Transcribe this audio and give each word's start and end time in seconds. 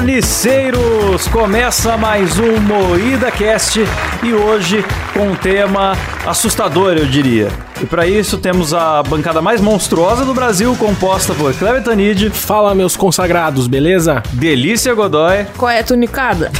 Carniceiros! 0.00 1.28
Começa 1.28 1.94
mais 1.98 2.38
um 2.38 2.58
Moída 2.58 3.30
Cast 3.30 3.80
e 4.22 4.32
hoje 4.32 4.82
com 5.12 5.28
um 5.28 5.36
tema 5.36 5.92
assustador, 6.26 6.94
eu 6.94 7.04
diria. 7.04 7.48
E 7.82 7.84
para 7.84 8.06
isso 8.06 8.38
temos 8.38 8.72
a 8.72 9.02
bancada 9.02 9.42
mais 9.42 9.60
monstruosa 9.60 10.24
do 10.24 10.32
Brasil, 10.32 10.74
composta 10.76 11.34
por 11.34 11.52
Cleber 11.52 11.84
Tanid. 11.84 12.30
Fala, 12.30 12.74
meus 12.74 12.96
consagrados, 12.96 13.66
beleza? 13.66 14.22
Delícia 14.32 14.94
Godoy. 14.94 15.44
Qual 15.58 15.70
é 15.70 15.80
a 15.80 15.84
tunicada? 15.84 16.50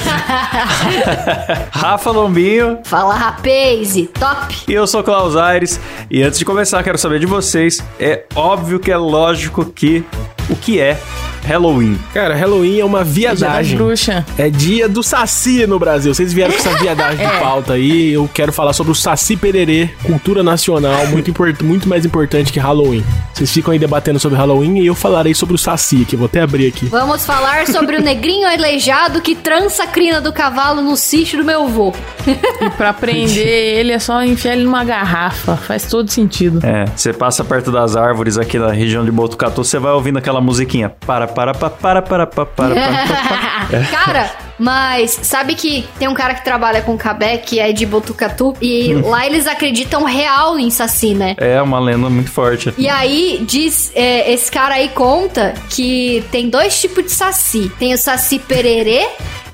Rafa 1.70 2.10
Lombinho. 2.12 2.78
Fala, 2.84 3.14
rapaz, 3.14 3.94
top! 4.18 4.54
E 4.66 4.72
eu 4.72 4.86
sou 4.86 5.04
Klaus 5.04 5.36
Aires. 5.36 5.78
E 6.10 6.22
antes 6.22 6.38
de 6.38 6.46
começar, 6.46 6.82
quero 6.82 6.96
saber 6.96 7.20
de 7.20 7.26
vocês. 7.26 7.84
É 8.00 8.24
óbvio 8.34 8.80
que 8.80 8.90
é 8.90 8.96
lógico 8.96 9.66
que 9.66 10.02
o 10.48 10.56
que 10.56 10.80
é 10.80 10.98
Halloween. 11.44 11.98
Cara, 12.12 12.34
Halloween 12.34 12.80
é 12.80 12.84
uma 12.84 13.04
viadagem. 13.04 13.76
bruxa. 13.76 14.24
É 14.38 14.48
dia 14.48 14.88
do 14.88 15.02
Saci 15.02 15.66
no 15.66 15.78
Brasil. 15.78 16.14
Vocês 16.14 16.32
vieram 16.32 16.52
com 16.52 16.58
essa 16.58 16.74
viadagem 16.78 17.26
de 17.26 17.32
pauta 17.38 17.74
aí. 17.74 18.12
Eu 18.12 18.28
quero 18.32 18.52
falar 18.52 18.72
sobre 18.72 18.92
o 18.92 18.94
Saci 18.94 19.36
Pererê, 19.36 19.90
cultura 20.02 20.42
nacional, 20.42 21.06
muito, 21.08 21.30
import 21.30 21.60
muito 21.62 21.88
mais 21.88 22.04
importante 22.04 22.52
que 22.52 22.58
Halloween. 22.58 23.04
Vocês 23.34 23.52
ficam 23.52 23.72
aí 23.72 23.80
debatendo 23.80 24.20
sobre 24.20 24.38
Halloween 24.38 24.78
e 24.78 24.86
eu 24.86 24.94
falarei 24.94 25.34
sobre 25.34 25.56
o 25.56 25.58
Saci, 25.58 26.04
que 26.04 26.16
vou 26.16 26.26
até 26.26 26.40
abrir 26.40 26.68
aqui. 26.68 26.86
Vamos 26.86 27.26
falar 27.26 27.66
sobre 27.66 27.96
o 27.96 28.00
negrinho 28.00 28.46
aleijado 28.46 29.20
que 29.20 29.34
trança 29.34 29.82
a 29.82 29.86
crina 29.88 30.20
do 30.20 30.32
cavalo 30.32 30.80
no 30.80 30.96
sítio 30.96 31.38
do 31.38 31.44
meu 31.44 31.64
avô. 31.64 31.92
E 32.26 32.70
pra 32.70 32.92
prender 32.92 33.44
ele 33.44 33.90
é 33.90 33.98
só 33.98 34.22
enfiar 34.22 34.52
ele 34.52 34.62
numa 34.62 34.84
garrafa. 34.84 35.56
Faz 35.56 35.86
todo 35.86 36.08
sentido. 36.08 36.64
É, 36.64 36.84
você 36.94 37.12
passa 37.12 37.42
perto 37.42 37.72
das 37.72 37.96
árvores 37.96 38.38
aqui 38.38 38.56
na 38.56 38.70
região 38.70 39.04
de 39.04 39.10
Botucatu, 39.10 39.64
você 39.64 39.80
vai 39.80 39.92
ouvindo 39.92 40.18
aquela 40.18 40.40
musiquinha. 40.40 40.90
Para, 41.04 41.26
para, 41.26 41.52
para, 41.52 41.70
para, 41.70 42.02
para, 42.02 42.26
para, 42.26 42.46
para, 42.46 42.46
para. 42.46 42.74
Cara, 43.90 44.30
mas 44.58 45.18
sabe 45.22 45.54
que 45.54 45.86
tem 45.98 46.08
um 46.08 46.14
cara 46.14 46.34
que 46.34 46.44
trabalha 46.44 46.82
com 46.82 46.96
cabé, 46.96 47.38
que 47.38 47.58
é 47.58 47.72
de 47.72 47.86
Botucatu, 47.86 48.54
e 48.60 48.94
lá 49.04 49.26
eles 49.26 49.46
acreditam 49.46 50.04
real 50.04 50.58
em 50.58 50.70
Saci, 50.70 51.14
né? 51.14 51.34
É 51.38 51.60
uma 51.60 51.78
lenda 51.78 52.08
muito 52.08 52.30
forte. 52.30 52.72
E 52.76 52.88
aí, 52.88 53.42
diz, 53.46 53.92
é, 53.94 54.32
esse 54.32 54.50
cara 54.50 54.74
aí 54.74 54.88
conta 54.88 55.54
que 55.70 56.24
tem 56.30 56.48
dois 56.48 56.80
tipos 56.80 57.04
de 57.04 57.10
saci. 57.10 57.70
Tem 57.78 57.92
o 57.92 57.98
saci 57.98 58.38
pererê 58.38 59.06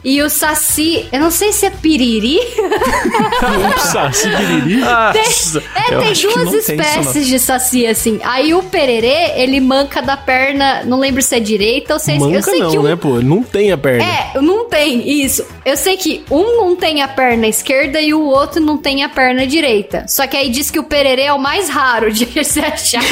e 0.03 0.23
o 0.23 0.31
saci, 0.31 1.07
eu 1.13 1.21
não 1.21 1.31
sei 1.31 1.53
se 1.53 1.67
é 1.67 1.71
piriri. 1.71 2.39
o 3.77 3.79
Saci 3.79 4.29
Pererê? 4.31 4.83
Ah, 4.83 5.13
É, 5.15 5.95
eu 5.95 6.01
tem 6.01 6.13
duas 6.15 6.65
tem 6.65 6.77
espécies 6.77 7.27
de 7.27 7.39
saci, 7.39 7.87
assim. 7.87 8.19
Aí 8.25 8.55
o 8.55 8.63
pererê, 8.63 9.33
ele 9.37 9.61
manca 9.61 10.01
da 10.01 10.17
perna, 10.17 10.83
não 10.85 10.99
lembro 10.99 11.21
se 11.21 11.37
é 11.37 11.41
direita 11.41 11.95
ou 11.95 12.01
se 12.01 12.13
é 12.13 12.15
esquerda. 12.15 12.33
Eu 12.35 12.41
Manca 12.41 12.51
sei 12.51 12.61
não, 12.61 12.71
que 12.71 12.79
um, 12.79 12.83
né, 12.83 12.97
pô? 12.97 13.21
Não 13.21 13.43
tem 13.43 13.73
a 13.73 13.79
perna. 13.79 14.05
É, 14.05 14.41
não 14.41 14.69
tem, 14.69 15.23
isso. 15.23 15.45
Eu 15.67 15.77
sei 15.77 15.99
que 15.99 16.25
um 16.31 16.57
não 16.57 16.75
tem 16.75 17.03
a 17.03 17.09
perna 17.09 17.47
esquerda 17.47 18.01
e 18.01 18.15
o 18.15 18.23
outro 18.23 18.61
não 18.61 18.79
tem 18.79 19.05
a 19.05 19.09
perna 19.09 19.47
direita. 19.47 20.07
Só 20.09 20.27
que 20.27 20.37
aí 20.37 20.49
diz 20.49 20.71
que 20.71 20.79
o 20.79 20.85
pererê 20.85 21.23
é 21.23 21.33
o 21.33 21.39
mais 21.39 21.69
raro 21.69 22.11
de 22.11 22.27
se 22.45 22.61
achar. 22.61 23.03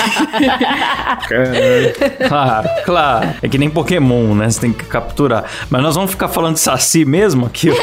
Claro, 2.27 2.69
claro. 2.85 3.35
É 3.43 3.49
que 3.49 3.59
nem 3.59 3.69
Pokémon, 3.69 4.35
né? 4.35 4.49
Você 4.49 4.61
tem 4.61 4.73
que 4.73 4.85
capturar. 4.85 5.45
Mas 5.69 5.83
nós 5.83 5.95
vamos 5.95 6.11
ficar 6.11 6.29
falando 6.29 6.55
de 6.55 6.61
Saci 6.61 6.78
mesmo 7.05 7.47
aqui 7.47 7.71
hoje. 7.71 7.81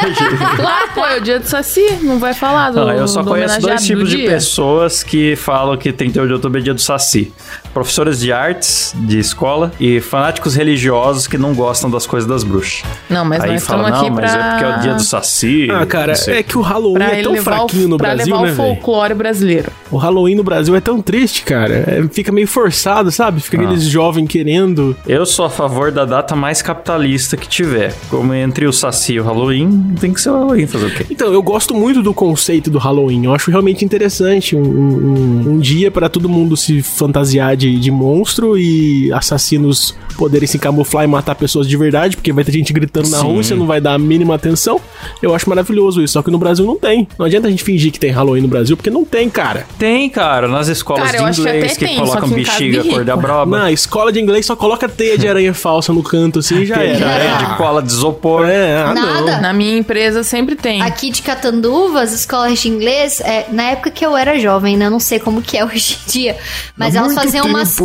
Claro, 0.56 0.90
pô, 0.94 1.06
é 1.06 1.18
o 1.18 1.22
dia 1.22 1.40
do 1.40 1.46
Saci. 1.46 1.86
Não 2.02 2.20
vai 2.20 2.34
falar 2.34 2.72
do. 2.72 2.80
Não, 2.80 2.92
eu 2.92 3.08
só 3.08 3.22
do 3.22 3.30
conheço 3.32 3.60
dois 3.62 3.84
tipos 3.86 4.04
do 4.04 4.10
de 4.10 4.17
dia. 4.17 4.30
pessoas 4.30 5.04
que 5.04 5.36
falam 5.36 5.76
que 5.78 5.92
38 5.92 6.28
de 6.28 6.33
outubro 6.33 6.60
é 6.60 6.64
dia 6.64 6.73
do 6.73 6.82
Saci. 6.82 7.32
Professores 7.73 8.20
de 8.20 8.32
artes 8.32 8.94
de 8.95 9.20
escola 9.20 9.72
e 9.80 10.00
fanáticos 10.00 10.55
religiosos 10.55 11.28
que 11.28 11.38
não 11.38 11.54
gostam 11.54 11.89
das 11.89 12.05
coisas 12.08 12.28
das 12.30 12.44
bruxas. 12.44 12.84
Não, 13.10 13.26
mas 13.26 13.44
Aí 13.44 13.52
nós 13.54 13.66
fala, 13.66 13.82
estamos 13.89 14.00
aqui 14.00 14.10
não, 14.10 14.16
pra. 14.16 14.26
mas 14.28 14.36
é 14.36 14.50
porque 14.50 14.64
é 14.64 14.78
o 14.78 14.80
dia 14.82 14.94
do 14.94 15.04
Saci. 15.04 15.67
Ah, 15.72 15.86
cara, 15.86 16.14
é 16.28 16.42
que 16.44 16.58
o 16.58 16.61
Halloween 16.61 16.94
Pra 16.95 17.16
é 17.17 17.22
tão 17.23 17.36
fraquinho 17.38 17.86
o, 17.86 17.89
no 17.89 17.98
pra 17.98 18.16
Brasil, 18.16 18.34
levar 18.36 18.45
né, 18.48 18.52
o 18.54 18.55
folclore 18.55 19.14
brasileiro. 19.14 19.72
O 19.92 19.98
Halloween 19.98 20.36
no 20.36 20.44
Brasil 20.44 20.76
é 20.76 20.80
tão 20.82 21.02
triste, 21.02 21.44
cara. 21.44 21.73
É, 21.88 22.04
fica 22.11 22.32
meio 22.32 22.48
forçado, 22.48 23.11
sabe? 23.11 23.42
Fica 23.42 23.58
Ah. 23.58 23.61
aqueles 23.66 23.84
jovens 23.84 24.28
querendo. 24.28 24.95
Eu 25.08 25.26
sou 25.26 25.45
a 25.45 25.50
favor 25.50 25.92
da 25.92 26.05
data 26.05 26.36
mais 26.36 26.61
capitalista 26.61 27.36
que 27.38 27.48
tiver. 27.48 27.94
Como 28.10 28.34
entre 28.34 28.66
o 28.66 28.73
Saci 28.86 29.14
e 29.14 29.20
o 29.20 29.23
Halloween, 29.23 29.96
tem 30.00 30.14
que 30.14 30.22
ser 30.22 30.30
o 30.30 30.34
Halloween 30.34 30.68
fazer 30.68 30.86
o 30.86 30.92
quê? 30.94 31.06
Então, 31.10 31.34
eu 31.34 31.42
gosto 31.42 31.73
muito 31.73 32.02
do 32.04 32.14
conceito 32.14 32.70
do 32.70 32.78
Halloween. 32.78 33.26
Eu 33.26 33.34
acho 33.34 33.50
realmente 33.50 33.84
interessante. 33.84 34.56
Um, 34.56 34.62
um- 34.62 35.44
um 35.56 35.60
dia 35.60 35.90
para 35.90 36.08
todo 36.10 36.28
mundo 36.30 36.56
se 36.56 36.82
fantasiar 36.82 37.56
de, 37.56 37.80
de 37.80 37.90
monstro 37.92 38.58
e 38.58 39.12
assassinos 39.14 39.96
poderem 40.18 40.48
se 40.48 40.58
camuflar 40.60 41.04
e 41.04 41.08
matar 41.08 41.36
pessoas 41.36 41.68
de 41.68 41.76
verdade, 41.76 42.16
porque 42.16 42.32
vai 42.32 42.44
ter 42.44 42.52
gente 42.52 42.72
gritando 42.72 43.10
na 43.10 43.18
Sim. 43.20 43.23
rua 43.26 43.42
e 43.42 43.44
você 43.44 43.56
não 43.56 43.66
vai 43.68 43.82
dar 43.82 43.94
a 43.94 43.98
mínima 44.00 44.36
atenção. 44.36 44.80
Eu 45.22 45.34
acho 45.36 45.50
maravilhoso 45.50 46.02
isso. 46.02 46.14
Só 46.14 46.22
que 46.22 46.32
no 46.32 46.38
Brasil 46.38 46.66
não 46.66 46.78
tem. 46.78 47.08
Não 47.17 47.26
adianta 47.26 47.48
a 47.48 47.50
gente 47.52 47.64
fingir 47.64 47.92
que 47.92 48.00
tem 48.00 48.12
Halloween 48.12 48.42
no 48.42 48.48
Brasil, 48.48 48.78
porque 48.78 48.90
não 48.90 49.04
tem, 49.04 49.30
cara. 49.30 49.66
Tem, 49.78 50.10
cara, 50.10 50.48
nas 50.48 50.67
escolas 50.67 51.12
Cara, 51.12 51.32
de 51.32 51.40
inglês 51.42 51.78
que, 51.78 51.86
tem, 51.86 51.98
colocam 51.98 52.30
que 52.30 52.36
bexiga 52.36 52.84
cor 52.84 53.04
da 53.04 53.16
broba. 53.17 53.58
Na 53.60 53.72
escola 53.72 54.12
de 54.12 54.20
inglês 54.22 54.46
só 54.46 54.56
coloca 54.56 54.88
teia 54.88 55.17
de 55.17 55.28
aranha 55.28 55.54
falsa 55.54 55.92
no 55.92 56.02
canto, 56.04 56.40
assim 56.40 56.66
já 56.66 56.78
Tem 56.78 56.92
era. 56.92 57.08
areia 57.10 57.38
de 57.38 57.58
cola 57.58 57.82
de 57.82 57.92
isopor. 57.92 58.46
É, 58.48 58.74
ah, 58.77 58.93
não. 58.93 59.25
Nada. 59.25 59.37
Na 59.39 59.53
minha 59.53 59.77
empresa 59.77 60.23
sempre 60.23 60.55
tem. 60.55 60.81
Aqui 60.81 61.09
de 61.09 61.21
Catanduva, 61.21 62.02
as 62.02 62.11
escolas 62.11 62.59
de 62.59 62.67
inglês, 62.67 63.19
é, 63.21 63.45
na 63.52 63.63
época 63.63 63.91
que 63.91 64.05
eu 64.05 64.15
era 64.15 64.39
jovem, 64.39 64.77
né? 64.77 64.86
Eu 64.87 64.91
não 64.91 64.99
sei 64.99 65.19
como 65.19 65.41
que 65.41 65.58
é 65.58 65.65
hoje 65.65 65.97
em 66.08 66.11
dia. 66.11 66.37
Mas 66.75 66.95
Há 66.95 66.99
elas 66.99 67.13
faziam 67.13 67.45
tempo. 67.45 67.58
umas 67.58 67.77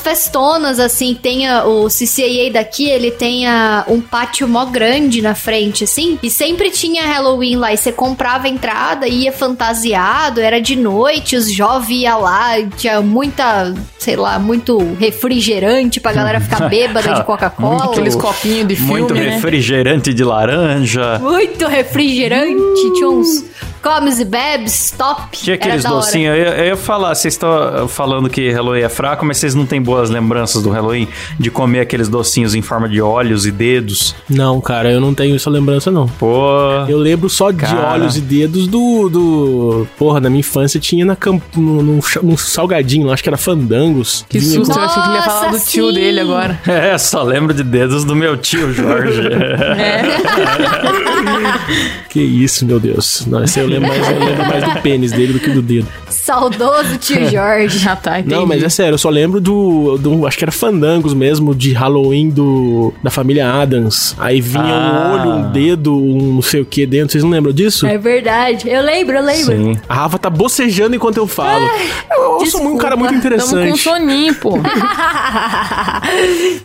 festonas, 0.00 0.78
assim. 0.78 1.14
Tem 1.20 1.48
a- 1.48 1.64
o 1.64 1.88
CCAA 1.88 2.50
daqui, 2.52 2.88
ele 2.88 3.10
tem 3.10 3.46
a- 3.46 3.84
um 3.88 4.00
pátio 4.00 4.46
mó 4.48 4.64
grande 4.64 5.20
na 5.22 5.34
frente, 5.34 5.84
assim. 5.84 6.18
E 6.22 6.30
sempre 6.30 6.70
tinha 6.70 7.06
Halloween 7.06 7.56
lá. 7.56 7.72
E 7.72 7.76
você 7.76 7.92
comprava 7.92 8.46
a 8.46 8.50
entrada, 8.50 9.06
ia 9.08 9.32
fantasiado, 9.32 10.40
era 10.40 10.60
de 10.60 10.76
noite, 10.76 11.36
os 11.36 11.50
jovens 11.50 12.02
iam 12.02 12.20
lá. 12.20 12.54
Tinha 12.76 13.00
muita, 13.00 13.74
sei 13.98 14.16
lá, 14.16 14.38
muito 14.38 14.78
refrigerante 14.98 16.00
pra 16.00 16.12
galera 16.12 16.40
ficar 16.40 16.68
bêbada 16.70 17.12
de 17.14 17.24
Coca-Cola. 17.24 17.86
Aqueles 17.86 18.14
copinhos 18.16 18.68
de 18.68 18.76
filme, 18.76 18.90
Muito 18.92 19.14
né? 19.14 19.30
refrigerante 19.30 20.12
de 20.14 20.24
laranja. 20.24 21.18
Muito 21.18 21.66
refrigerante, 21.66 22.92
tinha 22.94 23.08
uns 23.08 23.44
comes 23.82 24.18
e 24.20 24.24
bebes, 24.24 24.94
top. 24.96 25.36
Tinha 25.36 25.56
aqueles 25.56 25.84
docinhos. 25.84 26.36
Eu, 26.36 26.44
eu 26.44 26.64
ia 26.66 26.76
falar, 26.76 27.14
vocês 27.14 27.34
estão 27.34 27.86
falando 27.88 28.28
que 28.30 28.50
Halloween 28.50 28.82
é 28.82 28.88
fraco, 28.88 29.24
mas 29.24 29.38
vocês 29.38 29.54
não 29.54 29.66
têm 29.66 29.80
boas 29.82 30.10
lembranças 30.10 30.62
do 30.62 30.70
Halloween 30.70 31.08
de 31.38 31.50
comer 31.50 31.80
aqueles 31.80 32.08
docinhos 32.08 32.54
em 32.54 32.62
forma 32.62 32.88
de 32.88 33.00
olhos 33.00 33.46
e 33.46 33.50
dedos. 33.50 34.14
Não, 34.28 34.60
cara, 34.60 34.90
eu 34.90 35.00
não 35.00 35.14
tenho 35.14 35.34
essa 35.36 35.50
lembrança, 35.50 35.90
não. 35.90 36.06
Pô. 36.08 36.42
Eu 36.88 36.98
lembro 36.98 37.28
só 37.28 37.50
de 37.50 37.58
Cara. 37.58 37.92
olhos 37.92 38.16
e 38.16 38.20
dedos 38.20 38.66
do. 38.66 39.08
do 39.08 39.86
porra, 39.98 40.20
na 40.20 40.28
minha 40.30 40.40
infância 40.40 40.78
tinha 40.80 41.04
na 41.04 41.16
camp, 41.16 41.42
num, 41.56 41.82
num 41.82 42.02
cha- 42.02 42.22
num 42.22 42.36
salgadinho, 42.36 43.10
acho 43.10 43.22
que 43.22 43.28
era 43.28 43.36
fandangos. 43.36 44.24
Que 44.28 44.38
Vinha 44.38 44.52
susto, 44.54 44.74
com- 44.74 44.80
eu 44.80 44.84
achei 44.86 45.02
que 45.02 45.08
ele 45.08 45.16
ia 45.16 45.22
falar 45.22 45.46
do 45.48 45.52
Nossa, 45.52 45.70
tio 45.70 45.88
sim. 45.88 45.94
dele 45.94 46.20
agora. 46.20 46.60
É, 46.72 46.96
só 46.98 47.22
lembro 47.22 47.54
de 47.54 47.62
dedos 47.62 48.04
do 48.04 48.14
meu 48.14 48.36
tio 48.36 48.72
Jorge. 48.72 49.22
Que 52.08 52.20
isso, 52.20 52.66
meu 52.66 52.78
Deus. 52.78 53.24
Não, 53.26 53.42
esse 53.42 53.58
eu 53.58 53.66
lembro 53.72 53.88
mais, 53.88 54.08
eu 54.10 54.18
lembro 54.18 54.48
mais 54.48 54.64
do 54.64 54.80
pênis 54.82 55.12
dele 55.12 55.32
do 55.34 55.40
que 55.40 55.50
do 55.50 55.62
dedo. 55.62 55.86
Saudoso 56.08 56.96
tio 56.98 57.26
Jorge. 57.30 57.78
Já 57.78 57.96
tá, 57.96 58.20
entendi. 58.20 58.34
Não, 58.34 58.46
mas 58.46 58.62
é 58.62 58.68
sério, 58.68 58.94
eu 58.94 58.98
só 58.98 59.10
lembro 59.10 59.40
do, 59.40 59.98
do. 59.98 60.26
Acho 60.26 60.38
que 60.38 60.44
era 60.44 60.52
fandangos 60.52 61.14
mesmo, 61.14 61.54
de 61.54 61.72
Halloween 61.72 62.30
do, 62.30 62.92
da 63.02 63.10
família 63.10 63.50
Adams. 63.52 64.14
Aí 64.18 64.40
vinha 64.40 64.62
Ah. 64.64 65.08
um 65.08 65.12
olho, 65.20 65.30
um 65.30 65.50
dedo, 65.52 65.94
um 65.96 66.34
não 66.34 66.42
sei 66.42 66.60
o 66.60 66.64
que 66.64 66.86
dentro. 66.86 67.12
Vocês 67.12 67.24
não 67.24 67.30
lembram 67.30 67.52
disso? 67.52 67.86
É 67.86 67.98
verdade. 67.98 68.68
Eu 68.68 68.82
lembro, 68.82 69.16
eu 69.16 69.22
lembro. 69.24 69.56
Sim. 69.56 69.80
A 69.88 69.94
Rafa 69.94 70.18
tá 70.18 70.30
bocejando 70.30 70.94
enquanto 70.94 71.16
eu 71.16 71.26
falo. 71.26 71.64
eu 72.10 72.32
eu 72.40 72.46
sou 72.46 72.62
um 72.66 72.76
cara 72.76 72.96
muito 72.96 73.12
desculpa. 73.12 73.36
Tamo 73.38 73.50
com 73.50 73.56
interessante. 73.68 73.82
soninho, 73.82 74.34
pô. 74.36 74.58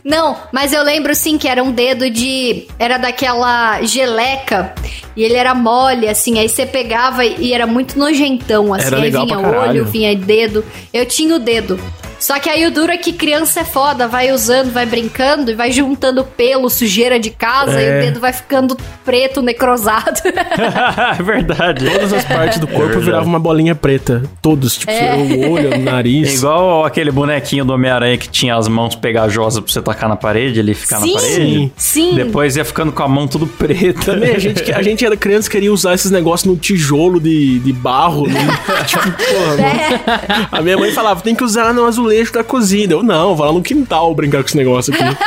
Não, 0.03 0.35
mas 0.51 0.73
eu 0.73 0.83
lembro 0.83 1.13
sim 1.15 1.37
que 1.37 1.47
era 1.47 1.63
um 1.63 1.71
dedo 1.71 2.09
de. 2.09 2.65
Era 2.79 2.97
daquela 2.97 3.81
geleca. 3.83 4.73
E 5.15 5.23
ele 5.23 5.33
era 5.35 5.53
mole, 5.55 6.07
assim. 6.07 6.37
Aí 6.39 6.47
você 6.47 6.65
pegava 6.65 6.96
e 7.39 7.53
era 7.53 7.67
muito 7.67 7.97
nojentão, 7.97 8.73
assim. 8.73 8.87
Era 8.87 9.01
aí 9.01 9.11
vinha 9.11 9.39
olho, 9.39 9.85
vinha 9.85 10.15
dedo. 10.15 10.63
Eu 10.93 11.05
tinha 11.05 11.35
o 11.35 11.39
dedo. 11.39 11.79
Só 12.19 12.39
que 12.39 12.49
aí 12.49 12.65
o 12.65 12.71
duro 12.71 12.91
é 12.91 12.97
que 12.97 13.13
criança 13.13 13.59
é 13.61 13.63
foda, 13.63 14.07
vai 14.07 14.31
usando, 14.31 14.71
vai 14.71 14.85
brincando 14.85 15.51
e 15.51 15.55
vai 15.55 15.71
juntando 15.71 16.23
pelo, 16.23 16.69
sujeira 16.69 17.19
de 17.19 17.29
casa 17.29 17.81
e 17.81 17.85
É. 17.85 17.97
o 17.97 18.01
dedo 18.01 18.19
vai 18.19 18.33
ficando 18.33 18.75
preto, 19.05 19.41
necrosado. 19.41 20.19
é 21.19 21.23
verdade. 21.23 21.85
Todas 21.89 22.13
as 22.13 22.25
partes 22.25 22.59
do 22.59 22.67
corpo 22.67 22.85
verdade. 22.87 23.05
viravam 23.05 23.27
uma 23.27 23.39
bolinha 23.39 23.75
preta. 23.75 24.23
Todos, 24.41 24.77
tipo, 24.77 24.91
É. 24.91 25.15
o 25.15 25.51
olho, 25.51 25.69
o 25.69 25.73
É 25.77 25.77
nariz. 25.77 26.33
igual 26.35 26.85
aquele 26.85 27.11
bonequinho 27.11 27.63
do 27.63 27.73
Homem-Aranha 27.73 28.17
que 28.17 28.27
tinha 28.29 28.55
as 28.55 28.67
mãos 28.67 28.95
pegajosas 28.95 29.63
pra 29.63 29.71
você 29.71 29.81
tacar 29.81 30.09
na 30.09 30.15
parede, 30.15 30.59
ele 30.59 30.73
ficar 30.73 30.97
sim, 30.99 31.13
na 31.13 31.21
parede. 31.21 31.71
sim. 31.77 32.15
Depois 32.15 32.55
ia 32.57 32.65
ficando 32.65 32.91
com 32.91 33.03
a 33.03 33.07
mão 33.07 33.27
tudo 33.27 33.45
preta. 33.47 34.13
Também, 34.13 34.35
a 34.35 34.39
gente, 34.39 34.71
a 34.73 34.81
gente 34.81 35.05
era 35.05 35.15
criança 35.15 35.49
queria 35.49 35.71
usar 35.71 35.93
esses 35.93 36.09
negócios 36.11 36.51
no 36.51 36.57
tijolo 36.57 37.19
de, 37.19 37.59
de 37.59 37.71
barro. 37.73 38.27
Né? 38.27 38.39
tipo, 38.87 39.03
porra, 39.11 39.61
É. 39.61 40.47
A 40.51 40.61
minha 40.61 40.77
mãe 40.77 40.91
falava, 40.91 41.21
tem 41.21 41.35
que 41.35 41.43
usar 41.43 41.73
no 41.73 41.85
azulejo 41.85 42.06
azulejo 42.07 42.31
da 42.33 42.43
cozinha. 42.43 42.87
Eu, 42.89 43.03
não, 43.03 43.35
vou 43.35 43.45
lá 43.45 43.51
no 43.51 43.61
quintal 43.61 44.13
brincar 44.15 44.41
com 44.41 44.47
esse 44.47 44.57
negócio 44.57 44.93
aqui. 44.93 45.03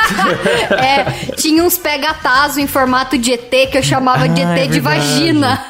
É, 0.71 1.33
tinha 1.35 1.63
uns 1.63 1.77
pegatazo 1.77 2.59
em 2.59 2.67
formato 2.67 3.17
de 3.17 3.33
ET 3.33 3.49
que 3.71 3.77
eu 3.77 3.83
chamava 3.83 4.27
de 4.27 4.41
Ah, 4.41 4.53
ET 4.57 4.59
é 4.59 4.67
de 4.67 4.79
verdade. 4.79 4.79
vagina. 5.21 5.65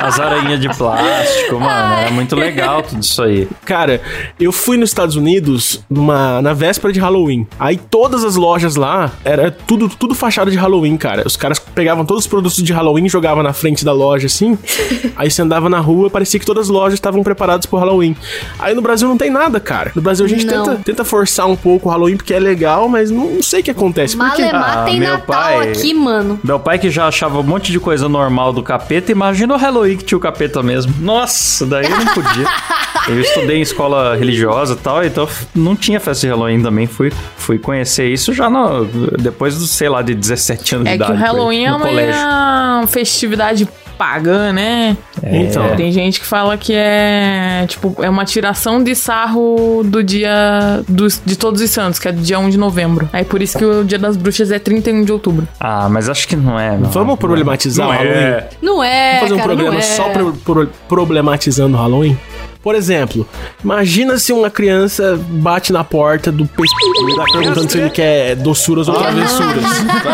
As 0.00 0.18
aranhas 0.18 0.60
de 0.60 0.68
plástico, 0.76 1.60
mano. 1.60 1.94
Era 1.94 2.10
muito 2.10 2.34
legal 2.36 2.82
tudo 2.82 3.02
isso 3.02 3.22
aí. 3.22 3.48
Cara, 3.64 4.00
eu 4.38 4.52
fui 4.52 4.76
nos 4.76 4.90
Estados 4.90 5.16
Unidos 5.16 5.84
numa, 5.90 6.40
na 6.42 6.52
véspera 6.52 6.92
de 6.92 7.00
Halloween. 7.00 7.46
Aí 7.58 7.76
todas 7.76 8.24
as 8.24 8.36
lojas 8.36 8.76
lá 8.76 9.10
era 9.24 9.50
tudo, 9.50 9.88
tudo 9.88 10.14
fachada 10.14 10.50
de 10.50 10.56
Halloween, 10.56 10.96
cara. 10.96 11.22
Os 11.26 11.36
caras 11.36 11.58
pegavam 11.58 12.04
todos 12.04 12.24
os 12.24 12.26
produtos 12.26 12.62
de 12.62 12.72
Halloween, 12.72 13.08
jogavam 13.08 13.42
na 13.42 13.52
frente 13.52 13.84
da 13.84 13.92
loja 13.92 14.26
assim. 14.26 14.58
aí 15.16 15.30
você 15.30 15.42
andava 15.42 15.68
na 15.68 15.78
rua, 15.80 16.08
parecia 16.10 16.40
que 16.40 16.46
todas 16.46 16.64
as 16.66 16.70
lojas 16.70 16.94
estavam 16.94 17.22
preparadas 17.22 17.66
pro 17.66 17.78
Halloween. 17.78 18.16
Aí 18.58 18.74
no 18.74 18.82
Brasil 18.82 19.08
não 19.08 19.16
tem 19.16 19.30
nada, 19.30 19.60
cara. 19.60 19.92
No 19.94 20.02
Brasil 20.02 20.24
a 20.24 20.28
gente 20.28 20.46
Não. 20.46 20.64
tenta, 20.64 20.82
tenta 20.84 21.04
forçar 21.04 21.46
um 21.46 21.56
pouco 21.56 21.88
o 21.88 21.92
Halloween 21.92 22.16
porque 22.16 22.32
é 22.34 22.38
legal, 22.40 22.88
mas 22.88 23.10
não, 23.10 23.42
sei 23.42 23.60
o 23.60 23.64
que 23.64 23.70
acontece. 23.70 24.16
Porque 24.16 24.42
Malemar 24.42 24.78
Ah, 24.78 24.84
tem 24.84 24.98
meu 24.98 25.10
Natal 25.12 25.26
pai- 25.26 25.68
aqui, 25.70 25.92
mano. 25.94 26.40
Meu 26.42 26.58
pai 26.58 26.78
que 26.78 26.90
já 26.90 27.06
achava 27.06 27.38
um 27.40 27.42
monte 27.42 27.70
de 27.72 27.78
coisa 27.80 28.08
normal 28.08 28.52
do 28.52 28.62
capeta, 28.62 29.12
imagina 29.12 29.54
o 29.54 29.56
Halloween 29.56 29.89
que 29.96 30.04
tinha 30.04 30.18
o 30.18 30.20
capeta 30.20 30.62
mesmo. 30.62 30.94
Nossa, 31.00 31.66
daí 31.66 31.84
eu 31.84 31.98
não 31.98 32.06
podia. 32.14 32.46
Eu 33.08 33.20
estudei 33.20 33.56
em 33.58 33.62
escola 33.62 34.14
religiosa 34.16 34.74
e 34.74 34.76
tal, 34.76 35.04
então 35.04 35.28
não 35.54 35.74
tinha 35.74 35.98
festa 35.98 36.26
de 36.26 36.32
Halloween 36.32 36.62
também. 36.62 36.86
Fui, 36.86 37.12
fui 37.36 37.58
conhecer 37.58 38.08
isso 38.08 38.32
já 38.32 38.48
no, 38.50 38.84
depois 39.18 39.56
dos, 39.58 39.70
sei 39.70 39.88
lá, 39.88 40.02
de 40.02 40.14
17 40.14 40.74
anos 40.76 40.86
É 40.86 40.92
de 40.92 40.98
que 40.98 41.04
idade. 41.04 41.12
o 41.12 41.14
por 41.16 41.22
aí, 41.22 41.26
Halloween 41.30 41.64
é 41.66 41.70
no 41.70 41.78
colégio. 41.80 42.20
uma 42.20 42.86
festividade 42.86 43.68
pagã, 44.00 44.50
né? 44.50 44.96
Então. 45.22 45.76
Tem 45.76 45.92
gente 45.92 46.18
que 46.20 46.24
fala 46.24 46.56
que 46.56 46.72
é, 46.74 47.66
tipo, 47.68 47.94
é 48.02 48.08
uma 48.08 48.24
tiração 48.24 48.82
de 48.82 48.94
sarro 48.94 49.82
do 49.84 50.02
dia 50.02 50.82
dos, 50.88 51.20
de 51.22 51.36
Todos 51.36 51.60
os 51.60 51.68
Santos, 51.70 51.98
que 51.98 52.08
é 52.08 52.12
do 52.12 52.22
dia 52.22 52.38
1 52.38 52.48
de 52.48 52.56
novembro. 52.58 53.10
Aí 53.12 53.24
por 53.26 53.42
isso 53.42 53.58
que 53.58 53.64
o 53.64 53.84
dia 53.84 53.98
das 53.98 54.16
bruxas 54.16 54.50
é 54.50 54.58
31 54.58 55.04
de 55.04 55.12
outubro. 55.12 55.46
Ah, 55.60 55.86
mas 55.90 56.08
acho 56.08 56.26
que 56.26 56.34
não 56.34 56.58
é. 56.58 56.78
Não. 56.78 56.88
Vamos 56.90 57.18
problematizar 57.18 57.86
Não 57.86 57.92
o 57.92 57.94
é. 57.94 57.98
Halloween? 57.98 58.44
Não 58.62 58.82
é, 58.82 59.06
Vamos 59.16 59.20
fazer 59.20 59.34
um 59.34 59.36
cara, 59.36 59.48
programa 59.48 59.72
não 59.72 59.78
é. 59.78 59.82
só 59.82 60.08
pro- 60.08 60.32
pro- 60.32 60.70
problematizando 60.88 61.76
o 61.76 61.80
Halloween? 61.80 62.18
Por 62.62 62.74
exemplo, 62.74 63.26
imagina 63.64 64.18
se 64.18 64.32
uma 64.32 64.50
criança 64.50 65.18
bate 65.28 65.72
na 65.72 65.82
porta 65.82 66.30
do 66.30 66.44
pescoço 66.46 67.10
e 67.10 67.16
tá 67.16 67.24
perguntando 67.32 67.70
se 67.70 67.78
ele 67.78 67.90
quer 67.90 68.36
doçuras 68.36 68.86
ou 68.88 68.94
travessuras. 68.96 69.64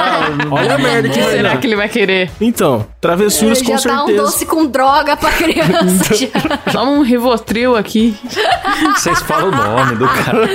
Olha 0.50 0.74
a 0.74 0.78
merda 0.78 1.08
O 1.08 1.10
que 1.10 1.18
que 1.18 1.24
será 1.30 1.56
que 1.56 1.66
ele 1.66 1.76
vai 1.76 1.88
querer? 1.88 2.30
Então, 2.40 2.86
travessuras 3.00 3.60
com 3.62 3.76
Já 3.76 3.88
dá 3.88 4.02
um 4.04 4.06
certeza. 4.06 4.22
doce 4.22 4.46
com 4.46 4.66
droga 4.66 5.16
pra 5.16 5.32
criança. 5.32 6.14
Só 6.70 6.84
um 6.88 7.02
Rivotril 7.02 7.76
aqui. 7.76 8.16
Vocês 8.96 9.20
falam 9.22 9.48
o 9.48 9.50
nome 9.50 9.96
do 9.96 10.06
cara. 10.08 10.48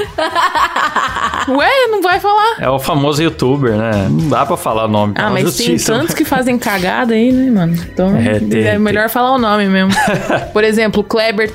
Ué, 1.49 1.87
não 1.89 2.01
vai 2.01 2.19
falar. 2.19 2.55
É 2.59 2.69
o 2.69 2.79
famoso 2.79 3.21
youtuber, 3.21 3.75
né? 3.75 4.07
Não 4.09 4.29
dá 4.29 4.45
pra 4.45 4.55
falar 4.55 4.85
o 4.85 4.87
nome. 4.87 5.13
Ah, 5.17 5.29
mas 5.29 5.43
justiça. 5.43 5.91
tem 5.91 5.99
tantos 5.99 6.15
que 6.15 6.23
fazem 6.23 6.57
cagada 6.57 7.13
aí, 7.13 7.31
né, 7.31 7.51
mano? 7.51 7.73
Então 7.91 8.15
É, 8.15 8.37
é, 8.37 8.39
tem, 8.39 8.79
melhor 8.79 9.09
falar 9.09 9.31
o 9.33 9.37
nome 9.37 9.65
mesmo. 9.67 9.91
Por 10.53 10.63
exemplo, 10.63 11.03
Kleber 11.03 11.51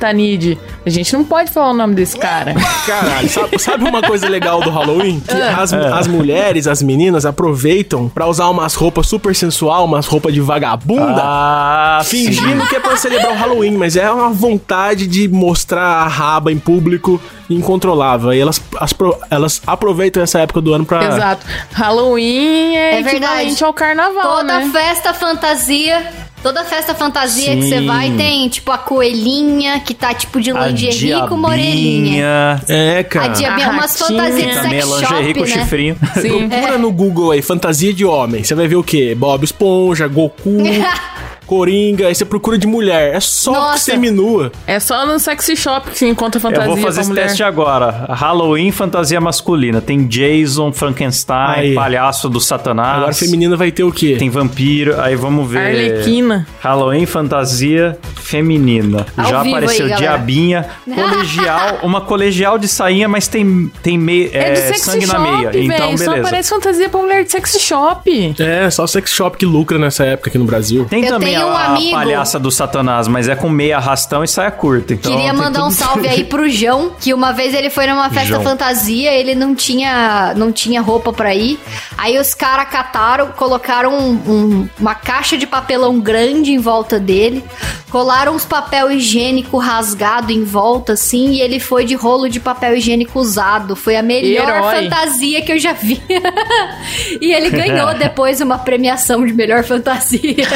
A 0.85 0.91
gente 0.91 1.13
não 1.13 1.25
pode 1.25 1.51
falar 1.51 1.71
o 1.71 1.75
nome 1.75 1.95
desse 1.95 2.17
cara. 2.17 2.55
Caralho, 2.87 3.29
sabe, 3.29 3.59
sabe 3.59 3.85
uma 3.85 4.03
coisa 4.03 4.29
legal 4.29 4.61
do 4.61 4.71
Halloween? 4.71 5.21
Que 5.21 5.35
É. 5.35 5.51
as, 5.53 5.73
as 5.73 6.07
mulheres, 6.07 6.67
as 6.67 6.83
meninas 6.83 7.25
aproveitam 7.25 8.09
pra 8.09 8.27
usar 8.27 8.49
umas 8.49 8.75
roupas 8.75 9.07
super 9.07 9.35
sensual, 9.35 9.85
umas 9.85 10.07
roupas 10.07 10.33
de 10.35 10.41
vagabunda. 10.41 11.23
Ah, 11.23 12.01
Fingindo 12.05 12.63
sim. 12.63 12.69
que 12.69 12.77
é 12.77 12.81
pra 12.81 12.97
celebrar 12.97 13.33
o 13.33 13.37
Halloween, 13.37 13.77
mas 13.77 13.97
é 13.97 14.11
uma 14.11 14.31
vontade 14.31 15.07
de 15.07 15.29
mostrar 15.29 15.83
a 15.83 16.09
raba 16.09 16.51
em 16.53 16.59
público 16.59 17.21
incontrolável. 17.49 18.33
E 18.33 18.41
elas, 18.41 18.61
as 18.81 18.95
elas 19.31 19.63
aproveitam 19.67 20.23
essa 20.23 20.41
época 20.41 20.61
do 20.61 20.73
ano 20.75 20.85
pra. 20.85 21.05
Exato. 21.05 21.47
Halloween 21.73 22.77
é, 22.77 22.99
É 22.99 23.03
verdade. 23.03 23.17
equivalente 23.17 23.65
ao 23.65 23.73
carnaval, 23.73 24.23
Toda 24.39 24.59
né? 24.61 24.71
festa 24.73 25.15
fantasia. 25.15 26.13
Toda 26.47 26.63
festa 26.63 26.95
fantasia 26.95 27.57
que 27.57 27.63
Sim. 27.63 27.69
você 27.69 27.81
vai 27.81 28.13
tem, 28.13 28.49
tipo, 28.49 28.71
a 28.71 28.79
coelhinha 28.79 29.81
que 29.81 29.93
tá, 29.93 30.15
tipo, 30.15 30.41
de 30.41 30.53
A 30.53 30.69
lingerie 30.69 31.27
com 31.29 31.35
uma 31.35 31.49
orelhinha. 31.49 32.63
É, 32.69 33.01
A 33.01 33.05
cara. 33.05 33.29
diabinha, 33.33 33.67
A 33.67 33.71
umas 33.73 33.99
fantasias 33.99 34.37
de 34.37 34.49
é 34.51 34.63
sex 34.63 34.85
lingerie 34.85 35.01
shop, 35.09 35.35
com 35.35 35.41
né? 35.41 35.47
chifrinho. 35.47 35.97
Sim. 36.21 36.47
Procura 36.49 36.79
no 36.79 36.93
Google 36.93 37.33
aí, 37.33 37.43
fantasia 37.43 37.93
de 37.93 38.05
homem. 38.05 38.45
Você 38.45 38.55
vai 38.55 38.69
ver 38.69 38.77
o 38.77 38.85
quê? 38.85 39.13
Bob 39.17 39.43
Esponja, 39.43 40.07
Goku, 40.07 40.59
Coringa. 41.47 42.09
Aí 42.09 42.15
você 42.15 42.25
procura 42.25 42.59
de 42.59 42.67
mulher. 42.67 43.15
É 43.15 43.21
só 43.21 43.53
Nossa. 43.53 43.79
seminua. 43.79 44.53
É 44.67 44.79
só 44.81 45.07
no 45.07 45.19
sexy 45.19 45.57
shop 45.57 45.91
que 45.91 45.99
se 45.99 46.07
encontra 46.07 46.41
fantasia 46.41 46.65
Eu 46.71 46.75
vou 46.75 46.85
fazer 46.85 47.01
esse 47.03 47.09
mulher. 47.11 47.27
teste 47.29 47.43
agora. 47.43 48.07
Halloween, 48.11 48.71
fantasia 48.73 49.21
masculina. 49.21 49.81
Tem 49.81 50.07
Jason, 50.07 50.73
Frankenstein, 50.73 51.55
Aí. 51.61 51.75
palhaço 51.75 52.29
do 52.29 52.41
Satanás. 52.41 52.97
Agora 52.99 53.13
feminina 53.15 53.57
vai 53.57 53.71
ter 53.71 53.85
o 53.85 53.93
quê? 53.93 54.17
Tem 54.19 54.29
vampiro. 54.31 55.01
Aí 55.01 55.15
vamos 55.17 55.49
ver. 55.51 55.59
Arlequina. 55.59 56.47
Halloween, 56.61 57.07
fantasia 57.07 57.99
feminina. 58.17 59.07
Ao 59.17 59.27
Já 59.31 59.43
vivo 59.43 59.57
apareceu 59.57 59.87
aí, 59.87 59.95
diabinha, 59.95 60.67
colegial, 60.85 61.79
uma 61.83 62.01
colegial 62.01 62.59
de 62.59 62.67
sainha, 62.69 63.09
mas 63.09 63.29
tem, 63.29 63.71
tem 63.83 63.97
meia, 63.97 64.31
É, 64.33 64.39
é, 64.39 64.53
do 64.53 64.59
sexy 64.69 64.81
sangue 64.85 65.07
shop, 65.07 65.19
na 65.19 65.37
meia. 65.39 65.51
Então, 65.59 65.77
velho. 65.87 65.99
Só 65.99 66.05
beleza. 66.11 66.27
aparece 66.29 66.49
fantasia 66.51 66.89
pra 66.89 67.01
mulher 67.01 67.25
de 67.25 67.31
sexy 67.31 67.61
shop. 67.61 68.35
É, 68.39 68.69
só 68.71 68.87
sex 68.87 69.11
shop 69.13 69.37
que 69.39 69.47
lucra 69.47 69.79
nessa 69.79 70.05
época 70.05 70.29
aqui 70.31 70.39
no 70.39 70.45
Brasil. 70.45 70.85
Tem 70.91 71.05
Eu 71.05 71.11
também 71.13 71.36
tenho 71.39 71.49
a, 71.49 71.53
um 71.53 71.57
a 71.57 71.65
amigo- 71.67 71.91
palhaça 71.93 72.39
do 72.39 72.51
Satanás, 72.51 73.09
mas 73.09 73.29
é 73.29 73.35
com 73.37 73.49
meia 73.49 73.77
arrastão 73.79 74.23
e 74.25 74.29
saia 74.29 74.51
curta. 74.51 74.95
Então 74.95 75.13
Queria 75.13 75.31
tem 75.31 75.39
mandar 75.41 75.65
um 75.65 75.71
salve 75.71 76.09
aí 76.09 76.25
pro 76.25 76.49
João, 76.49 76.93
que 77.01 77.13
uma 77.15 77.33
vez 77.33 77.55
ele 77.55 77.71
foi 77.71 77.87
numa 77.87 78.09
festa 78.11 78.29
João. 78.29 78.43
fantasia, 78.43 79.13
ele 79.13 79.35
não 79.35 79.55
tinha, 79.55 80.33
não 80.37 80.51
tinha 80.53 80.81
roupa 80.81 81.13
pra 81.13 81.35
ir. 81.35 81.59
Aí 81.97 82.19
os 82.19 82.35
caras 82.35 82.69
cataram, 82.69 83.29
colocaram 83.29 83.93
um- 83.97 84.13
um- 84.31 84.69
uma 84.79 84.95
caixa 84.95 85.37
de 85.37 85.47
papelão 85.47 85.99
grande 86.01 86.53
em 86.53 86.59
volta 86.59 86.99
dele, 87.01 87.45
colaram 87.91 88.35
uns 88.35 88.45
papel 88.45 88.91
higiênico 88.91 89.57
rasgado 89.59 90.31
em 90.33 90.45
volta, 90.45 90.93
assim, 90.93 91.33
e 91.33 91.41
ele 91.41 91.59
foi 91.61 91.85
de 91.85 91.95
rolo 91.95 92.29
de 92.29 92.41
papel 92.41 92.77
higiênico 92.77 93.19
usado. 93.19 93.75
Foi 93.77 93.97
a 93.97 94.03
melhor 94.03 94.49
Herói. 94.49 94.75
fantasia 94.85 95.43
que 95.43 95.53
eu 95.53 95.59
já 95.59 95.73
vi. 95.73 96.01
e 97.21 97.33
ele 97.33 97.51
ganhou 97.57 97.95
depois 97.95 98.41
uma 98.41 98.59
premiação 98.59 99.25
de 99.25 99.33
melhor 99.33 99.65
fantasia. 99.65 100.47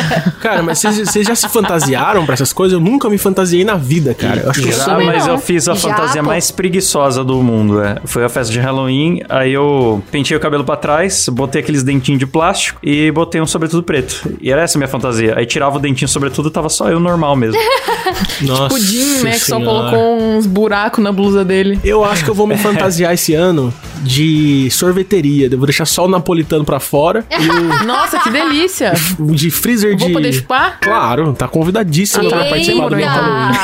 Cara, 0.40 0.62
mas 0.70 0.98
vocês 1.08 1.26
já 1.26 1.34
se 1.34 1.48
fantasiaram 1.48 2.24
pra 2.24 2.34
essas 2.34 2.52
coisas? 2.52 2.72
Eu 2.74 2.80
nunca 2.80 3.08
me 3.08 3.18
fantasiei 3.18 3.64
na 3.64 3.74
vida, 3.76 4.14
cara. 4.14 4.40
Eu 4.42 4.50
acho 4.50 4.62
que 4.62 4.68
eu 4.68 4.72
Já, 4.72 4.84
também 4.84 5.06
mas 5.06 5.26
não. 5.26 5.34
eu 5.34 5.38
fiz 5.38 5.68
a 5.68 5.74
Já, 5.74 5.80
fantasia 5.80 6.22
pô. 6.22 6.28
mais 6.28 6.50
preguiçosa 6.50 7.22
do 7.24 7.36
mundo, 7.42 7.80
é. 7.82 7.96
Foi 8.04 8.24
a 8.24 8.28
festa 8.28 8.52
de 8.52 8.58
Halloween, 8.58 9.22
aí 9.28 9.52
eu 9.52 10.02
pentei 10.10 10.36
o 10.36 10.40
cabelo 10.40 10.64
pra 10.64 10.76
trás, 10.76 11.28
botei 11.28 11.60
aqueles 11.62 11.82
dentinhos 11.82 12.18
de 12.18 12.26
plástico 12.26 12.78
e 12.82 13.10
botei 13.10 13.40
um 13.40 13.46
sobretudo 13.46 13.82
preto. 13.82 14.36
E 14.40 14.50
era 14.50 14.62
essa 14.62 14.76
a 14.76 14.78
minha 14.78 14.88
fantasia. 14.88 15.34
Aí 15.36 15.46
tirava 15.46 15.76
o 15.76 15.80
dentinho 15.80 16.08
sobretudo 16.08 16.48
e 16.48 16.52
tava 16.52 16.68
só 16.68 16.88
eu 16.90 17.00
normal 17.00 17.36
mesmo. 17.36 17.60
Nossa 18.42 18.68
Pudim, 18.68 19.22
né? 19.22 19.32
Que 19.32 19.40
só 19.40 19.60
colocou 19.60 20.18
uns 20.20 20.46
buracos 20.46 21.02
na 21.02 21.12
blusa 21.12 21.44
dele. 21.44 21.78
Eu 21.84 22.04
acho 22.04 22.24
que 22.24 22.30
eu 22.30 22.34
vou 22.34 22.46
me 22.46 22.56
fantasiar 22.58 23.12
esse 23.14 23.34
ano 23.34 23.72
de 24.02 24.68
sorveteria. 24.70 25.48
Eu 25.50 25.58
vou 25.58 25.66
deixar 25.66 25.84
só 25.84 26.06
o 26.06 26.08
napolitano 26.08 26.64
pra 26.64 26.80
fora 26.80 27.24
e 27.30 27.84
Nossa, 27.84 28.18
que 28.20 28.30
delícia. 28.30 28.92
o 29.18 29.34
de 29.34 29.50
freezer 29.50 29.94
de... 29.94 30.04
Vou 30.04 30.12
poder 30.12 30.32
chupar? 30.32 30.59
Claro, 30.80 31.32
tá 31.32 31.48
convidadíssimo 31.48 32.28
pra 32.28 32.44
participar 32.44 32.88
do 32.88 32.96
meu! 32.96 33.06
Halloween. 33.06 33.54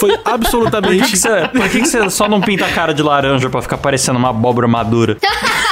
Foi 0.00 0.18
absolutamente... 0.24 1.20
por 1.52 1.68
que 1.68 1.80
que 1.80 1.88
você 1.88 2.08
só 2.10 2.28
não 2.28 2.40
pinta 2.40 2.66
a 2.66 2.72
cara 2.72 2.92
de 2.94 3.02
laranja 3.02 3.48
pra 3.50 3.62
ficar 3.62 3.78
parecendo 3.78 4.18
uma 4.18 4.30
abóbora 4.30 4.68
madura? 4.68 5.16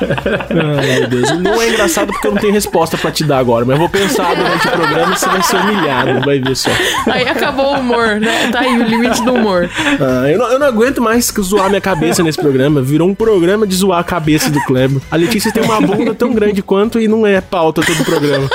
Ai, 0.00 0.98
meu 0.98 1.08
Deus. 1.08 1.30
Não 1.40 1.60
é 1.60 1.68
engraçado 1.68 2.12
porque 2.12 2.26
eu 2.26 2.32
não 2.32 2.40
tenho 2.40 2.52
resposta 2.52 2.96
pra 2.96 3.10
te 3.10 3.24
dar 3.24 3.38
agora, 3.38 3.64
mas 3.64 3.74
eu 3.74 3.80
vou 3.80 3.88
pensar 3.88 4.34
durante 4.34 4.66
o 4.66 4.70
programa 4.70 5.14
e 5.14 5.18
você 5.18 5.26
vai 5.26 5.42
ser 5.42 5.56
humilhado, 5.56 6.20
vai 6.24 6.38
ver 6.38 6.56
só. 6.56 6.70
Aí 7.10 7.28
acabou 7.28 7.74
o 7.74 7.80
humor, 7.80 8.20
né? 8.20 8.50
Tá 8.50 8.60
aí 8.60 8.78
o 8.78 8.84
limite 8.84 9.22
do 9.24 9.34
humor. 9.34 9.68
Ah, 10.00 10.30
eu, 10.30 10.38
não, 10.38 10.52
eu 10.52 10.58
não 10.58 10.66
aguento 10.66 11.00
mais 11.00 11.32
zoar 11.40 11.68
minha 11.68 11.80
cabeça 11.80 12.22
nesse 12.22 12.38
programa. 12.40 12.80
Virou 12.82 13.08
um 13.08 13.14
programa 13.14 13.66
de 13.66 13.74
zoar 13.74 14.00
a 14.00 14.04
cabeça 14.04 14.50
do 14.50 14.60
Kleber. 14.64 15.00
A 15.10 15.16
Letícia 15.16 15.52
tem 15.52 15.62
uma 15.62 15.80
bunda 15.80 16.14
tão 16.14 16.32
grande 16.32 16.62
quanto 16.62 17.00
e 17.00 17.08
não 17.08 17.26
é 17.26 17.40
pauta 17.40 17.82
todo 17.82 18.00
o 18.00 18.04
programa. 18.04 18.48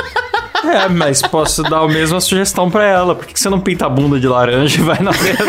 É, 0.65 0.89
mas 0.89 1.21
posso 1.21 1.61
dar 1.63 1.79
a 1.81 1.87
mesma 1.87 2.19
sugestão 2.19 2.71
pra 2.71 2.83
ela. 2.83 3.13
Por 3.15 3.25
que 3.25 3.33
que 3.33 3.39
você 3.39 3.49
não 3.49 3.59
pinta 3.59 3.85
a 3.85 3.89
bunda 3.89 4.19
de 4.19 4.27
laranja 4.27 4.79
e 4.79 4.83
vai 4.83 4.99
na 4.99 5.13
festa? 5.13 5.45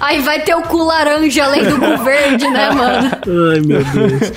Aí 0.00 0.20
vai 0.20 0.40
ter 0.40 0.54
o 0.54 0.62
cu 0.62 0.78
laranja 0.84 1.44
além 1.44 1.64
do 1.64 1.78
cu 1.78 2.02
verde, 2.04 2.48
né, 2.48 2.70
mano? 2.70 3.10
Ai, 3.52 3.60
meu 3.60 3.84
Deus. 3.84 4.32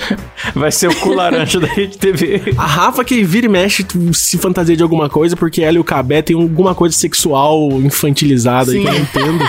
Vai 0.54 0.70
ser 0.72 0.88
o 0.88 0.94
cu 0.96 1.12
laranja 1.12 1.60
da 1.60 1.66
Rede 1.66 1.98
TV. 1.98 2.54
A 2.56 2.66
Rafa 2.66 3.04
que 3.04 3.22
vira 3.22 3.46
e 3.46 3.48
mexe 3.48 3.84
se 4.12 4.38
fantasia 4.38 4.76
de 4.76 4.82
alguma 4.82 5.08
coisa 5.08 5.36
porque 5.36 5.62
ela 5.62 5.76
e 5.76 5.80
o 5.80 5.84
Cabé 5.84 6.22
tem 6.22 6.36
alguma 6.36 6.74
coisa 6.74 6.94
sexual 6.96 7.68
infantilizada 7.72 8.72
aí 8.72 8.80
que 8.80 8.86
eu 8.86 8.92
não 8.92 9.00
entendo. 9.00 9.44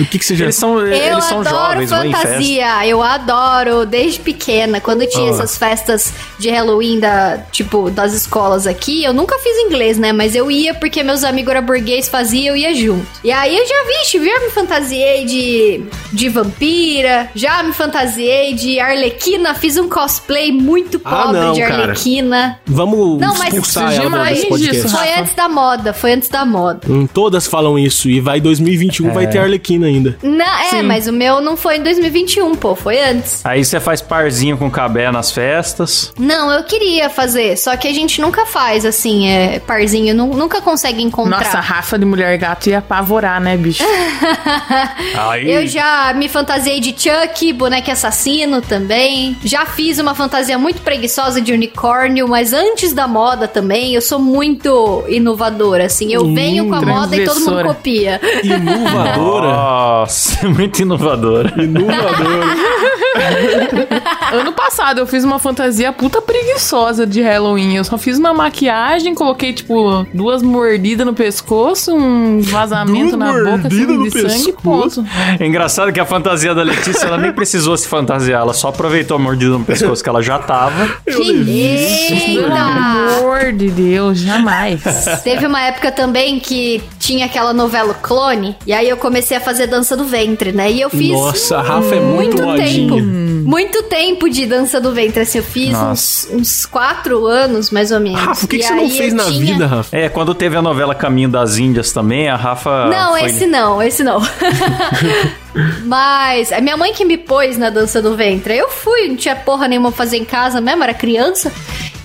O 0.00 0.04
que, 0.06 0.18
que 0.18 0.24
você 0.24 0.34
já... 0.34 0.44
Eles 0.46 0.56
são, 0.56 0.78
Eu 0.80 0.86
eles 0.92 1.24
são 1.24 1.40
adoro 1.40 1.86
jovens, 1.86 1.90
fantasia, 1.90 2.86
eu 2.86 3.02
adoro 3.02 3.84
desde 3.86 4.20
pequena. 4.20 4.80
Quando 4.80 5.06
tinha 5.06 5.30
Ah. 5.30 5.34
essas 5.34 5.56
festas 5.56 6.12
de 6.38 6.48
Halloween 6.50 6.98
da, 6.98 7.38
tipo, 7.52 7.90
das 7.90 8.12
escolas 8.14 8.66
aqui, 8.66 9.04
eu 9.04 9.12
nunca 9.12 9.38
fiz 9.38 9.56
inglês, 9.58 9.98
né? 9.98 10.12
Mas 10.12 10.34
eu 10.34 10.50
ia 10.50 10.72
porque 10.74 11.02
meus 11.02 11.24
amigos 11.24 11.52
eram 11.54 11.64
burguês, 11.64 12.08
faziam, 12.08 12.54
eu 12.54 12.56
ia 12.56 12.74
junto. 12.74 13.06
E 13.22 13.30
aí 13.30 13.56
eu 13.56 13.66
já 13.66 13.74
vi, 13.84 14.26
já 14.26 14.40
me 14.40 14.50
fantasiei 14.50 15.21
de, 15.24 15.84
de 16.12 16.28
vampira, 16.28 17.30
já 17.34 17.62
me 17.62 17.72
fantasiei 17.72 18.54
de 18.54 18.78
Arlequina, 18.80 19.54
fiz 19.54 19.76
um 19.76 19.88
cosplay 19.88 20.52
muito 20.52 21.00
Ah, 21.04 21.22
pobre 21.24 21.40
não, 21.40 21.52
de 21.52 21.60
cara. 21.62 21.82
Arlequina. 21.82 22.60
Vamos 22.66 23.20
Não, 23.20 23.36
mas 23.38 23.48
expulsar 23.54 23.92
ela 23.94 24.10
mais 24.10 24.40
disso, 24.40 24.88
Foi 24.88 25.12
antes 25.18 25.34
da 25.34 25.48
moda, 25.48 25.92
foi 25.92 26.12
antes 26.12 26.28
da 26.28 26.44
moda. 26.44 26.80
Hum, 26.88 27.06
todas 27.06 27.46
falam 27.46 27.78
isso. 27.78 28.08
E 28.08 28.20
vai 28.20 28.40
2021, 28.40 29.12
vai 29.12 29.26
ter 29.26 29.38
Arlequina 29.38 29.86
ainda. 29.86 30.16
Não, 30.22 30.44
é, 30.60 30.70
Sim. 30.70 30.82
mas 30.82 31.06
o 31.06 31.12
meu 31.12 31.40
não 31.40 31.56
foi 31.56 31.76
em 31.78 31.82
2021, 31.82 32.54
pô, 32.54 32.74
foi 32.74 33.00
antes. 33.02 33.44
Aí 33.44 33.64
você 33.64 33.80
faz 33.80 34.00
parzinho 34.00 34.56
com 34.56 34.70
cabé 34.70 35.10
nas 35.10 35.30
festas. 35.30 36.12
Não, 36.18 36.50
eu 36.52 36.64
queria 36.64 37.08
fazer, 37.10 37.56
só 37.56 37.76
que 37.76 37.88
a 37.88 37.92
gente 37.92 38.20
nunca 38.20 38.46
faz 38.46 38.84
assim, 38.84 39.28
é, 39.28 39.58
parzinho, 39.60 40.14
nu- 40.14 40.34
nunca 40.34 40.60
consegue 40.60 41.02
encontrar. 41.02 41.38
Nossa, 41.42 41.58
a 41.58 41.60
Rafa 41.60 41.98
de 41.98 42.04
mulher 42.04 42.36
gato 42.38 42.68
ia 42.68 42.78
apavorar, 42.78 43.40
né, 43.40 43.56
bicho? 43.56 43.82
Aí, 45.14 45.50
Eu 45.50 45.66
já 45.66 46.12
me 46.14 46.28
fantasiei 46.28 46.80
de 46.80 46.90
Chuck, 46.96 47.52
boneco 47.52 47.90
assassino 47.90 48.60
também. 48.62 49.36
Já 49.44 49.66
fiz 49.66 49.98
uma 49.98 50.14
fantasia 50.14 50.58
muito 50.58 50.80
preguiçosa 50.82 51.40
de 51.40 51.52
unicórnio, 51.52 52.26
mas 52.28 52.52
antes 52.52 52.92
da 52.92 53.06
moda 53.06 53.46
também. 53.48 53.94
Eu 53.94 54.00
sou 54.00 54.18
muito 54.18 55.04
inovadora, 55.08 55.84
assim. 55.86 56.12
Eu 56.12 56.22
Hum, 56.22 56.34
venho 56.34 56.68
com 56.68 56.74
a 56.74 56.80
moda 56.82 57.16
e 57.16 57.24
todo 57.24 57.40
mundo 57.40 57.64
copia. 57.64 58.20
Inovadora. 58.42 59.46
Nossa, 59.48 60.48
muito 60.48 60.80
inovadora. 60.82 61.52
Inovadora. 61.62 62.82
Ano 64.32 64.52
passado 64.52 64.98
eu 64.98 65.06
fiz 65.06 65.22
uma 65.22 65.38
fantasia 65.38 65.92
puta 65.92 66.22
preguiçosa 66.22 67.06
de 67.06 67.20
Halloween. 67.20 67.76
Eu 67.76 67.84
só 67.84 67.98
fiz 67.98 68.18
uma 68.18 68.32
maquiagem, 68.32 69.14
coloquei, 69.14 69.52
tipo, 69.52 70.06
duas 70.14 70.42
mordidas 70.42 71.04
no 71.06 71.12
pescoço, 71.12 71.94
um 71.94 72.40
vazamento 72.40 73.16
Duas 73.16 73.18
na 73.18 73.32
boca, 73.32 73.68
assim, 73.68 74.02
de 74.04 74.10
sangue 74.10 74.28
e 74.48 74.52
pescoço? 74.52 74.52
ponto. 74.54 75.01
É 75.38 75.44
engraçado 75.46 75.92
que 75.92 76.00
a 76.00 76.04
fantasia 76.06 76.54
da 76.54 76.62
Letícia, 76.62 77.06
ela 77.06 77.18
nem 77.18 77.32
precisou 77.32 77.76
se 77.76 77.86
fantasiar, 77.88 78.42
ela 78.42 78.54
só 78.54 78.68
aproveitou 78.68 79.16
a 79.16 79.20
mordida 79.20 79.52
no 79.52 79.64
pescoço 79.64 80.02
que 80.02 80.08
ela 80.08 80.22
já 80.22 80.38
tava. 80.38 80.88
Que 81.06 81.32
linda! 81.32 82.42
Pelo 82.42 82.54
amor 82.54 83.52
de 83.52 83.68
Deus, 83.70 84.18
jamais. 84.18 84.82
Teve 85.22 85.46
uma 85.46 85.60
época 85.62 85.92
também 85.92 86.40
que 86.40 86.82
tinha 86.98 87.26
aquela 87.26 87.52
novela 87.52 87.94
Clone, 87.94 88.56
e 88.66 88.72
aí 88.72 88.88
eu 88.88 88.96
comecei 88.96 89.36
a 89.36 89.40
fazer 89.40 89.66
dança 89.66 89.96
do 89.96 90.04
ventre, 90.04 90.52
né? 90.52 90.70
E 90.70 90.80
eu 90.80 90.90
fiz 90.90 91.10
Nossa, 91.12 91.58
a 91.58 91.62
Rafa 91.62 91.94
é 91.94 92.00
muito 92.00 92.22
muito 92.22 92.42
modinha. 92.42 92.64
tempo. 92.64 93.31
Muito 93.44 93.82
tempo 93.84 94.28
de 94.28 94.46
dança 94.46 94.80
do 94.80 94.92
ventre, 94.92 95.20
assim, 95.22 95.38
eu 95.38 95.44
fiz 95.44 95.76
uns, 95.76 96.28
uns 96.32 96.66
quatro 96.66 97.26
anos, 97.26 97.70
mais 97.70 97.90
ou 97.92 98.00
menos. 98.00 98.20
Rafa, 98.20 98.44
o 98.44 98.48
que, 98.48 98.58
que 98.58 98.64
você 98.64 98.74
não 98.74 98.88
fez 98.90 99.12
na 99.12 99.24
tinha- 99.24 99.52
vida, 99.54 99.66
Rafa? 99.66 99.96
É, 99.96 100.08
quando 100.08 100.34
teve 100.34 100.56
a 100.56 100.62
novela 100.62 100.94
Caminho 100.94 101.28
das 101.28 101.56
Índias 101.58 101.92
também, 101.92 102.28
a 102.28 102.36
Rafa. 102.36 102.86
Não, 102.86 103.10
foi- 103.18 103.24
esse 103.26 103.46
não, 103.46 103.82
esse 103.82 104.02
não. 104.04 104.20
Mas 105.84 106.50
é 106.50 106.60
minha 106.60 106.76
mãe 106.76 106.92
que 106.94 107.04
me 107.04 107.18
pôs 107.18 107.58
na 107.58 107.68
dança 107.70 108.00
do 108.00 108.16
ventre. 108.16 108.56
Eu 108.56 108.70
fui, 108.70 109.08
não 109.08 109.16
tinha 109.16 109.36
porra 109.36 109.68
nenhuma 109.68 109.90
pra 109.90 109.98
fazer 109.98 110.16
em 110.16 110.24
casa 110.24 110.60
mesmo, 110.60 110.82
era 110.82 110.94
criança. 110.94 111.52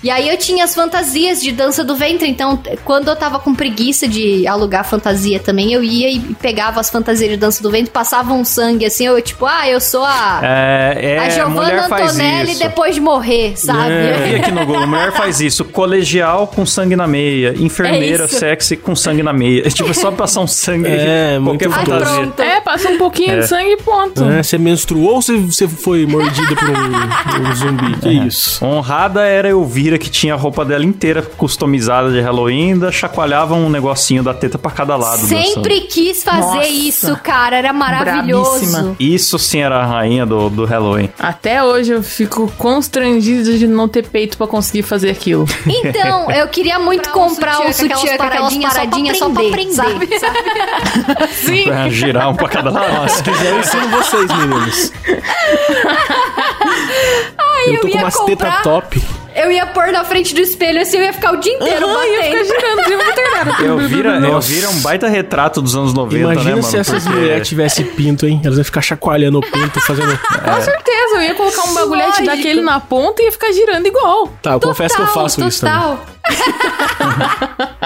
E 0.02 0.10
aí 0.10 0.28
eu 0.28 0.36
tinha 0.36 0.64
as 0.64 0.74
fantasias 0.74 1.40
de 1.42 1.50
dança 1.52 1.82
do 1.84 1.94
ventre, 1.96 2.28
então 2.28 2.60
quando 2.84 3.08
eu 3.08 3.16
tava 3.16 3.38
com 3.38 3.54
preguiça 3.54 4.06
de 4.06 4.46
alugar 4.46 4.84
fantasia 4.84 5.38
também, 5.40 5.72
eu 5.72 5.82
ia 5.82 6.10
e 6.10 6.20
pegava 6.40 6.80
as 6.80 6.90
fantasias 6.90 7.30
de 7.30 7.36
dança 7.36 7.62
do 7.62 7.70
ventre, 7.70 7.90
passava 7.90 8.32
um 8.32 8.44
sangue 8.44 8.84
assim, 8.86 9.06
eu 9.06 9.20
tipo, 9.20 9.44
ah, 9.46 9.68
eu 9.68 9.80
sou 9.80 10.04
a, 10.04 10.40
É, 10.42 10.96
é 11.00 11.40
a 11.40 11.48
mulher 11.48 11.70
Giovanna 11.70 11.88
faz 11.88 12.14
Antonelli 12.14 12.50
isso. 12.52 12.60
depois 12.62 12.94
de 12.94 13.00
morrer, 13.00 13.52
sabe? 13.56 13.90
E 14.32 14.36
aqui 14.36 14.50
no 14.50 14.64
Google, 14.66 14.86
mulher 14.86 15.12
faz 15.12 15.40
isso. 15.40 15.64
Colegial 15.64 16.46
com 16.46 16.64
sangue 16.64 16.96
na 16.96 17.06
meia. 17.06 17.54
Enfermeira 17.58 18.24
É 18.24 18.28
sexy 18.28 18.76
com 18.76 18.94
sangue 18.96 19.22
na 19.22 19.32
meia. 19.32 19.66
É 19.66 19.70
tipo, 19.70 19.92
só 19.94 20.10
passar 20.10 20.40
um 20.40 20.46
sangue. 20.46 20.88
É, 20.88 21.38
qualquer 21.42 21.68
muito 21.68 21.84
fantasia. 21.90 22.16
pronto. 22.16 22.42
É, 22.42 22.60
passa 22.60 22.88
um 22.88 22.98
pouquinho 22.98 23.32
É. 23.32 23.38
de 23.40 23.46
sangue 23.46 23.72
e 23.72 23.76
ponto. 23.78 24.24
É, 24.24 24.42
você 24.42 24.58
menstruou 24.58 25.14
ou 25.16 25.22
você, 25.22 25.36
você 25.36 25.68
foi 25.68 26.06
mordida 26.06 26.54
por 26.56 26.68
um, 26.68 27.50
um 27.50 27.54
zumbi? 27.54 27.96
Que 27.98 28.08
isso? 28.26 28.64
Honrada 28.64 29.24
era 29.24 29.48
a 29.48 29.50
Que 29.96 30.10
tinha 30.10 30.34
a 30.34 30.36
roupa 30.36 30.64
dela 30.64 30.84
inteira 30.84 31.22
customizada 31.22 32.10
de 32.10 32.20
Halloween, 32.20 32.72
ainda 32.72 32.90
chacoalhava 32.90 33.54
um 33.54 33.70
negocinho 33.70 34.22
da 34.24 34.34
teta 34.34 34.58
pra 34.58 34.72
cada 34.72 34.96
lado. 34.96 35.20
Sempre 35.20 35.82
quis 35.82 36.24
fazer 36.24 36.40
Nossa. 36.40 36.66
isso, 36.68 37.16
cara, 37.22 37.56
era 37.56 37.72
maravilhoso. 37.72 38.50
Brabíssima. 38.58 38.96
Isso 38.98 39.38
sim 39.38 39.60
era 39.60 39.76
a 39.78 39.86
rainha 39.86 40.26
do, 40.26 40.50
do 40.50 40.64
Halloween. 40.64 41.08
Até 41.18 41.62
hoje 41.62 41.92
eu 41.92 42.02
fico 42.02 42.52
constrangida 42.58 43.56
de 43.56 43.66
não 43.68 43.88
ter 43.88 44.06
peito 44.08 44.36
pra 44.36 44.46
conseguir 44.46 44.82
fazer 44.82 45.10
aquilo. 45.10 45.46
Então, 45.88 46.30
eu 46.30 46.48
queria 46.48 46.78
muito 46.78 47.08
comprar 47.10 47.60
um 47.60 47.72
sutiã 47.72 48.16
com 48.16 48.22
aquelas 48.24 48.56
paradinhas 48.56 49.16
só 49.18 49.30
pra 49.30 49.46
aprender, 49.46 49.72
sabe? 49.74 50.08
Sim. 51.32 51.64
Pra 51.64 51.88
girar 51.88 52.30
um 52.30 52.34
pra 52.34 52.48
cada 52.48 52.70
lado. 52.70 53.08
Se 53.10 53.22
quiser, 53.22 53.52
eu 53.52 53.60
ensino 53.60 53.88
vocês, 53.88 54.26
meninos. 54.32 54.92
eu 57.66 57.74
eu 57.74 57.80
tô 57.80 57.88
com 57.88 57.98
umas 57.98 58.14
comprar- 58.16 58.50
teta 58.50 58.62
top. 58.62 59.02
Eu 59.40 59.50
ia 59.52 59.66
pôr 59.66 59.92
na 59.92 60.04
frente 60.04 60.34
do 60.34 60.40
espelho 60.40 60.80
assim, 60.80 60.96
eu 60.98 61.04
ia 61.04 61.12
ficar 61.12 61.32
o 61.32 61.36
dia 61.36 61.54
inteiro 61.54 61.86
Aham, 61.86 62.04
ia 62.06 62.22
ficar 62.22 62.38
batendo. 62.38 62.44
girando, 62.46 62.90
ia 62.90 63.44
nada. 63.44 63.64
Elvira, 63.64 64.20
Nossa. 64.20 64.48
Elvira 64.52 64.66
é 64.66 64.70
um 64.70 64.80
baita 64.80 65.08
retrato 65.08 65.62
dos 65.62 65.74
anos 65.76 65.94
90, 65.94 66.16
Imagina 66.24 66.44
né, 66.44 66.50
mano? 66.50 66.62
se 66.62 66.76
essas 66.76 67.04
Porque- 67.04 67.18
mulheres 67.18 67.48
tivessem 67.48 67.84
pinto, 67.86 68.26
hein? 68.26 68.40
Elas 68.44 68.56
iam 68.58 68.64
ficar 68.64 68.80
chacoalhando 68.82 69.38
o 69.38 69.40
pinto, 69.40 69.80
fazendo... 69.80 70.18
Com 70.18 70.60
certeza, 70.62 71.14
eu 71.16 71.22
ia 71.22 71.34
colocar 71.34 71.62
um 71.62 71.74
bagulhete 71.74 72.08
Lógico. 72.20 72.26
daquele 72.26 72.60
na 72.62 72.80
ponta 72.80 73.22
e 73.22 73.26
ia 73.26 73.32
ficar 73.32 73.52
girando 73.52 73.86
igual. 73.86 74.28
Tá, 74.42 74.52
eu 74.52 74.60
confesso 74.60 74.96
que 74.96 75.02
eu 75.02 75.06
faço 75.08 75.46
isso 75.46 75.60
também. 75.64 75.98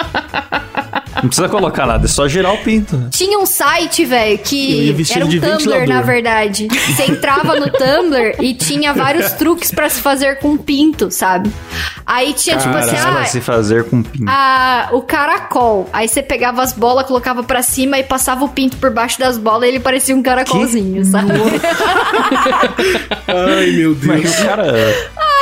Não 1.23 1.29
precisa 1.29 1.49
colocar 1.49 1.87
nada, 1.87 2.05
é 2.05 2.09
só 2.09 2.27
girar 2.27 2.53
o 2.53 2.59
pinto. 2.59 3.09
Tinha 3.11 3.39
um 3.39 3.47
site, 3.47 4.05
velho, 4.05 4.39
que 4.39 4.91
vestido 4.93 5.19
era 5.19 5.27
um 5.27 5.29
de 5.29 5.41
Tumblr, 5.41 5.57
ventilador. 5.59 5.89
na 5.89 6.03
verdade. 6.03 6.69
Você 6.69 7.05
entrava 7.13 7.55
no 7.61 7.71
Tumblr 7.71 8.35
e 8.41 8.55
tinha 8.55 8.93
vários 8.93 9.31
truques 9.33 9.71
pra 9.71 9.89
se 9.89 10.01
fazer 10.01 10.39
com 10.41 10.57
pinto, 10.57 11.11
sabe? 11.11 11.51
Aí 12.05 12.33
tinha 12.33 12.57
tipo 12.57 12.77
assim, 12.77 12.97
Cara, 12.97 13.21
ah, 13.21 13.25
se 13.25 13.41
fazer 13.41 13.85
com 13.85 14.03
pinto. 14.03 14.25
a- 14.29 14.89
o 14.93 15.03
caracol. 15.03 15.89
Aí 15.93 16.09
você 16.09 16.23
pegava 16.23 16.63
as 16.63 16.73
bolas, 16.73 17.07
colocava 17.07 17.43
pra 17.45 17.63
cima 17.63 17.99
e 17.99 18.03
passava 18.03 18.45
o 18.45 18.49
pinto 18.49 18.77
por 18.79 18.91
baixo 18.91 19.19
das 19.21 19.39
bolas 19.39 19.63
e 19.65 19.69
ele 19.69 19.81
parecia 19.81 20.15
um 20.17 20.23
caracolzinho, 20.23 21.05
sabe? 21.05 21.31
Ai, 23.29 23.71
meu 23.73 23.95
Deus. 23.95 24.05
Mas 24.23 24.41
o 24.41 24.45
cara, 24.45 24.73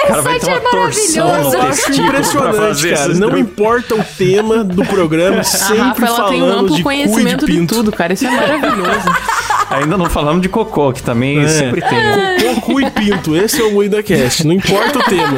o 0.05 0.07
cara 0.09 0.23
vai 0.23 0.41
site 0.41 0.45
ter 0.45 0.51
uma 0.51 0.57
é 0.57 0.71
torção 0.71 1.27
maravilhoso. 1.27 1.59
no 1.59 1.65
testículo 1.67 2.07
impressionante, 2.07 2.57
fazer 2.57 2.97
cara. 2.97 3.15
Não 3.15 3.39
importa 3.39 3.95
o 3.95 4.05
tema 4.05 4.65
do 4.65 4.85
programa, 4.85 5.41
A 5.41 5.45
sempre 5.45 5.79
Rafa, 5.79 6.07
ela 6.07 6.29
tem 6.29 6.43
um 6.43 6.47
falando 6.47 6.65
amplo 6.65 6.77
de 6.77 6.83
conhecimento 6.83 7.47
de 7.47 7.61
de, 7.61 7.67
tudo, 7.67 7.93
cara. 7.93 8.13
Isso 8.13 8.27
é 8.27 8.31
maravilhoso. 8.31 9.01
Ainda 9.71 9.97
não 9.97 10.07
falamos 10.11 10.43
de 10.43 10.49
cocô, 10.49 10.93
que 10.93 11.01
também 11.03 11.45
É. 11.45 11.49
sempre 11.49 11.81
tem. 11.81 12.55
Cocô, 12.55 12.73
cu 12.73 12.81
e 12.81 12.91
pinto. 12.91 13.37
Esse 13.37 13.61
é 13.61 13.65
o 13.65 13.73
Moída 13.73 14.03
Cast. 14.03 14.45
Não 14.45 14.53
importa 14.53 14.99
o 14.99 15.03
tema. 15.05 15.37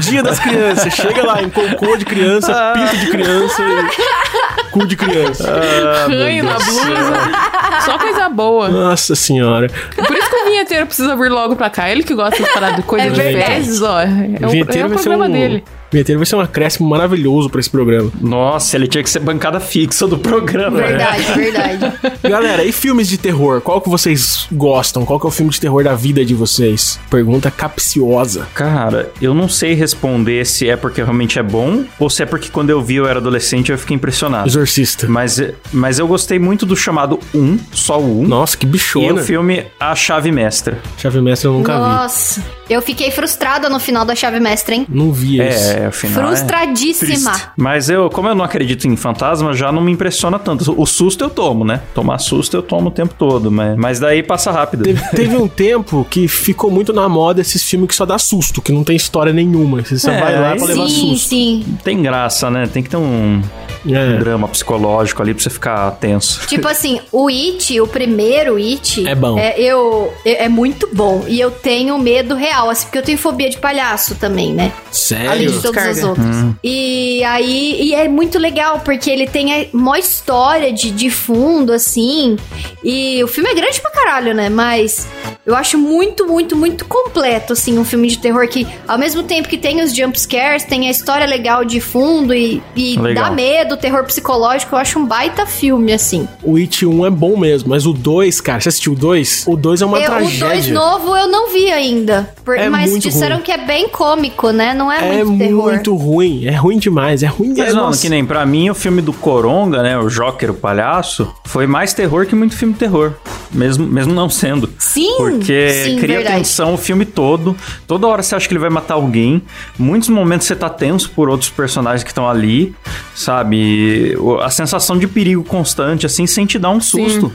Dia 0.00 0.22
das 0.22 0.38
crianças. 0.38 0.94
Chega 0.94 1.24
lá 1.24 1.42
em 1.42 1.50
cocô 1.50 1.96
de 1.96 2.04
criança, 2.04 2.72
pinto 2.74 2.96
de 2.98 3.10
criança 3.10 3.62
e 3.62 4.35
cu 4.70 4.86
de 4.86 4.96
criança. 4.96 5.60
Ranho 6.08 6.44
na 6.44 6.54
blusa. 6.54 7.82
Só 7.84 7.98
coisa 7.98 8.28
boa. 8.28 8.68
Nossa 8.68 9.14
senhora. 9.14 9.68
Por 9.94 10.16
isso 10.16 10.30
que 10.30 10.36
o 10.36 10.44
vinheteiro 10.44 10.86
precisa 10.86 11.16
vir 11.16 11.30
logo 11.30 11.56
pra 11.56 11.70
cá. 11.70 11.90
Ele 11.90 12.02
que 12.02 12.14
gosta 12.14 12.42
de 12.42 12.52
parar 12.52 12.70
de 12.72 12.82
coisa 12.82 13.06
É 13.06 13.10
de 13.10 13.20
fezes, 13.20 13.82
ó. 13.82 14.00
É 14.00 14.06
O 14.06 14.78
é 14.78 14.86
o 14.86 14.90
problema 14.90 15.26
um... 15.26 15.30
dele. 15.30 15.64
Vinheteiro 15.90 16.18
vai 16.18 16.26
ser 16.26 16.36
um 16.36 16.40
acréscimo 16.40 16.88
maravilhoso 16.88 17.48
pra 17.48 17.60
esse 17.60 17.70
programa. 17.70 18.10
Nossa, 18.20 18.76
ele 18.76 18.86
tinha 18.88 19.02
que 19.02 19.10
ser 19.10 19.20
bancada 19.20 19.60
fixa 19.60 20.06
do 20.06 20.18
programa. 20.18 20.78
né? 20.78 20.86
Verdade, 20.88 21.32
verdade. 21.34 21.92
Galera, 22.28 22.64
e 22.64 22.72
filmes 22.72 23.08
de 23.08 23.16
terror? 23.18 23.60
Qual 23.60 23.80
que 23.80 23.88
vocês 23.88 24.46
gostam? 24.52 25.04
Qual 25.04 25.18
que 25.20 25.26
é 25.26 25.28
o 25.28 25.32
filme 25.32 25.50
de 25.52 25.60
terror 25.60 25.84
da 25.84 25.94
vida 25.94 26.24
de 26.24 26.34
vocês? 26.34 26.98
Pergunta 27.10 27.50
capciosa. 27.50 28.46
Cara, 28.54 29.10
eu 29.20 29.32
não 29.34 29.48
sei 29.48 29.74
responder 29.74 30.44
se 30.46 30.68
é 30.68 30.76
porque 30.76 31.02
realmente 31.02 31.38
é 31.38 31.42
bom 31.42 31.84
ou 31.98 32.10
se 32.10 32.22
é 32.22 32.26
porque 32.26 32.48
quando 32.50 32.70
eu 32.70 32.82
vi 32.82 32.96
eu 32.96 33.06
era 33.06 33.18
adolescente 33.18 33.70
eu 33.70 33.78
fiquei 33.78 33.94
impressionado. 33.96 34.48
Exorcista. 34.48 35.06
Mas, 35.08 35.40
mas 35.72 35.98
eu 35.98 36.06
gostei 36.08 36.38
muito 36.38 36.66
do 36.66 36.74
chamado 36.76 37.18
1, 37.34 37.58
só 37.72 38.00
o 38.00 38.22
1. 38.22 38.26
Nossa, 38.28 38.56
que 38.56 38.66
E 38.66 38.68
bichona. 38.68 39.20
o 39.20 39.24
filme 39.24 39.64
A 39.78 39.94
Chave 39.94 40.32
Mestra. 40.32 40.78
Chave 40.98 41.20
Mestre 41.20 41.48
eu 41.48 41.52
nunca 41.52 41.74
vi. 41.74 41.78
Nossa. 41.80 42.42
Eu 42.68 42.82
fiquei 42.82 43.10
frustrada 43.10 43.68
no 43.68 43.78
final 43.78 44.04
da 44.04 44.14
chave 44.14 44.40
mestra, 44.40 44.74
hein? 44.74 44.86
Não 44.88 45.12
vi 45.12 45.40
esse. 45.40 45.72
É, 45.74 45.86
afinal. 45.86 46.24
é 46.24 46.26
Frustradíssima. 46.36 47.30
triste. 47.32 47.48
Mas 47.56 47.88
eu, 47.88 48.10
como 48.10 48.28
eu 48.28 48.34
não 48.34 48.44
acredito 48.44 48.86
em 48.88 48.96
fantasma, 48.96 49.52
já 49.54 49.70
não 49.70 49.80
me 49.82 49.92
impressiona 49.92 50.38
tanto. 50.38 50.74
O 50.80 50.86
susto 50.86 51.22
eu 51.24 51.30
tomo, 51.30 51.64
né? 51.64 51.80
Tomar 51.94 52.18
susto 52.18 52.56
eu 52.56 52.62
tomo 52.62 52.88
o 52.88 52.90
tempo 52.90 53.14
todo, 53.18 53.50
mas, 53.50 53.76
mas 53.76 54.00
daí 54.00 54.22
passa 54.22 54.50
rápido. 54.50 54.84
Teve, 54.84 55.02
teve 55.14 55.36
um 55.36 55.46
tempo 55.48 56.06
que 56.10 56.26
ficou 56.28 56.70
muito 56.70 56.92
na 56.92 57.08
moda 57.08 57.40
esses 57.40 57.62
filmes 57.62 57.88
que 57.88 57.94
só 57.94 58.04
dá 58.04 58.18
susto, 58.18 58.60
que 58.60 58.72
não 58.72 58.82
tem 58.82 58.96
história 58.96 59.32
nenhuma. 59.32 59.82
Você 59.82 59.98
só 59.98 60.10
É, 60.10 60.20
vai 60.20 60.40
lá 60.40 60.56
pra 60.56 60.66
levar 60.66 60.88
sim, 60.88 61.10
susto. 61.10 61.28
sim. 61.28 61.64
Tem 61.84 62.02
graça, 62.02 62.50
né? 62.50 62.66
Tem 62.66 62.82
que 62.82 62.90
ter 62.90 62.96
um 62.96 63.42
É. 63.88 64.16
drama 64.18 64.48
psicológico 64.48 65.22
ali 65.22 65.32
pra 65.34 65.42
você 65.42 65.50
ficar 65.50 65.90
tenso. 65.92 66.40
Tipo 66.48 66.66
assim, 66.66 67.00
o 67.12 67.28
It, 67.28 67.80
o 67.80 67.86
primeiro 67.86 68.56
It. 68.56 69.06
É 69.06 69.14
bom. 69.14 69.38
É, 69.38 69.58
eu, 69.60 70.12
é, 70.24 70.44
é 70.44 70.48
muito 70.48 70.88
bom. 70.92 71.24
E 71.28 71.38
eu 71.40 71.50
tenho 71.50 71.96
medo 71.98 72.34
real, 72.34 72.55
assim, 72.70 72.86
porque 72.86 72.98
eu 72.98 73.02
tenho 73.02 73.18
fobia 73.18 73.48
de 73.50 73.58
palhaço 73.58 74.14
também, 74.14 74.52
né? 74.52 74.72
Além 74.72 74.92
Sério? 74.92 75.52
de 75.52 75.62
todas 75.62 75.98
as 75.98 76.04
outras. 76.04 76.26
E 76.62 77.22
aí, 77.24 77.78
e 77.82 77.94
é 77.94 78.08
muito 78.08 78.38
legal, 78.38 78.80
porque 78.84 79.10
ele 79.10 79.26
tem 79.26 79.52
a 79.54 79.66
maior 79.72 79.98
história 79.98 80.72
de, 80.72 80.90
de 80.90 81.10
fundo, 81.10 81.72
assim. 81.72 82.36
E 82.82 83.22
o 83.22 83.28
filme 83.28 83.50
é 83.50 83.54
grande 83.54 83.80
pra 83.80 83.90
caralho, 83.90 84.34
né? 84.34 84.48
Mas 84.48 85.06
eu 85.44 85.54
acho 85.54 85.76
muito, 85.78 86.26
muito, 86.26 86.56
muito 86.56 86.84
completo, 86.86 87.52
assim, 87.52 87.78
um 87.78 87.84
filme 87.84 88.08
de 88.08 88.18
terror 88.18 88.46
que, 88.48 88.66
ao 88.88 88.98
mesmo 88.98 89.22
tempo 89.22 89.48
que 89.48 89.56
tem 89.58 89.82
os 89.82 89.94
jump 89.94 90.18
scares, 90.20 90.64
tem 90.64 90.88
a 90.88 90.90
história 90.90 91.26
legal 91.26 91.64
de 91.64 91.80
fundo 91.80 92.34
e, 92.34 92.62
e 92.74 92.96
dá 93.14 93.30
medo, 93.30 93.76
terror 93.76 94.04
psicológico. 94.04 94.74
Eu 94.74 94.78
acho 94.78 94.98
um 94.98 95.06
baita 95.06 95.46
filme, 95.46 95.92
assim. 95.92 96.28
O 96.42 96.56
It 96.56 96.84
1 96.84 97.06
é 97.06 97.10
bom 97.10 97.36
mesmo, 97.36 97.68
mas 97.68 97.86
o 97.86 97.92
2, 97.92 98.40
cara, 98.40 98.60
você 98.60 98.68
assistiu 98.68 98.92
o 98.92 98.96
2? 98.96 99.44
O 99.46 99.56
2 99.56 99.82
é 99.82 99.86
uma 99.86 99.98
Eu- 99.98 100.04
o 100.04 100.06
tragédia. 100.06 100.48
2 100.48 100.68
novo 100.70 101.16
eu 101.16 101.28
não 101.28 101.52
vi 101.52 101.70
ainda. 101.70 102.28
Por- 102.46 102.56
É 102.56 102.70
mas 102.70 102.90
muito 102.92 103.02
disseram 103.02 103.36
ruim. 103.36 103.44
que 103.44 103.50
é 103.52 103.58
bem 103.66 103.88
cômico, 103.88 104.50
né? 104.52 104.72
Não 104.72 104.90
é, 104.90 105.18
É 105.18 105.24
muito 105.24 105.38
terror. 105.44 105.72
muito 105.72 105.94
ruim, 105.96 106.46
é 106.46 106.54
ruim 106.54 106.78
demais, 106.78 107.22
é 107.22 107.26
ruim. 107.26 107.48
Mas 107.56 107.70
é, 107.70 107.72
não, 107.74 107.90
que 107.90 108.08
nem 108.08 108.24
pra 108.24 108.46
mim 108.46 108.70
o 108.70 108.74
filme 108.74 109.02
do 109.02 109.12
Coronga, 109.12 109.82
né? 109.82 109.98
O 109.98 110.08
Joker, 110.08 110.52
o 110.52 110.54
palhaço, 110.54 111.28
foi 111.44 111.66
mais 111.66 111.92
terror 111.92 112.24
que 112.24 112.34
muito 112.36 112.56
filme 112.56 112.72
de 112.72 112.78
terror. 112.78 113.12
Mesmo, 113.52 113.86
mesmo 113.86 114.12
não 114.14 114.28
sendo. 114.30 114.70
Sim, 114.78 115.14
Porque 115.18 115.70
sim, 115.84 115.98
cria 115.98 116.16
verdade. 116.18 116.38
tensão 116.38 116.74
o 116.74 116.78
filme 116.78 117.04
todo. 117.04 117.56
Toda 117.86 118.06
hora 118.06 118.22
você 118.22 118.34
acha 118.34 118.46
que 118.46 118.52
ele 118.54 118.60
vai 118.60 118.70
matar 118.70 118.94
alguém. 118.94 119.42
Muitos 119.78 120.08
momentos 120.08 120.46
você 120.46 120.54
tá 120.56 120.68
tenso 120.70 121.10
por 121.10 121.28
outros 121.28 121.50
personagens 121.50 122.02
que 122.04 122.10
estão 122.10 122.28
ali, 122.28 122.74
sabe? 123.14 124.16
A 124.42 124.50
sensação 124.50 124.96
de 124.98 125.06
perigo 125.06 125.42
constante, 125.44 126.06
assim, 126.06 126.26
sem 126.26 126.46
te 126.46 126.58
dar 126.58 126.70
um 126.70 126.80
susto. 126.80 127.32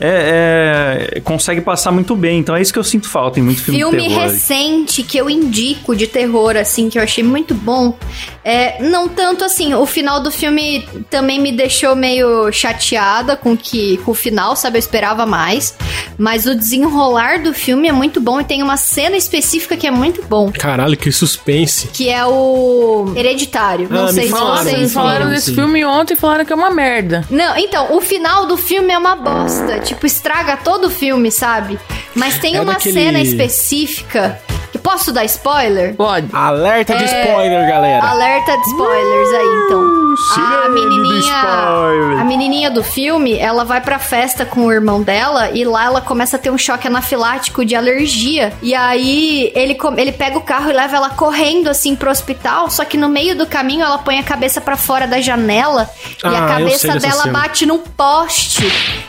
É, 0.00 1.08
é- 1.16 1.20
consegue 1.20 1.60
passar 1.60 1.92
muito 1.92 2.14
bem. 2.16 2.38
Então 2.40 2.54
é 2.56 2.60
isso 2.62 2.72
que 2.72 2.78
eu 2.78 2.84
sinto 2.84 3.08
falta 3.08 3.38
em 3.38 3.42
muito 3.42 3.62
filme, 3.62 3.78
Filme 3.80 4.02
de 4.02 4.08
terror. 4.08 4.22
recente 4.22 5.02
que 5.02 5.16
eu 5.16 5.30
indico 5.30 5.94
de 5.94 6.06
terror, 6.06 6.56
assim, 6.56 6.88
que 6.90 6.98
eu 6.98 7.02
achei 7.02 7.22
muito 7.24 7.54
bom. 7.54 7.96
É, 8.44 8.82
não 8.82 9.08
tanto 9.08 9.42
assim, 9.42 9.72
o 9.74 9.86
final 9.86 10.20
do 10.20 10.30
filme 10.30 10.86
também 11.08 11.40
me 11.40 11.50
deixou 11.50 11.96
meio 11.96 12.52
chateada 12.52 13.36
com, 13.36 13.56
que, 13.56 13.96
com 14.04 14.10
o 14.10 14.14
final, 14.14 14.54
sabe? 14.54 14.76
Eu 14.76 14.80
esperava 14.80 15.24
mais. 15.24 15.74
Mas 16.18 16.44
o 16.46 16.54
desenrolar 16.54 17.42
do 17.42 17.54
filme 17.54 17.88
é 17.88 17.92
muito 17.92 18.20
bom 18.20 18.40
e 18.40 18.44
tem 18.44 18.62
uma 18.62 18.76
cena 18.76 19.16
específica 19.16 19.76
que 19.76 19.86
é 19.86 19.90
muito 19.90 20.22
bom. 20.24 20.52
Caralho, 20.52 20.96
que 20.96 21.10
suspense. 21.10 21.88
Que 21.88 22.08
é 22.10 22.24
o 22.26 23.12
Hereditário. 23.16 23.88
Não 23.90 24.02
Ah, 24.04 24.06
me 24.08 24.12
sei 24.12 24.24
se 24.24 24.30
falaram, 24.30 24.48
Nossa, 24.56 24.70
vocês 24.70 24.92
falaram 24.92 25.18
viram. 25.20 25.30
desse 25.30 25.46
sim. 25.46 25.54
filme 25.54 25.84
ontem 25.84 26.14
e 26.14 26.16
falaram 26.16 26.44
que 26.44 26.52
é 26.52 26.56
uma 26.56 26.70
merda. 26.70 27.24
Não, 27.30 27.56
então, 27.56 27.96
o 27.96 28.00
final 28.00 28.46
do 28.46 28.56
filme 28.56 28.92
é 28.92 28.98
uma 28.98 29.16
bosta. 29.16 29.80
Tipo, 29.80 30.06
estraga 30.06 30.56
todo 30.58 30.88
o 30.88 30.90
filme, 30.90 31.30
sabe? 31.32 31.78
Mas 32.14 32.38
tem 32.38 32.56
É 32.56 32.60
uma 32.60 32.74
daquele- 32.74 32.94
cena 33.00 33.20
específica. 33.20 34.38
Posso 34.84 35.12
dar 35.12 35.24
spoiler? 35.24 35.94
Pode. 35.96 36.28
Alerta 36.32 36.94
de 36.94 37.04
É, 37.04 37.22
spoiler, 37.24 37.66
galera. 37.68 38.04
Alerta 38.06 38.54
de 38.56 38.62
spoilers 38.68 39.32
aí, 39.32 39.62
então. 39.64 40.03
A 40.36 40.68
menininha, 40.68 42.20
a 42.20 42.24
menininha 42.24 42.70
do 42.70 42.82
filme, 42.82 43.36
ela 43.38 43.64
vai 43.64 43.80
pra 43.80 43.98
festa 43.98 44.44
com 44.44 44.66
o 44.66 44.72
irmão 44.72 45.02
dela 45.02 45.50
e 45.50 45.64
lá 45.64 45.84
ela 45.84 46.00
começa 46.00 46.36
a 46.36 46.38
ter 46.38 46.50
um 46.50 46.58
choque 46.58 46.86
anafilático 46.86 47.64
de 47.64 47.74
alergia. 47.74 48.52
E 48.62 48.74
aí 48.74 49.52
ele, 49.54 49.76
ele 49.96 50.12
pega 50.12 50.38
o 50.38 50.42
carro 50.42 50.70
e 50.70 50.72
leva 50.72 50.96
ela 50.96 51.10
correndo 51.10 51.68
assim 51.68 51.94
pro 51.96 52.10
hospital, 52.10 52.70
só 52.70 52.84
que 52.84 52.96
no 52.96 53.08
meio 53.08 53.36
do 53.36 53.46
caminho 53.46 53.82
ela 53.84 53.98
põe 53.98 54.18
a 54.18 54.22
cabeça 54.22 54.60
pra 54.60 54.76
fora 54.76 55.06
da 55.06 55.20
janela 55.20 55.88
e 56.22 56.26
Ah, 56.26 56.56
a 56.56 56.60
eu 56.60 56.68
sei 56.78 56.88
cabeça 56.90 56.98
dela 57.08 57.22
cena. 57.24 57.38
bate 57.40 57.66
num 57.66 57.78
poste. 57.78 58.64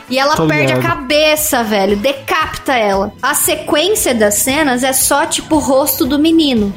E 0.08 0.18
ela 0.18 0.36
Tô 0.36 0.46
perde 0.46 0.72
a 0.72 0.76
ligado. 0.76 0.92
cabeça, 0.96 1.62
velho, 1.64 1.96
decapita 1.96 2.72
ela. 2.74 3.12
A 3.22 3.34
sequência 3.34 4.14
das 4.14 4.34
cenas 4.36 4.84
é 4.84 4.92
só 4.92 5.26
tipo 5.26 5.56
o 5.56 5.58
rosto 5.58 6.04
do 6.06 6.18
menino. 6.18 6.72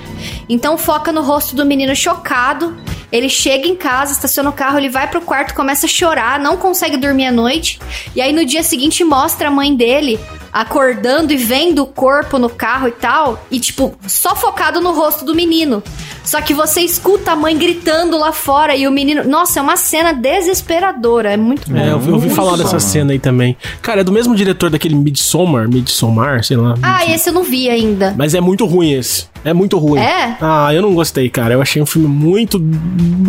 Então 0.48 0.78
foca 0.78 1.12
no 1.12 1.22
rosto 1.22 1.56
do 1.56 1.66
menino 1.66 1.96
chocado. 1.96 2.76
Ele 3.12 3.30
chega 3.30 3.68
em 3.68 3.76
casa, 3.76 4.14
estaciona 4.14 4.50
o 4.50 4.54
carro, 4.54 4.78
ele 4.78 4.90
vai 4.90 5.08
pro 5.08 5.22
quarto, 5.22 5.56
começa 5.56 5.86
a 5.86 5.90
chorar, 5.90 6.40
não 6.40 6.58
consegue 6.58 6.98
dormir 6.98 7.28
à 7.28 7.32
noite. 7.32 7.80
E 8.16 8.22
aí 8.22 8.32
no 8.32 8.46
dia 8.46 8.64
seguinte 8.64 9.04
mostra 9.04 9.48
a 9.48 9.52
mãe 9.52 9.76
dele 9.76 10.20
acordando 10.52 11.32
e 11.34 11.38
vendo 11.38 11.84
o 11.84 11.86
corpo 11.88 12.38
no 12.38 12.50
carro 12.50 12.88
e 12.88 12.92
tal. 12.92 13.46
E 13.52 13.60
tipo, 13.60 13.96
só 14.08 14.36
focado 14.36 14.82
no 14.82 14.92
rosto 14.94 15.24
do 15.26 15.34
menino. 15.36 15.82
Só 16.24 16.42
que 16.42 16.54
você 16.54 16.82
escuta 16.82 17.32
a 17.32 17.36
mãe 17.36 17.58
gritando 17.58 18.18
lá 18.18 18.32
fora 18.32 18.76
e 18.76 18.88
o 18.88 18.92
menino. 18.92 19.24
Nossa, 19.24 19.60
é 19.60 19.62
uma 19.64 19.78
cena 19.78 20.14
desesperadora. 20.14 21.32
É 21.32 21.38
muito 21.38 21.70
bom. 21.72 21.78
É, 21.78 21.90
eu 21.90 21.94
ouvi- 21.96 22.08
eu 22.10 22.14
ouvi 22.16 22.30
falar 22.30 22.52
bom. 22.52 22.58
dessa 22.58 22.80
cena 22.80 23.14
aí 23.14 23.20
também. 23.20 23.58
Cara, 23.82 24.02
é 24.02 24.04
do 24.04 24.12
mesmo 24.12 24.36
diretor 24.36 24.70
daquele 24.70 24.96
Midsommar, 24.96 25.68
Midsommar, 25.68 26.44
sei 26.44 26.58
lá. 26.58 26.76
Ah, 26.84 27.06
esse 27.06 27.30
eu 27.30 27.34
não 27.34 27.44
vi 27.44 27.70
ainda. 27.70 28.14
Mas 28.18 28.36
é 28.36 28.42
muito 28.42 28.66
ruim 28.66 28.92
esse. 28.92 29.28
É 29.46 29.54
muito 29.54 29.78
ruim. 29.78 30.02
É? 30.02 30.36
Ah, 30.42 30.74
eu 30.74 30.82
não 30.82 30.94
gostei, 30.94 31.30
cara. 31.30 31.54
Eu 31.54 31.62
achei 31.62 31.82
um 31.82 31.86
filme 31.86 32.08
muito. 32.08 32.62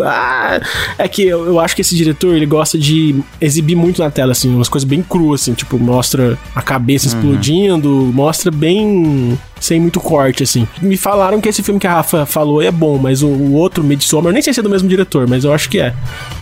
Ah, 0.03 0.61
é 0.99 1.07
que 1.09 1.23
eu, 1.23 1.47
eu 1.47 1.61
acho 1.61 1.75
que 1.75 1.83
esse 1.83 1.95
diretor, 1.95 2.35
ele 2.35 2.47
gosta 2.47 2.77
de 2.77 3.23
exibir 3.41 3.77
muito 3.77 4.03
na 4.03 4.11
tela, 4.11 4.33
assim, 4.33 4.53
umas 4.55 4.69
coisas 4.69 4.89
bem 4.89 5.03
cruas, 5.03 5.43
assim, 5.43 5.55
tipo, 5.55 5.79
mostra 5.79 6.37
a 6.55 6.61
cabeça 6.63 7.09
explodindo, 7.15 7.89
mostra 8.13 8.51
bem. 8.51 9.39
sem 9.61 9.81
muito 9.81 10.01
corte, 10.01 10.43
assim. 10.43 10.67
Me 10.81 10.97
falaram 10.97 11.41
que 11.41 11.49
esse 11.49 11.63
filme 11.63 11.79
que 11.79 11.87
a 11.87 11.95
Rafa 11.95 12.27
falou 12.27 12.63
é 12.63 12.71
bom, 12.71 12.99
mas 12.99 13.23
o, 13.23 13.29
o 13.29 13.53
outro, 13.55 13.85
Midsommar, 13.85 14.31
eu 14.31 14.33
nem 14.33 14.43
sei 14.43 14.53
se 14.53 14.61
é 14.61 14.63
do 14.63 14.71
mesmo 14.71 14.89
diretor, 14.89 15.29
mas 15.29 15.45
eu 15.45 15.53
acho 15.53 15.69
que 15.69 15.79
é. 15.79 15.95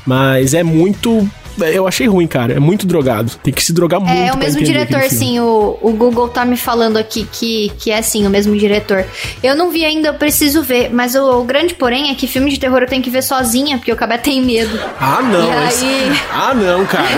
Mas 0.07 0.54
é 0.54 0.62
muito. 0.62 1.28
Eu 1.66 1.87
achei 1.87 2.07
ruim, 2.07 2.27
cara. 2.27 2.55
É 2.55 2.59
muito 2.61 2.87
drogado. 2.87 3.33
Tem 3.42 3.53
que 3.53 3.62
se 3.62 3.73
drogar 3.73 4.01
muito. 4.01 4.12
É, 4.12 4.29
é 4.29 4.33
o 4.33 4.38
mesmo 4.38 4.62
diretor, 4.62 5.03
sim. 5.11 5.38
O, 5.40 5.79
o 5.83 5.92
Google 5.92 6.29
tá 6.29 6.44
me 6.44 6.57
falando 6.57 6.97
aqui 6.97 7.27
que, 7.31 7.73
que 7.79 7.90
é 7.90 8.01
sim 8.03 8.27
o 8.27 8.31
mesmo 8.31 8.57
diretor. 8.57 9.05
Eu 9.42 9.55
não 9.57 9.71
vi 9.71 9.85
ainda, 9.85 10.09
eu 10.09 10.14
preciso 10.14 10.62
ver. 10.62 10.90
Mas 10.92 11.14
o, 11.14 11.40
o 11.40 11.44
grande 11.44 11.75
porém 11.75 12.11
é 12.11 12.14
que 12.14 12.27
filme 12.27 12.51
de 12.51 12.59
terror 12.59 12.81
eu 12.83 12.87
tenho 12.88 13.03
que 13.03 13.11
ver 13.11 13.23
sozinha, 13.23 13.77
porque 13.79 13.92
o 13.92 13.97
Cabé 13.97 14.18
tem 14.18 14.42
medo. 14.42 14.79
Ah, 15.01 15.21
não. 15.23 15.53
E 15.64 15.68
esse- 15.68 15.85
aí? 15.85 16.12
Ah, 16.33 16.55
não, 16.55 16.85
cara. 16.87 17.09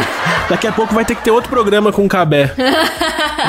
Daqui 0.49 0.67
a 0.67 0.73
pouco 0.73 0.95
vai 0.95 1.05
ter 1.05 1.15
que 1.15 1.23
ter 1.25 1.31
outro 1.31 1.51
programa 1.51 1.93
com 1.93 2.05
o 2.05 2.09
Cabé. 2.09 2.53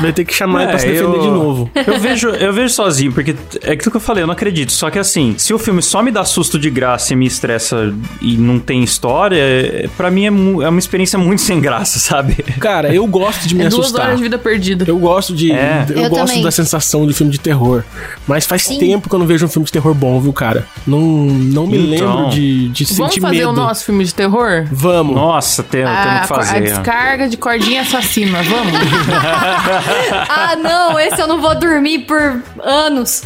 Vai 0.01 0.13
ter 0.13 0.25
que 0.25 0.33
chamar 0.33 0.63
ele 0.63 0.69
pra 0.71 0.79
se 0.79 0.87
É, 0.87 0.91
defender 0.93 1.15
eu- 1.17 1.21
de 1.21 1.27
novo. 1.27 1.69
Eu 1.87 1.99
vejo, 1.99 2.29
eu 2.29 2.53
vejo 2.53 2.73
sozinho, 2.73 3.11
porque 3.11 3.35
é 3.61 3.71
aquilo 3.73 3.91
que 3.91 3.97
eu 3.97 4.01
falei, 4.01 4.23
eu 4.23 4.27
não 4.27 4.33
acredito. 4.33 4.71
Só 4.71 4.89
que 4.89 4.99
assim, 4.99 5.35
se 5.37 5.53
o 5.53 5.59
filme 5.59 5.81
só 5.81 6.01
me 6.01 6.11
dá 6.11 6.23
susto 6.23 6.57
de 6.59 6.69
graça 6.69 7.13
e 7.13 7.15
me 7.15 7.25
estressa 7.25 7.93
e 8.21 8.37
não 8.37 8.59
tem 8.59 8.83
história, 8.83 9.37
é- 9.39 9.89
pra 9.97 10.09
mim 10.11 10.23
é, 10.23 10.27
é 10.27 10.69
uma 10.69 10.79
experiência 10.81 11.17
muito 11.17 11.41
sem 11.41 11.59
graça, 11.59 11.97
sabe? 11.99 12.33
Cara, 12.59 12.93
eu 12.93 13.05
gosto 13.07 13.47
de 13.47 13.55
me 13.55 13.63
É 13.65 13.69
duas 13.69 13.85
assustar. 13.85 14.05
horas 14.07 14.17
de 14.17 14.23
vida 14.23 14.37
perdida. 14.37 14.85
Eu 14.87 14.97
gosto 14.99 15.33
de. 15.33 15.51
É. 15.51 15.85
Eu, 15.89 16.03
Eu 16.03 16.09
gosto 16.09 16.27
também. 16.27 16.43
da 16.43 16.51
sensação 16.51 17.05
de 17.07 17.13
filme 17.13 17.31
de 17.31 17.39
terror. 17.39 17.83
Mas 18.27 18.45
faz 18.45 18.63
Sim. 18.63 18.79
tempo 18.79 19.09
que 19.09 19.15
eu 19.15 19.19
não 19.19 19.25
vejo 19.25 19.45
um 19.45 19.49
filme 19.49 19.65
de 19.65 19.71
terror 19.71 19.93
bom, 19.93 20.19
viu, 20.19 20.33
cara? 20.33 20.65
Não, 20.85 20.99
não 20.99 21.67
me 21.67 21.95
Então. 21.95 22.15
lembro 22.15 22.29
de, 22.31 22.69
de 22.69 22.83
Vamos 22.85 22.97
sentir 23.13 23.21
fazer 23.21 23.37
medo. 23.37 23.49
o 23.49 23.53
nosso 23.53 23.85
filme 23.85 24.03
de 24.05 24.13
terror? 24.13 24.65
Vamos. 24.71 25.15
Nossa, 25.15 25.63
tem, 25.63 25.83
temos 25.83 25.97
a, 25.97 26.19
que 26.21 26.27
fazer. 26.27 26.55
a 26.57 26.59
descarga 26.59 27.27
de 27.29 27.37
cordinha 27.37 27.81
assassina, 27.81 28.41
vamos? 28.43 28.73
ah, 30.29 30.55
não, 30.55 30.99
esse 30.99 31.21
eu 31.21 31.27
não 31.27 31.41
vou 31.41 31.55
dormir 31.55 31.99
por 31.99 32.41
anos. 32.63 33.23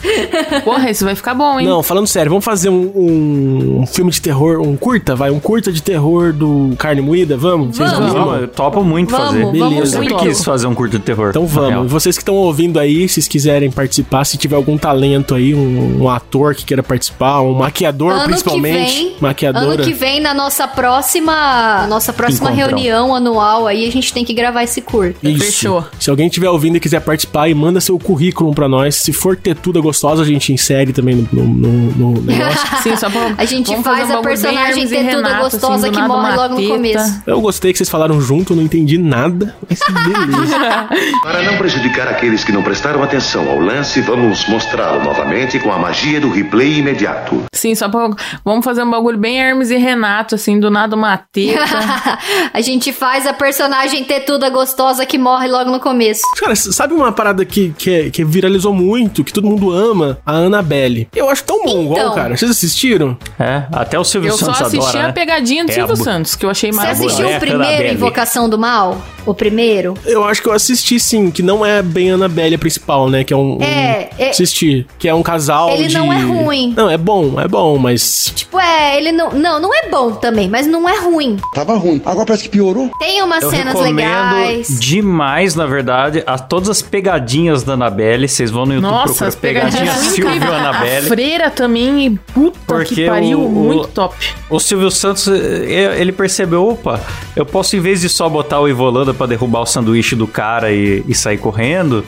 Porra, 0.63 0.89
esse 0.89 1.03
vai 1.03 1.15
ficar 1.15 1.33
bom, 1.33 1.59
hein? 1.59 1.67
Não, 1.67 1.81
falando 1.83 2.07
sério, 2.07 2.29
vamos 2.29 2.45
fazer 2.45 2.69
um, 2.69 3.79
um 3.81 3.87
filme 3.87 4.11
de 4.11 4.21
terror, 4.21 4.59
um 4.61 4.75
curta, 4.75 5.15
vai? 5.15 5.29
Um 5.31 5.39
curta 5.39 5.71
de 5.71 5.81
terror 5.81 6.33
do 6.33 6.73
Carne 6.77 7.01
Moída? 7.01 7.37
Vamos? 7.49 7.77
Vocês 7.77 7.91
Vamos. 7.91 8.13
Não, 8.13 8.35
eu 8.35 8.47
topo 8.47 8.83
muito 8.83 9.11
Vamos, 9.11 9.27
fazer. 9.27 9.41
vamos 9.43 9.59
Beleza. 9.59 9.81
Eu 9.81 9.85
sempre 9.85 10.13
muito. 10.13 10.27
quis 10.27 10.43
fazer 10.43 10.67
um 10.67 10.75
curto 10.75 10.97
de 10.97 11.03
terror. 11.05 11.29
Então 11.29 11.45
vamos. 11.45 11.69
real. 11.69 11.87
Vocês 11.87 12.15
que 12.17 12.21
estão 12.21 12.35
ouvindo 12.35 12.79
aí, 12.79 13.07
se 13.07 13.27
quiserem 13.29 13.69
participar, 13.71 14.25
se 14.25 14.37
tiver 14.37 14.55
algum 14.55 14.77
talento 14.77 15.35
aí, 15.35 15.53
um, 15.53 16.03
um 16.03 16.09
ator 16.09 16.53
que 16.55 16.65
queira 16.65 16.81
participar, 16.83 17.41
um 17.41 17.53
maquiador 17.53 18.11
ano 18.13 18.23
principalmente. 18.25 18.93
que 18.93 19.03
vem, 19.09 19.15
maquiadora. 19.21 19.65
ano 19.75 19.83
que 19.83 19.93
vem 19.93 20.19
na 20.21 20.33
nossa 20.33 20.67
próxima, 20.67 21.85
nossa 21.87 22.11
próxima 22.13 22.49
Encontrão. 22.51 22.69
reunião 22.77 23.15
anual 23.15 23.67
aí 23.67 23.87
a 23.87 23.91
gente 23.91 24.11
tem 24.13 24.25
que 24.25 24.33
gravar 24.33 24.63
esse 24.63 24.81
curto. 24.81 25.17
Isso. 25.27 25.45
Fechou. 25.45 25.83
Se 25.99 26.09
alguém 26.09 26.27
estiver 26.27 26.49
ouvindo 26.49 26.77
e 26.77 26.79
quiser 26.79 26.99
participar 27.01 27.47
e 27.49 27.53
manda 27.53 27.79
seu 27.79 27.97
currículo 27.99 28.53
pra 28.53 28.67
nós. 28.67 28.95
Se 28.95 29.13
for 29.13 29.35
ter 29.37 29.55
tudo 29.55 29.81
gostosa, 29.81 30.23
a 30.23 30.25
gente 30.25 30.51
insere 30.51 30.91
também 30.93 31.27
no, 31.31 31.43
no, 31.43 31.67
no- 31.67 32.11
no 32.15 32.21
negócio. 32.23 32.59
Sim, 32.81 32.95
só 32.97 33.09
pra, 33.09 33.33
A 33.37 33.45
gente 33.45 33.67
vamos 33.69 33.83
faz 33.83 34.09
a 34.11 34.17
personagem 34.21 34.87
ter 34.87 34.97
tudo 35.09 35.15
Renato, 35.23 35.43
gostosa 35.43 35.87
assim, 35.87 35.91
que 35.95 36.01
morre 36.07 36.35
logo 36.35 36.61
no 36.61 36.67
começo. 36.67 37.21
Eu 37.25 37.41
gostei 37.41 37.71
que 37.71 37.77
vocês 37.77 37.89
falaram 37.89 38.21
junto, 38.21 38.55
não 38.55 38.61
entendi 38.63 38.97
nada. 38.97 39.55
Mas 39.69 39.79
beleza. 40.03 40.55
Para 41.23 41.41
não 41.43 41.57
prejudicar 41.57 42.07
aqueles 42.07 42.43
que 42.43 42.51
não 42.51 42.61
prestaram 42.61 43.01
atenção 43.01 43.49
ao 43.49 43.59
lance, 43.59 43.99
vamos 44.01 44.47
mostrá-lo 44.47 45.03
novamente 45.03 45.57
com 45.59 45.71
a 45.71 45.77
magia 45.79 46.21
do 46.21 46.29
replay 46.29 46.77
imediato. 46.79 47.43
Sim, 47.53 47.73
só 47.73 47.89
pra. 47.89 48.09
Vamos 48.43 48.63
fazer 48.63 48.83
um 48.83 48.91
bagulho 48.91 49.17
bem 49.17 49.39
Hermes 49.39 49.71
e 49.71 49.77
Renato, 49.77 50.35
assim, 50.35 50.59
do 50.59 50.69
nada 50.69 50.95
uma 50.95 51.17
teta. 51.17 51.59
a 52.53 52.61
gente 52.61 52.93
faz 52.93 53.25
a 53.25 53.33
personagem 53.33 54.03
ter 54.03 54.21
tudo 54.21 54.49
gostosa 54.51 55.05
que 55.05 55.17
morre 55.17 55.47
logo 55.47 55.71
no 55.71 55.79
começo. 55.79 56.21
Cara, 56.39 56.55
sabe 56.55 56.93
uma 56.93 57.11
parada 57.11 57.43
que, 57.43 57.73
que, 57.77 57.89
é- 57.89 58.09
que 58.11 58.23
viralizou 58.23 58.73
muito, 58.73 59.23
que 59.23 59.33
todo 59.33 59.47
mundo 59.47 59.71
ama? 59.71 60.19
A 60.25 60.33
Annabelle. 60.33 61.07
Eu 61.15 61.29
acho 61.29 61.43
tão 61.43 61.63
bom, 61.65 61.93
Então. 61.93 62.13
cara. 62.13 62.37
Vocês 62.37 62.51
assistiram? 62.51 63.17
É, 63.39 63.63
até 63.71 63.97
o 63.97 64.03
Silvio 64.03 64.29
Eu 64.29 64.37
só 64.37 64.45
Santos 64.47 64.61
assisti 64.61 64.85
adora, 64.89 65.03
a 65.05 65.07
né? 65.07 65.13
pegadinha 65.13 65.65
do 65.65 65.71
É 65.71 65.73
a 65.73 65.75
Silvio 65.75 65.95
bu- 65.97 66.03
Santos, 66.03 66.35
que 66.35 66.45
eu 66.45 66.49
achei 66.49 66.71
maravilhoso. 66.71 67.14
Assistiu 67.23 67.37
o 67.37 67.39
primeiro. 67.39 67.93
Invocação 67.93 68.49
do 68.49 68.57
Mal? 68.57 69.01
O 69.25 69.33
primeiro? 69.33 69.95
Eu 70.05 70.23
acho 70.23 70.39
que 70.41 70.47
eu 70.47 70.53
assisti 70.53 70.99
sim, 70.99 71.31
que 71.31 71.41
não 71.41 71.65
é 71.65 71.81
bem 71.81 72.11
a 72.11 72.13
Annabelle 72.13 72.53
a 72.55 72.59
principal, 72.59 73.09
né? 73.09 73.23
Que 73.23 73.33
é 73.33 73.37
um. 73.37 73.57
um- 73.57 73.63
É, 73.63 74.09
é- 74.19 74.29
Assisti. 74.29 74.85
Que 74.99 75.07
é 75.09 75.13
um 75.15 75.23
casal. 75.23 75.71
Ele 75.71 75.87
de... 75.87 75.95
não 75.97 76.13
é 76.13 76.19
ruim. 76.19 76.73
Não, 76.77 76.87
é 76.89 76.97
bom, 76.97 77.39
é 77.41 77.47
bom, 77.47 77.77
mas. 77.79 78.31
Tipo, 78.35 78.59
é, 78.59 78.97
ele 78.97 79.11
não. 79.11 79.31
Não, 79.31 79.59
não 79.59 79.73
é 79.73 79.89
bom 79.89 80.11
também, 80.11 80.47
mas 80.47 80.67
não 80.67 80.87
é 80.87 80.99
ruim. 80.99 81.37
Tava 81.55 81.75
ruim. 81.75 81.99
Agora 82.05 82.25
parece 82.27 82.43
que 82.43 82.49
piorou. 82.49 82.91
Tem 82.99 83.23
umas 83.23 83.41
Eu 83.43 83.49
cenas 83.49 83.73
legais. 83.79 84.79
demais, 84.79 85.55
na 85.55 85.65
verdade, 85.65 86.23
a 86.27 86.37
todas 86.37 86.69
as 86.69 86.81
pegadinhas 86.83 87.63
da 87.63 87.73
Annabelle. 87.73 88.27
Vocês 88.27 88.51
vão 88.51 88.65
no 88.67 88.73
YouTube 88.75 88.91
Nossa, 88.91 89.05
procurar 89.07 89.27
as 89.29 89.35
pegadinhas 89.35 89.95
Silvio 89.97 90.27
incríveis. 90.27 90.51
A 90.53 90.57
Annabelle. 90.57 91.07
freira 91.07 91.49
também, 91.49 92.05
e 92.05 92.09
puta 92.11 92.57
Porque 92.67 92.93
que 92.95 93.07
pariu, 93.07 93.39
o- 93.39 93.45
o- 93.47 93.49
muito 93.49 93.87
top. 93.87 94.15
O 94.51 94.59
Silvio 94.59 94.91
Santos, 94.91 95.27
eh, 95.27 95.95
ele 95.99 96.11
percebeu, 96.11 96.67
opa, 96.67 96.99
eu 97.35 97.45
posso, 97.45 97.75
em 97.75 97.79
vez 97.79 98.01
de 98.01 98.09
só 98.09 98.29
botar 98.29 98.59
o 98.59 98.67
Ivolanda 98.67 99.13
pra 99.13 99.25
derrubar 99.25 99.61
o 99.61 99.65
sanduíche 99.65 100.15
do 100.15 100.27
cara 100.27 100.71
e, 100.71 101.03
e 101.07 101.13
sair 101.13 101.37
correndo, 101.37 102.03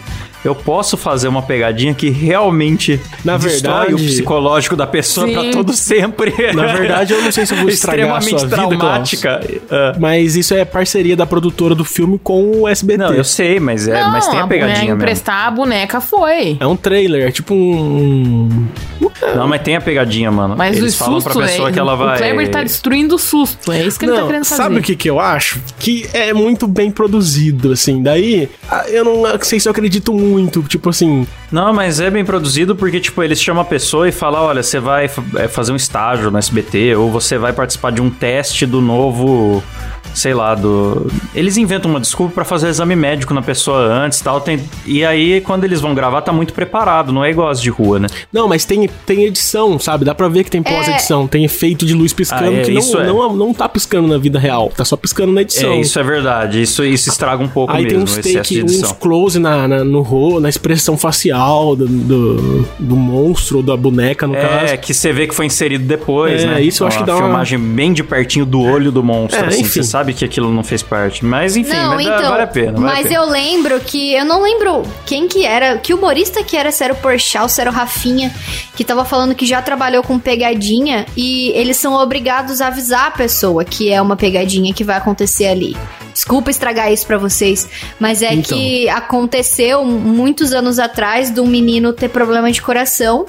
eu 0.45 0.54
posso 0.56 0.95
fazer 0.97 1.28
uma 1.28 1.41
pegadinha 1.41 1.93
que 1.93 2.10
realmente 2.10 3.00
Na 3.23 3.38
destrói 3.38 3.88
verdade- 3.88 3.93
o 3.93 3.97
psicológico 3.97 4.76
da 4.76 4.88
pessoa 4.88 5.28
pra 5.28 5.52
todo 5.52 5.73
sempre. 5.73 6.34
Na 6.54 6.67
verdade, 6.73 7.13
eu 7.13 7.21
não 7.21 7.32
sei 7.32 7.45
se 7.45 7.54
eu 7.54 7.58
vou 7.60 7.69
estragar 7.69 8.15
a 8.15 8.21
sua 8.21 8.39
vida, 8.39 8.56
traumática. 8.56 9.41
Ah. 9.69 9.95
Mas 10.00 10.36
isso 10.36 10.54
é 10.54 10.63
parceria 10.63 11.15
da 11.15 11.26
produtora 11.26 11.73
do 11.76 11.84
filme 11.84 12.19
com 12.23 12.62
o 12.62 12.67
SBT. 12.67 12.97
Não, 13.04 13.13
eu 13.13 13.23
sei, 13.23 13.60
mas, 13.60 13.88
é, 13.88 14.02
não, 14.02 14.12
mas 14.12 14.28
tem 14.28 14.39
a 14.39 14.43
boneca, 14.45 14.47
pegadinha 14.65 14.86
mesmo. 14.86 14.95
emprestar 15.02 15.47
a 15.47 15.52
boneca 15.52 16.00
foi. 16.02 16.58
É 16.60 16.67
um 16.67 16.76
trailer, 16.76 17.28
é 17.28 17.32
tipo 17.32 17.54
um. 17.54 18.67
Não, 19.36 19.47
mas 19.47 19.62
tem 19.62 19.76
a 19.76 19.82
pegadinha, 19.82 20.32
mano. 20.32 20.56
Mas 20.58 20.78
Eles 20.78 20.93
o 20.95 20.97
falam 20.97 21.15
susto, 21.19 21.34
pra 21.34 21.47
pessoa 21.47 21.69
é, 21.69 21.71
que 21.71 21.80
ela 21.80 21.95
vai... 21.95 22.15
o 22.15 22.17
Kleber 22.17 22.50
tá 22.52 22.63
destruindo 22.63 23.15
o 23.15 23.19
susto. 23.19 23.71
É 23.71 23.84
isso 23.84 23.97
que 24.00 24.06
ele 24.06 24.13
tá 24.13 24.19
Não, 24.19 24.28
querendo 24.28 24.45
fazer. 24.45 24.62
sabe 24.62 24.80
o 24.80 24.82
que, 24.82 24.95
que 24.95 25.10
eu 25.10 25.19
acho? 25.19 25.60
Que 25.80 26.08
é 26.13 26.34
muito 26.34 26.67
bem 26.67 26.91
produzido, 26.91 27.71
assim. 27.71 28.02
Daí, 28.02 28.50
ah, 28.69 28.86
eu 28.88 29.04
não 29.04 29.23
sei 29.41 29.60
se 29.60 29.67
eu 29.67 29.71
acredito 29.71 30.13
muito. 30.13 30.27
Tipo 30.68 30.90
assim, 30.90 31.26
Não, 31.52 31.74
mas 31.74 32.00
é 32.00 32.10
bem 32.10 32.24
produzido 32.26 32.76
porque, 32.76 33.00
tipo, 33.00 33.24
eles 33.24 33.42
chamam 33.42 33.62
a 33.62 33.66
pessoa 33.66 34.08
e 34.08 34.12
falam, 34.12 34.42
olha, 34.44 34.62
você 34.63 34.80
vai 34.80 35.10
é, 35.36 35.48
fazer 35.48 35.72
um 35.72 35.76
estágio 35.76 36.30
no 36.32 36.38
SBT 36.38 36.96
ou 36.96 37.10
você 37.12 37.38
vai 37.38 37.54
participar 37.54 37.92
de 37.92 38.02
um 38.02 38.10
teste 38.10 38.66
do 38.66 38.82
novo, 38.82 39.63
sei 40.13 40.34
lá, 40.34 40.56
do... 40.56 41.08
Eles 41.34 41.58
inventam 41.58 41.90
uma 41.92 42.00
desculpa 42.00 42.34
pra 42.34 42.44
fazer 42.46 42.68
exame 42.70 42.96
médico 42.96 43.34
na 43.34 43.42
pessoa 43.42 43.80
antes 43.80 44.20
e 44.20 44.24
tal. 44.24 44.42
Tem... 44.42 44.60
E 44.86 45.06
aí, 45.06 45.42
quando 45.42 45.63
eles 45.63 45.80
vão 45.80 45.94
gravar, 45.94 46.22
tá 46.22 46.32
muito 46.34 46.54
preparado, 46.54 47.12
não 47.13 47.24
é 47.24 47.30
igual 47.30 47.50
as 47.50 47.62
de 47.62 47.70
rua, 47.70 48.00
né? 48.00 48.08
Não, 48.32 48.48
mas 48.48 48.66
tem, 48.66 48.90
tem 49.06 49.26
edição, 49.26 49.78
sabe? 49.80 50.04
Dá 50.06 50.13
pra 50.16 50.28
ver 50.28 50.44
que 50.44 50.52
tem 50.52 50.62
pós-edição. 50.63 51.28
Tem 51.28 51.44
efeito 51.46 51.86
de 51.86 51.94
luz 51.94 52.13
piscando 52.13 52.44
Ah, 52.50 52.54
é, 52.54 52.62
que 52.62 52.72
não, 52.72 52.80
isso 52.80 52.98
é. 52.98 53.06
não, 53.08 53.36
não 53.36 53.54
tá 53.54 53.70
piscando 53.70 54.08
na 54.08 54.18
vida 54.18 54.40
real. 54.40 54.72
Tá 54.76 54.84
só 54.84 54.96
piscando 54.98 55.32
na 55.32 55.42
edição. 55.42 55.72
É, 55.72 55.80
isso 55.80 56.00
é 56.00 56.04
verdade. 56.04 56.62
Isso, 56.62 56.84
isso 56.84 57.10
estraga 57.10 57.44
um 57.44 57.48
pouco 57.48 57.74
Aí 57.74 57.84
mesmo, 57.84 58.06
tem 58.06 58.38
uns 58.38 58.48
take, 58.48 58.63
uns 58.63 58.92
close 58.94 59.40
na, 59.40 59.68
na- 59.68 59.84
no 59.84 60.02
ro, 60.17 60.39
na 60.39 60.49
expressão 60.49 60.97
facial 60.97 61.75
do, 61.75 61.88
do, 61.88 62.67
do 62.80 62.95
monstro, 62.95 63.58
ou 63.58 63.63
da 63.63 63.75
boneca, 63.77 64.25
no 64.27 64.36
É, 64.36 64.41
caso. 64.41 64.77
que 64.80 64.93
você 64.93 65.12
vê 65.13 65.27
que 65.27 65.36
foi 65.36 65.45
inserido 65.45 65.86
depois, 65.86 66.43
É, 66.43 66.47
né? 66.47 66.62
isso 66.62 66.84
eu 66.84 66.88
acho 66.88 66.99
que 66.99 67.03
dá 67.06 67.15
uma- 67.15 67.23
filmagem 67.23 67.60
bem 67.60 67.93
de 67.93 68.03
pertinho 68.03 68.45
do 68.45 68.62
olho 68.62 68.91
do 68.91 69.03
monstro, 69.03 69.43
É, 69.43 69.47
assim. 69.47 69.62
enfim. 69.62 69.82
Você 69.82 69.84
sabe 69.84 70.13
que 70.13 70.25
aquilo 70.25 70.51
não 70.51 70.63
fez 70.63 70.82
parte. 70.82 71.23
Mas, 71.25 71.56
enfim, 71.56 71.73
não, 71.75 71.95
mas 71.95 72.06
dá- 72.06 72.17
então. 72.17 72.30
vale 72.32 72.43
a 72.43 72.47
pena. 72.47 72.71
Vale 72.73 72.86
mas 72.86 73.06
a 73.06 73.10
pena. 73.10 73.15
eu 73.15 73.30
lembro 73.30 73.80
que. 73.80 74.13
Eu 74.13 74.25
não 74.25 74.41
lembro 74.43 74.84
quem 75.06 75.27
que 75.27 75.45
era. 75.45 75.77
Que 75.77 75.93
humorista 75.93 76.43
que 76.43 76.56
era, 76.58 76.71
se 76.71 76.84
era 76.84 76.93
o 76.93 76.95
Porchat, 76.97 77.51
se 77.51 77.62
era 77.62 77.69
o 77.69 77.73
Rafinha, 77.73 78.34
que 78.75 78.84
tava 78.84 79.03
falando 79.06 79.36
que 79.36 79.45
já 79.45 79.62
trabalhou 79.62 80.03
com 80.03 80.17
pegadinha 80.19 81.06
e 81.15 81.49
eles 81.56 81.77
são 81.77 81.93
obrigados 81.93 82.62
a 82.62 82.67
avisar 82.67 83.08
a 83.08 83.12
pessoa 83.12 83.63
que 83.63 83.91
é 83.91 84.01
uma 84.01 84.15
pegadinha 84.15 84.73
que 84.73 84.84
vai 84.84 84.97
acontecer 84.97 85.47
ali. 85.47 85.75
Desculpa 86.17 86.49
estragar 86.49 86.91
isso 86.91 87.06
pra 87.06 87.19
vocês, 87.19 87.69
mas 87.99 88.23
é 88.23 88.34
Então. 88.34 88.58
que 88.58 88.89
aconteceu 88.89 89.86
muitos 89.86 90.51
anos 90.51 90.80
atrás 90.80 91.30
de 91.30 91.39
um 91.39 91.45
menino 91.45 91.93
ter 91.93 92.10
problema 92.10 92.51
de 92.51 92.60
coração 92.60 93.27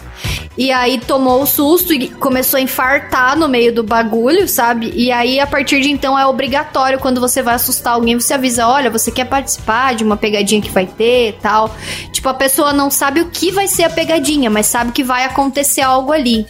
e 0.56 0.72
aí 0.72 0.98
tomou 0.98 1.42
o 1.42 1.46
susto 1.46 1.92
e 1.92 2.08
começou 2.08 2.56
a 2.56 2.60
infartar 2.62 3.36
no 3.36 3.46
meio 3.46 3.74
do 3.74 3.82
bagulho, 3.82 4.48
sabe? 4.48 4.90
E 4.96 5.12
aí 5.12 5.38
a 5.38 5.46
partir 5.46 5.82
de 5.82 5.90
então 5.90 6.18
é 6.18 6.26
obrigatório 6.26 6.98
quando 6.98 7.20
você 7.20 7.42
vai 7.42 7.56
assustar 7.56 7.92
alguém, 7.92 8.18
você 8.18 8.32
avisa, 8.32 8.66
olha, 8.66 8.90
você 8.90 9.10
quer 9.10 9.26
participar 9.26 9.94
de 9.94 10.02
uma 10.02 10.16
pegadinha 10.16 10.62
que 10.62 10.70
vai 10.70 10.86
ter, 10.86 11.38
tal. 11.42 11.76
Tipo, 12.10 12.30
a 12.30 12.34
pessoa 12.34 12.72
não 12.72 12.90
sabe 12.90 13.20
o 13.20 13.26
que 13.26 13.52
vai 13.52 13.68
ser 13.68 13.84
a 13.84 13.90
pegadinha, 13.90 14.48
mas 14.48 14.64
sabe 14.64 14.92
que 14.92 15.04
vai 15.04 15.24
acontecer 15.24 15.82
algo 15.82 16.10
ali. 16.10 16.46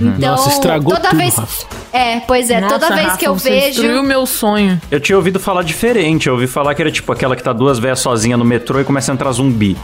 Então, 0.00 0.36
Nossa, 0.36 0.48
estragou 0.48 0.94
toda 0.94 1.10
tudo, 1.10 1.18
vez 1.18 1.34
Rafa. 1.34 1.66
É, 1.92 2.20
pois 2.20 2.50
é, 2.50 2.60
Nossa, 2.60 2.78
toda 2.78 2.94
vez 2.94 3.06
Rafa, 3.06 3.18
que 3.18 3.28
eu 3.28 3.38
você 3.38 3.50
vejo 3.50 3.66
destruiu 3.66 4.00
o 4.00 4.02
meu 4.02 4.24
sonho. 4.26 4.80
Eu 4.90 4.98
tinha 4.98 5.16
ouvido 5.16 5.38
falar 5.38 5.62
diferente. 5.82 6.28
Eu 6.28 6.34
ouvi 6.34 6.46
falar 6.46 6.76
que 6.76 6.82
era 6.82 6.92
tipo 6.92 7.10
aquela 7.10 7.34
que 7.34 7.42
tá 7.42 7.52
duas 7.52 7.76
velhas 7.76 7.98
sozinha 7.98 8.36
no 8.36 8.44
metrô 8.44 8.78
e 8.80 8.84
começa 8.84 9.10
a 9.10 9.14
entrar 9.14 9.32
zumbi. 9.32 9.76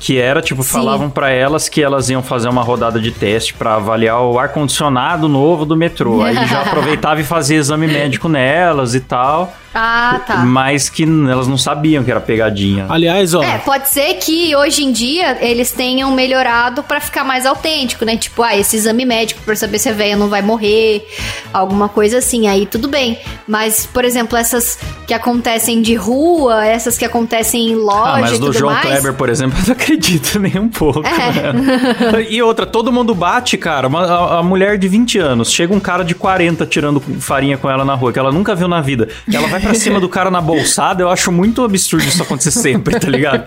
Que 0.00 0.18
era, 0.18 0.42
tipo, 0.42 0.62
Sim. 0.64 0.72
falavam 0.72 1.08
pra 1.08 1.30
elas 1.30 1.68
que 1.68 1.80
elas 1.80 2.10
iam 2.10 2.20
fazer 2.20 2.48
uma 2.48 2.62
rodada 2.62 3.00
de 3.00 3.12
teste 3.12 3.54
pra 3.54 3.76
avaliar 3.76 4.20
o 4.22 4.38
ar-condicionado 4.38 5.28
novo 5.28 5.64
do 5.64 5.76
metrô. 5.76 6.22
Aí 6.22 6.34
já 6.48 6.62
aproveitava 6.66 7.20
e 7.20 7.24
fazia 7.24 7.56
exame 7.56 7.86
médico 7.86 8.28
nelas 8.28 8.94
e 8.94 9.00
tal. 9.00 9.54
Ah, 9.78 10.20
tá. 10.26 10.36
Mas 10.38 10.88
que 10.88 11.02
elas 11.02 11.46
não 11.46 11.58
sabiam 11.58 12.02
que 12.02 12.10
era 12.10 12.20
pegadinha. 12.20 12.86
Aliás, 12.88 13.34
ó. 13.34 13.42
É, 13.42 13.58
pode 13.58 13.88
ser 13.88 14.14
que 14.14 14.56
hoje 14.56 14.82
em 14.82 14.90
dia 14.90 15.36
eles 15.40 15.70
tenham 15.70 16.10
melhorado 16.12 16.82
pra 16.82 16.98
ficar 16.98 17.24
mais 17.24 17.44
autêntico, 17.44 18.02
né? 18.02 18.16
Tipo, 18.16 18.42
ah, 18.42 18.56
esse 18.56 18.74
exame 18.76 19.04
médico 19.04 19.42
pra 19.44 19.54
saber 19.54 19.78
se 19.78 19.90
a 19.90 19.92
velha 19.92 20.16
não 20.16 20.28
vai 20.30 20.40
morrer, 20.40 21.06
alguma 21.52 21.90
coisa 21.90 22.18
assim, 22.18 22.48
aí 22.48 22.64
tudo 22.64 22.88
bem. 22.88 23.18
Mas, 23.46 23.84
por 23.84 24.02
exemplo, 24.02 24.38
essas 24.38 24.78
que 25.06 25.12
acontecem 25.12 25.82
de 25.82 25.94
rua, 25.94 26.64
essas 26.64 26.96
que 26.96 27.04
acontecem 27.04 27.68
em 27.72 27.74
loja 27.74 28.12
Ah, 28.14 28.20
mas 28.20 28.38
do 28.38 28.52
João 28.54 28.72
mais. 28.72 28.86
Kleber, 28.86 29.12
por 29.12 29.28
exemplo, 29.28 29.58
eu 29.60 29.66
não 29.66 29.72
acredito 29.74 30.38
nem 30.40 30.58
um 30.58 30.68
pouco. 30.68 31.02
É. 31.06 31.52
né? 31.52 32.22
e 32.30 32.42
outra, 32.42 32.64
todo 32.64 32.90
mundo 32.90 33.14
bate, 33.14 33.58
cara. 33.58 33.88
Uma, 33.88 34.06
a, 34.06 34.38
a 34.38 34.42
mulher 34.42 34.78
de 34.78 34.88
20 34.88 35.18
anos, 35.18 35.52
chega 35.52 35.74
um 35.74 35.80
cara 35.80 36.02
de 36.02 36.14
40 36.14 36.64
tirando 36.64 36.98
farinha 37.20 37.58
com 37.58 37.68
ela 37.70 37.84
na 37.84 37.94
rua, 37.94 38.10
que 38.10 38.18
ela 38.18 38.32
nunca 38.32 38.54
viu 38.54 38.68
na 38.68 38.80
vida. 38.80 39.08
Ela 39.30 39.46
vai 39.48 39.60
pra 39.66 39.74
cima 39.78 40.00
do 40.00 40.08
cara 40.08 40.30
na 40.30 40.40
bolsada, 40.40 41.02
eu 41.02 41.10
acho 41.10 41.30
muito 41.30 41.64
absurdo 41.64 42.06
isso 42.06 42.22
acontecer 42.22 42.50
sempre, 42.50 42.98
tá 42.98 43.08
ligado? 43.08 43.44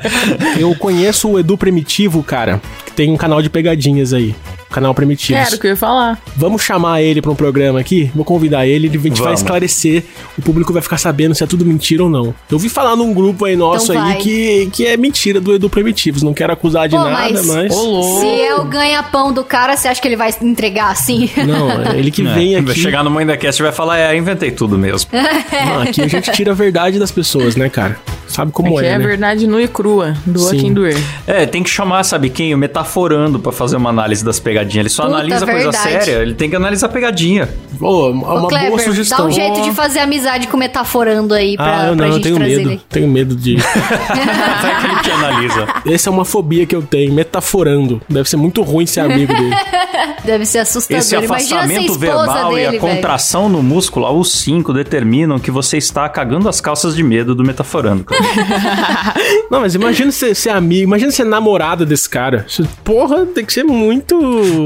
Eu 0.57 0.75
conheço 0.75 1.29
o 1.29 1.39
Edu 1.39 1.57
Primitivo, 1.57 2.21
cara, 2.23 2.61
que 2.85 2.91
tem 2.91 3.11
um 3.11 3.17
canal 3.17 3.41
de 3.41 3.49
pegadinhas 3.49 4.13
aí. 4.13 4.35
Canal 4.69 4.93
Primitivos. 4.93 5.41
Era 5.47 5.55
o 5.55 5.59
que 5.59 5.67
eu 5.67 5.71
ia 5.71 5.77
falar. 5.77 6.19
Vamos 6.35 6.61
chamar 6.61 7.01
ele 7.01 7.21
pra 7.21 7.31
um 7.31 7.35
programa 7.35 7.79
aqui? 7.79 8.11
Vou 8.15 8.23
convidar 8.23 8.67
ele, 8.67 8.87
ele- 8.87 8.97
a 8.97 9.01
gente 9.01 9.21
vai 9.21 9.33
esclarecer. 9.33 10.03
O 10.37 10.41
público 10.41 10.71
vai 10.71 10.81
ficar 10.81 10.97
sabendo 10.97 11.33
se 11.33 11.43
é 11.43 11.47
tudo 11.47 11.65
mentira 11.65 12.03
ou 12.03 12.09
não. 12.09 12.25
Eu 12.49 12.53
ouvi 12.53 12.69
falar 12.69 12.95
num 12.95 13.13
grupo 13.13 13.45
aí 13.45 13.55
nosso 13.55 13.91
Então 13.91 14.03
aí 14.05 14.13
vai. 14.13 14.21
que, 14.21 14.69
que 14.71 14.85
é 14.85 14.95
mentira 14.97 15.41
do 15.41 15.53
Edu 15.55 15.69
Primitivos. 15.69 16.21
Não 16.21 16.33
quero 16.33 16.53
acusar 16.53 16.87
de 16.87 16.95
Pô, 16.95 17.03
nada, 17.03 17.33
mas- 17.43 17.47
mas. 17.47 17.73
Se 17.73 18.41
é 18.41 18.55
o 18.55 18.63
ganha-pão 18.65 19.33
do 19.33 19.43
cara, 19.43 19.75
você 19.75 19.87
acha 19.87 19.99
que 20.01 20.07
ele 20.07 20.15
vai 20.15 20.33
entregar 20.41 20.91
assim? 20.91 21.29
Não, 21.47 21.71
é 21.91 21.97
ele 21.97 22.11
que 22.11 22.21
É, 22.29 22.33
vem 22.33 22.61
Vai 22.61 22.71
aqui. 22.73 22.81
chegar 22.81 23.03
no 23.03 23.09
Mãe 23.09 23.25
da 23.25 23.35
Cast 23.37 23.61
e 23.61 23.63
vai 23.63 23.71
falar, 23.71 23.97
é, 23.97 24.15
inventei 24.15 24.51
tudo 24.51 24.77
mesmo. 24.77 25.09
Não, 25.11 25.81
aqui 25.81 26.01
a 26.01 26.07
gente 26.07 26.31
tira 26.31 26.51
a 26.51 26.55
verdade 26.55 26.99
das 26.99 27.11
pessoas, 27.11 27.55
né, 27.55 27.69
cara? 27.69 27.97
Sabe 28.29 28.51
como 28.51 28.77
Aqui 28.77 28.85
é, 28.85 28.91
é, 28.91 28.97
né? 28.97 29.05
verdade 29.05 29.45
nua 29.47 29.61
e 29.61 29.67
crua. 29.67 30.13
Doa 30.25 30.51
Sim. 30.51 30.57
quem 30.59 30.73
doer. 30.73 30.97
É, 31.27 31.45
tem 31.45 31.61
que 31.63 31.69
chamar, 31.69 32.03
sabe 32.03 32.29
quem? 32.29 32.53
O 32.53 32.57
Metaforando 32.57 33.39
pra 33.39 33.51
fazer 33.51 33.75
uma 33.75 33.89
análise 33.89 34.23
das 34.23 34.39
pegadinhas. 34.39 34.83
Ele 34.83 34.89
só 34.89 35.03
Puta, 35.03 35.15
analisa 35.15 35.45
coisa 35.45 35.71
verdade. 35.71 36.05
séria, 36.05 36.21
ele 36.21 36.33
tem 36.35 36.49
que 36.49 36.55
analisar 36.55 36.89
pegadinha. 36.89 37.49
Ô, 37.81 38.09
uma 38.11 38.35
Ô, 38.35 38.47
boa 38.47 38.79
sugestão. 38.79 39.17
dá 39.19 39.25
um 39.25 39.31
jeito 39.31 39.61
de 39.61 39.71
fazer 39.71 39.99
amizade 39.99 40.47
com 40.47 40.55
o 40.57 40.59
Metaforando 40.59 41.33
aí 41.33 41.55
pra, 41.55 41.65
Ah, 41.65 41.87
eu 41.87 41.95
pra 41.95 41.95
não, 41.95 42.05
eu 42.05 42.13
gente 42.13 42.23
tenho 42.23 42.35
trazer 42.35 42.57
medo. 42.57 42.69
ele. 42.71 42.81
Tenho 42.89 43.07
medo 43.07 43.35
de. 43.35 43.55
Vai 44.61 44.79
que 44.81 44.85
ele 44.87 45.01
te 45.01 45.11
analisa. 45.11 45.67
Essa 45.85 46.09
é 46.09 46.11
uma 46.11 46.25
fobia 46.25 46.65
que 46.65 46.75
eu 46.75 46.81
tenho, 46.81 47.11
metaforando. 47.13 48.01
Deve 48.09 48.29
ser 48.29 48.37
muito 48.37 48.61
ruim 48.61 48.85
ser 48.85 49.01
amigo 49.01 49.33
dele. 49.33 49.55
Deve 50.23 50.45
ser 50.45 50.59
assustador. 50.59 50.99
Esse 51.01 51.15
Imagina 51.15 51.39
ser 51.39 51.55
afastamento 51.55 51.93
verbal 51.99 52.49
dele, 52.49 52.61
e 52.61 52.65
a 52.65 52.69
velho. 52.71 52.81
contração 52.81 53.49
no 53.49 53.63
músculo 53.63 54.05
ao 54.05 54.23
5 54.23 54.73
determinam 54.73 55.39
que 55.39 55.49
você 55.49 55.77
está 55.77 56.07
cagando 56.09 56.47
as 56.49 56.59
calças 56.61 56.95
de 56.95 57.01
medo 57.03 57.33
do 57.33 57.43
metaforando. 57.43 58.05
Não, 59.49 59.61
mas 59.61 59.75
imagina 59.75 60.11
ser, 60.11 60.35
ser 60.35 60.49
amigo, 60.49 60.83
imagina 60.83 61.11
ser 61.11 61.23
namorada 61.23 61.85
desse 61.85 62.09
cara. 62.09 62.45
Porra, 62.83 63.25
tem 63.25 63.45
que 63.45 63.53
ser 63.53 63.63
muito. 63.63 64.17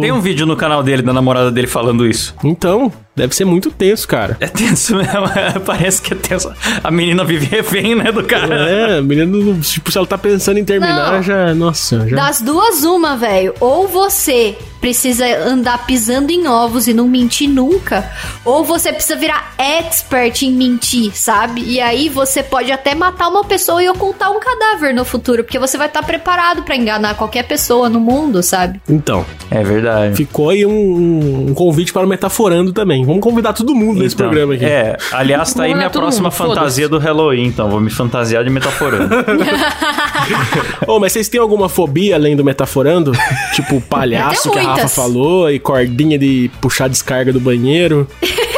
Tem 0.01 0.11
um 0.11 0.19
vídeo 0.19 0.45
no 0.45 0.55
canal 0.55 0.83
dele, 0.83 1.01
da 1.01 1.13
namorada 1.13 1.51
dele, 1.51 1.67
falando 1.67 2.05
isso. 2.05 2.35
Então, 2.43 2.91
deve 3.15 3.35
ser 3.35 3.45
muito 3.45 3.69
tenso, 3.71 4.07
cara. 4.07 4.37
É 4.39 4.47
tenso 4.47 4.95
mesmo, 4.95 5.11
parece 5.65 6.01
que 6.01 6.13
é 6.13 6.17
tenso. 6.17 6.51
A 6.83 6.89
menina 6.91 7.23
vive 7.23 7.45
refém, 7.45 7.95
né, 7.95 8.11
do 8.11 8.23
cara. 8.23 8.55
É, 8.69 8.97
a 8.99 9.01
menina, 9.01 9.59
tipo, 9.61 9.91
se 9.91 9.97
ela 9.97 10.07
tá 10.07 10.17
pensando 10.17 10.57
em 10.59 10.65
terminar, 10.65 11.13
Não. 11.13 11.23
já. 11.23 11.53
Nossa, 11.53 12.07
já. 12.09 12.15
Das 12.15 12.41
duas, 12.41 12.83
uma, 12.83 13.15
velho. 13.15 13.53
Ou 13.59 13.87
você 13.87 14.55
precisa 14.81 15.25
andar 15.47 15.85
pisando 15.85 16.29
em 16.29 16.45
ovos 16.45 16.89
e 16.89 16.93
não 16.93 17.07
mentir 17.07 17.47
nunca, 17.49 18.11
ou 18.43 18.65
você 18.65 18.91
precisa 18.91 19.15
virar 19.15 19.53
expert 19.57 20.41
em 20.43 20.51
mentir, 20.51 21.15
sabe? 21.15 21.63
E 21.65 21.79
aí 21.79 22.09
você 22.09 22.43
pode 22.43 22.69
até 22.69 22.93
matar 22.93 23.29
uma 23.29 23.45
pessoa 23.45 23.81
e 23.81 23.87
ocultar 23.89 24.29
um 24.29 24.41
cadáver 24.41 24.93
no 24.93 25.05
futuro, 25.05 25.41
porque 25.41 25.57
você 25.57 25.77
vai 25.77 25.87
estar 25.87 26.03
preparado 26.03 26.63
pra 26.63 26.75
enganar 26.75 27.15
qualquer 27.15 27.43
pessoa 27.47 27.87
no 27.87 28.01
mundo, 28.01 28.43
sabe? 28.43 28.81
Então, 28.89 29.25
É 29.49 29.63
verdade. 29.63 30.17
ficou 30.17 30.49
aí 30.49 30.65
um, 30.65 31.47
um 31.49 31.53
convite 31.53 31.93
para 31.93 32.05
o 32.05 32.09
Metaforando 32.09 32.73
também. 32.73 33.02
Vamos 33.03 33.21
convidar 33.21 33.53
todo 33.53 33.73
mundo 33.75 33.99
nesse 33.99 34.15
Então, 34.15 34.27
programa 34.27 34.53
aqui. 34.53 34.65
É, 34.65 34.97
aliás, 35.11 35.53
tá 35.53 35.63
aí 35.63 35.73
minha 35.73 35.89
próxima 35.89 36.29
mundo, 36.29 36.37
fantasia 36.37 36.87
do 36.89 36.97
Halloween, 36.97 37.45
então 37.45 37.69
vou 37.69 37.79
me 37.79 37.89
fantasiar 37.89 38.43
de 38.43 38.49
metaforando. 38.49 39.13
Ô, 40.87 40.99
mas 40.99 41.13
vocês 41.13 41.27
têm 41.29 41.39
alguma 41.39 41.69
fobia 41.69 42.15
além 42.15 42.35
do 42.35 42.43
Metaforando? 42.43 43.11
tipo, 43.53 43.81
palhaço 43.89 44.51
que 44.51 44.59
a 44.59 44.63
Rafa 44.63 44.87
falou 44.87 45.49
e 45.49 45.59
cordinha 45.59 46.17
de 46.17 46.49
puxar 46.61 46.87
descarga 46.87 47.31
do 47.31 47.39
banheiro. 47.39 48.07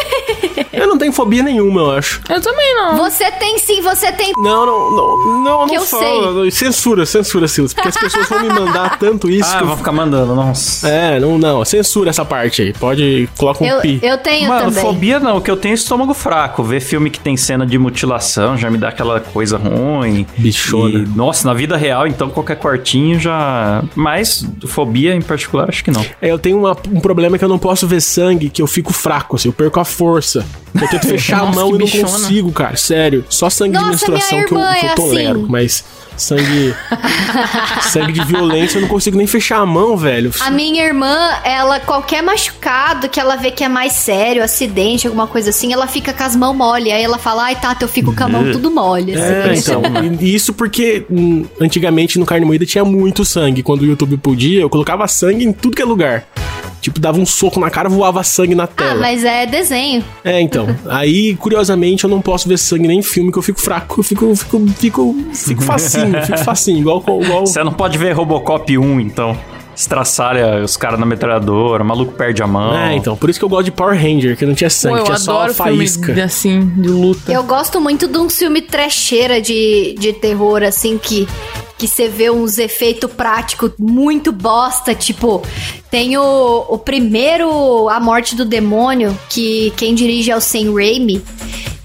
tenho 1.06 1.14
fobia 1.14 1.44
nenhuma, 1.44 1.82
eu 1.82 1.92
acho. 1.92 2.22
Eu 2.28 2.42
também 2.42 2.76
não. 2.76 2.98
Você 2.98 3.30
tem 3.32 3.60
sim, 3.60 3.80
você 3.82 4.12
tem. 4.12 4.32
Não, 4.38 4.66
não, 4.66 4.92
não, 4.92 5.44
não, 5.44 5.66
Que 5.68 5.76
não 5.76 5.82
eu 5.82 5.88
fala. 5.88 6.52
Censura, 6.52 7.06
censura, 7.06 7.48
Silas. 7.48 7.74
Porque 7.74 7.90
as 7.90 7.98
pessoas 7.98 8.28
vão 8.28 8.42
me 8.42 8.50
mandar 8.50 8.98
tanto 8.98 9.30
isso 9.30 9.50
ah, 9.54 9.58
que 9.58 9.64
eu 9.64 9.68
vou 9.68 9.78
ficar 9.78 9.92
mandando, 9.92 10.34
nossa. 10.34 10.88
É, 10.88 11.20
não, 11.20 11.38
não. 11.38 11.64
Censura 11.64 12.10
essa 12.10 12.26
parte 12.26 12.62
aí. 12.64 12.74
Pode. 12.74 13.30
Coloca 13.38 13.64
um 13.64 13.68
Eu, 13.68 13.82
pi. 13.82 14.00
eu 14.02 14.18
tenho 14.18 14.48
Mano, 14.50 14.66
também. 14.70 14.84
fobia 14.84 15.20
não, 15.20 15.38
o 15.38 15.42
que 15.42 15.52
eu 15.52 15.58
tenho 15.58 15.74
é 15.74 15.76
estômago 15.76 16.14
fraco. 16.14 16.64
Ver 16.64 16.80
filme 16.80 17.10
que 17.10 17.20
tem 17.20 17.38
cena 17.38 17.66
de 17.66 17.78
mutilação 17.78 18.58
já 18.58 18.70
me 18.72 18.78
dá 18.78 18.90
aquela 18.90 19.20
coisa 19.20 19.58
ruim. 19.58 20.26
Bichona. 20.38 21.00
E, 21.00 21.06
nossa, 21.16 21.48
na 21.48 21.54
vida 21.54 21.78
real, 21.78 22.08
então 22.08 22.30
qualquer 22.30 22.56
cortinho 22.58 23.20
já. 23.20 23.84
Mas 23.96 24.46
fobia 24.68 25.14
em 25.14 25.22
particular, 25.22 25.70
acho 25.70 25.84
que 25.84 25.92
não. 25.92 26.04
É, 26.22 26.32
eu 26.32 26.40
tenho 26.40 26.58
uma- 26.58 26.76
um 26.92 27.00
problema 27.00 27.38
que 27.38 27.44
eu 27.46 27.50
não 27.50 27.60
posso 27.60 27.86
ver 27.88 28.02
sangue, 28.02 28.50
que 28.50 28.62
eu 28.62 28.68
fico 28.68 28.92
fraco, 28.92 29.36
assim, 29.36 29.50
eu 29.50 29.54
perco 29.54 29.80
a 29.80 29.86
força. 29.86 30.44
Eu 30.82 30.95
tento 31.00 31.08
fechar 31.12 31.42
a 31.42 31.46
mão 31.46 31.70
e 31.70 31.72
não 31.74 31.78
bichona. 31.80 32.04
consigo, 32.04 32.52
cara. 32.52 32.76
Sério. 32.76 33.26
Só 33.30 33.50
sangue 33.50 33.74
Nossa, 33.74 33.86
de 33.86 33.92
menstruação 33.92 34.38
que 34.46 34.54
eu, 34.54 34.58
que 34.58 34.86
eu 34.86 34.90
é 34.92 34.96
tolero. 34.96 35.40
assim. 35.42 35.50
Mas 35.50 35.84
sangue. 36.18 36.76
sangue 37.82 38.14
de 38.14 38.26
violência 38.26 38.78
eu 38.78 38.82
não 38.82 38.90
consigo 38.90 39.18
nem 39.18 39.28
fechar 39.28 39.60
a 39.60 39.66
mão, 39.66 39.96
velho. 39.96 40.32
A 40.42 40.52
minha 40.52 40.84
irmã, 40.84 41.30
ela, 41.44 41.80
qualquer 41.80 42.22
machucado 42.22 43.08
que 43.08 43.20
ela 43.20 43.36
vê 43.36 43.52
que 43.52 43.64
é 43.64 43.70
mais 43.70 43.94
sério, 43.94 44.44
acidente, 44.44 45.08
alguma 45.08 45.28
coisa 45.28 45.50
assim, 45.50 45.72
ela 45.72 45.88
fica 45.88 46.14
com 46.14 46.24
as 46.24 46.36
mãos 46.36 46.56
mole. 46.56 46.92
Aí 46.92 47.04
ela 47.04 47.18
fala, 47.18 47.44
ai, 47.46 47.56
Tata, 47.56 47.84
eu 47.84 47.90
fico 47.90 48.14
com 48.14 48.24
a 48.24 48.28
mão 48.28 48.52
tudo 48.52 48.70
mole. 48.70 49.14
É, 49.14 49.52
assim. 49.52 49.72
então. 49.72 49.82
E 50.22 50.26
e 50.26 50.34
isso 50.34 50.54
porque 50.54 51.06
hum, 51.08 51.46
antigamente 51.62 52.18
no 52.18 52.26
Carne 52.26 52.46
Moída 52.46 52.66
tinha 52.66 52.84
muito 52.84 53.24
sangue. 53.24 53.62
Quando 53.62 53.82
o 53.82 53.86
YouTube 53.86 54.18
podia, 54.18 54.62
eu 54.62 54.70
colocava 54.70 55.08
sangue 55.08 55.46
em 55.46 55.54
tudo 55.54 55.76
que 55.76 55.82
é 55.84 55.86
lugar. 55.86 56.26
Tipo, 56.82 57.00
dava 57.00 57.20
um 57.20 57.26
soco 57.26 57.60
na 57.60 57.70
cara, 57.70 57.90
voava 57.90 58.24
sangue 58.24 58.54
na 58.54 58.68
tela. 58.68 58.92
Ah, 58.92 58.96
mas 58.96 59.24
é 59.24 59.46
desenho. 59.48 60.04
É, 60.24 60.40
então. 60.40 60.68
Aí, 60.88 61.36
curiosamente, 61.36 62.04
eu 62.04 62.10
não 62.10 62.22
posso 62.22 62.48
ver 62.48 62.60
sangue 62.60 62.88
nem 62.88 63.00
em 63.00 63.02
filme, 63.02 63.32
que 63.32 63.38
eu 63.40 63.42
fico 63.42 63.60
fraco. 63.60 64.00
Eu 64.00 64.04
fico, 64.04 64.36
fico, 64.36 64.68
fico, 64.78 65.16
fico 65.34 65.62
facinho, 65.66 66.05
fico 66.26 66.38
facinho. 66.40 66.80
Igual, 66.80 67.04
igual... 67.22 67.46
Você 67.46 67.64
não 67.64 67.74
pode 67.74 67.98
ver 67.98 68.14
Robocop 68.14 68.78
1, 68.78 69.00
então. 69.00 69.38
Estraçalha 69.76 70.64
os 70.64 70.78
caras 70.78 70.98
na 70.98 71.06
metralhadora, 71.06 71.84
o 71.84 71.86
maluco 71.86 72.14
perde 72.14 72.42
a 72.42 72.48
mão. 72.48 72.74
É, 72.78 72.96
então. 72.96 73.18
Por 73.18 73.30
isso 73.30 73.38
que 73.38 73.44
eu 73.44 73.50
gosto 73.50 73.66
de 73.66 73.72
Power 73.72 74.02
Ranger, 74.02 74.38
que 74.38 74.46
não 74.46 74.54
tinha 74.56 74.70
Pô, 74.70 74.74
sangue, 74.74 75.00
eu 75.00 75.04
tinha 75.04 75.18
só 75.18 75.50
faísca. 75.50 76.06
filme 76.06 76.22
assim, 76.22 76.66
de 76.78 76.88
luta. 76.88 77.32
Eu 77.32 77.44
gosto 77.44 77.82
muito 77.82 78.08
de 78.08 78.18
um 78.18 78.30
filme 78.30 78.62
trecheira 78.62 79.42
de, 79.42 79.96
de 80.00 80.14
terror, 80.14 80.64
assim, 80.64 80.98
que 80.98 81.28
que 81.78 81.88
você 81.88 82.08
vê 82.08 82.30
uns 82.30 82.58
efeitos 82.58 83.12
práticos 83.12 83.72
muito 83.78 84.32
bosta, 84.32 84.96
tipo, 84.96 85.42
tem 85.92 86.18
o, 86.18 86.66
o 86.70 86.78
primeiro 86.78 87.90
A 87.90 88.00
Morte 88.00 88.36
do 88.36 88.46
Demônio, 88.46 89.18
que 89.30 89.74
quem 89.76 89.94
dirige 89.94 90.32
é 90.32 90.36
o 90.36 90.42
Sam 90.42 90.74
Raimi, 90.74 91.22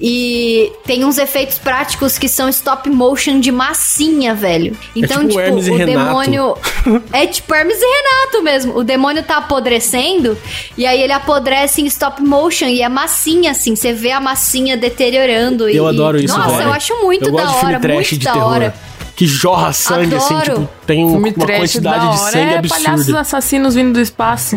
e 0.00 0.72
tem 0.86 1.04
uns 1.04 1.18
efeitos 1.18 1.58
práticos 1.58 2.16
que 2.16 2.28
são 2.28 2.48
stop 2.48 2.88
motion 2.88 3.38
de 3.38 3.52
massinha, 3.52 4.34
velho. 4.34 4.74
Então, 4.96 5.28
tipo 5.28 5.40
tipo, 5.40 5.58
e 5.58 5.70
o 5.70 5.76
Renato. 5.76 6.08
demônio 6.08 6.56
é 7.12 7.26
tipo 7.26 7.54
Hermes 7.54 7.76
e 7.78 7.84
Renato 7.84 8.42
mesmo. 8.42 8.78
O 8.78 8.82
demônio 8.82 9.22
tá 9.22 9.36
apodrecendo 9.36 10.38
e 10.76 10.86
aí 10.86 11.02
ele 11.02 11.12
apodrece 11.12 11.82
em 11.82 11.86
stop 11.86 12.22
motion 12.22 12.66
e 12.66 12.80
é 12.80 12.88
massinha, 12.88 13.50
assim. 13.50 13.76
Você 13.76 13.92
vê 13.92 14.10
a 14.10 14.20
massinha 14.20 14.76
deteriorando. 14.76 15.68
Eu 15.68 15.84
e... 15.84 15.88
adoro 15.88 16.18
isso, 16.18 16.36
Nossa, 16.36 16.56
velho. 16.56 16.68
eu 16.68 16.72
acho 16.72 16.94
muito 17.02 17.26
eu 17.26 17.32
da 17.32 17.50
hora, 17.52 17.78
muito 17.78 18.18
da 18.20 18.46
hora. 18.46 18.74
Que 19.16 19.26
jorra 19.26 19.72
sangue, 19.72 20.14
assim, 20.14 20.34
Adoro. 20.34 20.60
tipo, 20.60 20.68
tem 20.86 21.04
um- 21.04 21.18
uma 21.18 21.30
trash 21.32 21.58
quantidade 21.60 22.04
da 22.06 22.10
de 22.12 22.18
sangue 22.20 22.38
é 22.54 22.62
palhaços 22.62 22.86
absurda. 22.86 23.20
assassinos 23.20 23.74
vindo 23.74 23.92
do 23.92 24.00
espaço. 24.00 24.56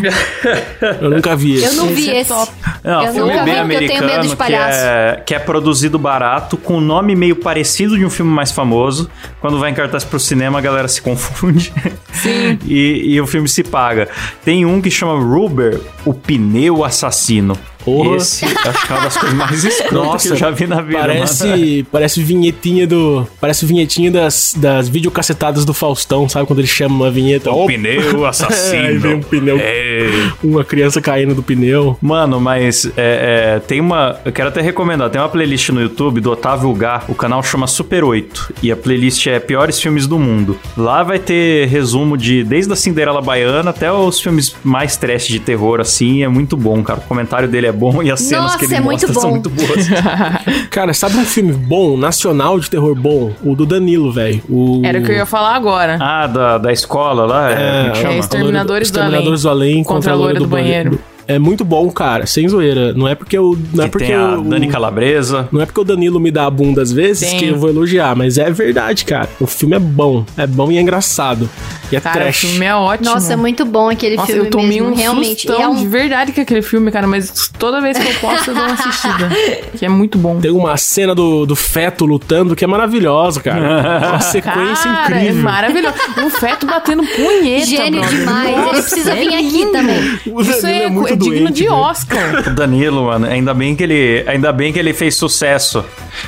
Eu 1.01 1.09
nunca 1.09 1.35
vi 1.35 1.57
Eu 1.61 1.67
esse. 1.67 1.75
não 1.75 1.87
vi 1.87 2.01
Esse 2.03 2.09
é 2.11 2.19
esse. 2.21 2.29
top. 2.29 2.51
Não, 2.83 3.01
eu 3.05 3.13
filme 3.13 3.31
nunca 3.33 3.43
bem 3.43 3.53
vi, 3.55 3.59
porque 3.61 3.73
eu 3.73 3.79
tenho 3.87 3.89
medo 4.01 4.03
americano 4.03 4.21
de 4.23 4.29
que 4.29 4.35
palhaço. 4.35 4.79
é, 4.83 5.23
que 5.25 5.35
é 5.35 5.39
produzido 5.39 5.99
barato, 5.99 6.55
com 6.57 6.79
nome 6.79 7.15
meio 7.15 7.35
parecido 7.35 7.97
de 7.97 8.05
um 8.05 8.09
filme 8.09 8.31
mais 8.31 8.51
famoso. 8.51 9.09
Quando 9.41 9.59
vai 9.59 9.71
em 9.71 9.73
cartaz 9.73 10.03
pro 10.03 10.19
cinema, 10.19 10.59
a 10.59 10.61
galera 10.61 10.87
se 10.87 11.01
confunde. 11.01 11.73
Sim. 12.13 12.57
e, 12.65 13.13
e 13.15 13.21
o 13.21 13.27
filme 13.27 13.47
se 13.49 13.63
paga. 13.63 14.07
Tem 14.45 14.65
um 14.65 14.81
que 14.81 14.89
chama 14.89 15.13
Ruber, 15.21 15.79
o 16.05 16.13
pneu 16.13 16.83
assassino. 16.85 17.57
Porra. 17.83 18.17
Esse 18.17 18.45
acho 18.45 18.87
que 18.87 18.93
é 18.93 18.95
uma 18.95 19.03
das 19.03 19.17
coisas 19.17 19.37
mais 19.37 19.63
escrotas 19.63 20.23
que 20.23 20.29
eu 20.29 20.35
já 20.35 20.49
vi 20.51 20.67
na 20.67 20.81
vida. 20.81 20.99
mano. 20.99 21.13
Parece, 21.13 21.85
parece 21.91 22.23
vinhetinha 22.23 22.87
do. 22.87 23.27
Parece 23.39 23.65
vinhetinha 23.65 24.11
das, 24.11 24.53
das 24.57 24.87
videocassetadas 24.87 25.65
do 25.65 25.73
Faustão, 25.73 26.27
sabe? 26.29 26.47
Quando 26.47 26.59
ele 26.59 26.67
chama 26.67 26.95
uma 26.95 27.11
vinheta. 27.11 27.51
O 27.51 27.65
pneu 27.65 28.25
assassino. 28.25 28.83
Aí 28.83 28.97
vem 28.97 29.15
um 29.15 29.21
pneu. 29.21 29.57
É. 29.59 30.31
Uma 30.43 30.63
criança 30.63 31.01
caindo 31.01 31.35
do 31.35 31.43
pneu. 31.43 31.97
Mano, 32.01 32.39
mas 32.39 32.85
é, 32.97 33.55
é, 33.55 33.59
tem 33.59 33.79
uma. 33.79 34.19
Eu 34.23 34.31
quero 34.31 34.49
até 34.49 34.61
recomendar. 34.61 35.09
Tem 35.09 35.19
uma 35.19 35.29
playlist 35.29 35.69
no 35.69 35.81
YouTube 35.81 36.21
do 36.21 36.31
Otávio 36.31 36.73
Gá. 36.73 37.03
O 37.07 37.15
canal 37.15 37.43
chama 37.43 37.67
Super 37.67 38.03
8. 38.03 38.53
E 38.63 38.71
a 38.71 38.75
playlist 38.75 39.27
é 39.27 39.39
Piores 39.39 39.79
Filmes 39.79 40.07
do 40.07 40.17
Mundo. 40.17 40.57
Lá 40.77 41.03
vai 41.03 41.19
ter 41.19 41.67
resumo 41.67 42.17
de 42.17 42.43
desde 42.43 42.71
a 42.71 42.75
Cinderela 42.75 43.21
Baiana 43.21 43.69
até 43.69 43.91
os 43.91 44.19
filmes 44.19 44.55
mais 44.63 44.95
trash 44.95 45.27
de 45.27 45.39
terror, 45.39 45.79
assim. 45.81 46.23
É 46.23 46.27
muito 46.27 46.55
bom, 46.55 46.81
cara. 46.83 46.99
O 46.99 47.03
comentário 47.03 47.47
dele 47.47 47.67
é 47.67 47.72
bom 47.73 48.01
e 48.01 48.11
as 48.11 48.21
cenas 48.21 48.43
Nossa, 48.43 48.57
que 48.59 48.65
ele 48.65 48.75
é 48.75 48.79
muito 48.79 49.01
mostra 49.01 49.13
são 49.13 49.23
bom. 49.23 49.29
muito 49.31 49.49
boas. 49.49 49.87
Cara, 50.69 50.93
sabe 50.93 51.17
um 51.17 51.25
filme 51.25 51.53
bom, 51.53 51.97
nacional 51.97 52.59
de 52.59 52.69
terror 52.69 52.95
bom? 52.95 53.31
O 53.43 53.55
do 53.55 53.65
Danilo, 53.65 54.11
velho. 54.11 54.41
O... 54.49 54.81
Era 54.83 54.99
o 54.99 55.03
que 55.03 55.11
eu 55.11 55.15
ia 55.15 55.25
falar 55.25 55.55
agora. 55.55 55.97
ah, 55.99 56.27
da, 56.27 56.57
da 56.57 56.71
escola 56.71 57.25
lá? 57.25 57.51
É, 57.51 57.89
que 57.91 57.99
é 57.99 58.01
chama? 58.01 58.13
Exterminadores 58.15 58.91
do 58.91 58.99
Exterminadores 58.99 59.41
do 59.41 59.49
Além 59.49 59.83
Contra 59.83 60.13
a 60.13 60.15
loira 60.15 60.39
do 60.39 60.47
banheiro. 60.47 60.99
É 61.27 61.39
muito 61.39 61.63
bom, 61.63 61.89
cara, 61.89 62.25
sem 62.25 62.47
zoeira. 62.47 62.93
Não 62.93 63.07
é 63.07 63.15
porque 63.15 63.37
eu. 63.37 63.57
Não 63.73 63.83
é 63.83 63.87
Que 63.87 63.91
porque 63.91 64.05
tem 64.07 64.15
a 64.15 64.33
eu, 64.33 64.41
Dani 64.41 64.67
Calabresa. 64.67 65.47
Não 65.51 65.61
é 65.61 65.65
porque 65.65 65.79
o 65.79 65.83
Danilo 65.83 66.19
me 66.19 66.29
dá 66.31 66.45
a 66.45 66.49
bunda 66.49 66.81
às 66.81 66.91
vezes 66.91 67.29
Tem. 67.29 67.39
que 67.39 67.47
eu 67.47 67.57
vou 67.57 67.69
elogiar, 67.69 68.15
mas 68.15 68.37
é 68.37 68.49
verdade, 68.51 69.05
cara. 69.05 69.29
O 69.39 69.47
filme 69.47 69.75
é 69.75 69.79
bom. 69.79 70.25
É 70.37 70.45
bom 70.45 70.71
e 70.71 70.77
é 70.77 70.81
engraçado. 70.81 71.49
E 71.91 71.95
é 71.95 71.99
Cara, 71.99 72.15
o 72.17 72.21
trash. 72.23 72.37
filme 72.39 72.65
é 72.65 72.75
ótimo. 72.75 73.09
Nossa, 73.09 73.33
é 73.33 73.35
muito 73.35 73.65
bom 73.65 73.89
aquele 73.89 74.15
Nossa, 74.15 74.27
filme 74.31 74.47
eu 74.47 74.49
tomei 74.51 74.79
mesmo, 74.81 74.89
um 74.89 74.95
realmente. 74.95 75.45
E 75.45 75.47
sustão 75.47 75.61
é 75.61 75.67
um- 75.67 75.75
de 75.75 75.87
verdade 75.87 76.31
com 76.31 76.41
aquele 76.41 76.61
filme, 76.63 76.91
cara, 76.91 77.05
mas 77.05 77.49
toda 77.59 77.79
vez 77.81 77.97
que 77.97 78.07
eu 78.09 78.15
posso 78.15 78.49
eu 78.49 78.55
dou 78.55 78.63
uma 78.63 78.73
assistida. 78.73 79.29
que 79.77 79.85
é 79.85 79.89
muito 79.89 80.17
bom. 80.17 80.39
Tem 80.39 80.49
uma 80.51 80.75
cena 80.75 81.13
do, 81.13 81.45
do 81.45 81.55
feto 81.55 82.05
lutando 82.05 82.55
que 82.55 82.63
é 82.63 82.67
maravilhosa, 82.67 83.41
cara. 83.41 84.09
Uma 84.09 84.19
sequência 84.21 84.91
Cara, 84.91 85.15
é 85.17 85.21
incrível. 85.23 85.43
maravilhoso. 85.43 85.95
Um 86.17 86.29
feto 86.31 86.65
batendo 86.65 87.03
punheta, 87.03 87.65
Gênio 87.67 88.01
demais. 88.07 88.57
Ele 88.57 88.69
precisa 88.81 89.11
é 89.11 89.15
vir 89.15 89.35
aqui 89.35 89.65
também. 89.71 90.19
O 90.33 90.41
Isso 90.41 90.61
Danilo 90.63 90.67
é, 90.81 90.83
é 90.85 90.89
muito 90.89 91.12
é 91.13 91.15
digno 91.15 91.39
doente, 91.41 91.53
de 91.53 91.63
velho. 91.63 91.73
Oscar. 91.75 92.43
O 92.47 92.49
Danilo, 92.55 93.05
mano, 93.05 93.25
ainda 93.27 93.53
bem 93.53 93.75
que 93.75 93.83
ele, 93.83 94.23
ainda 94.27 94.51
bem 94.51 94.71
que 94.73 94.79
ele 94.79 94.93
fez 94.93 95.15
sucesso. 95.15 95.83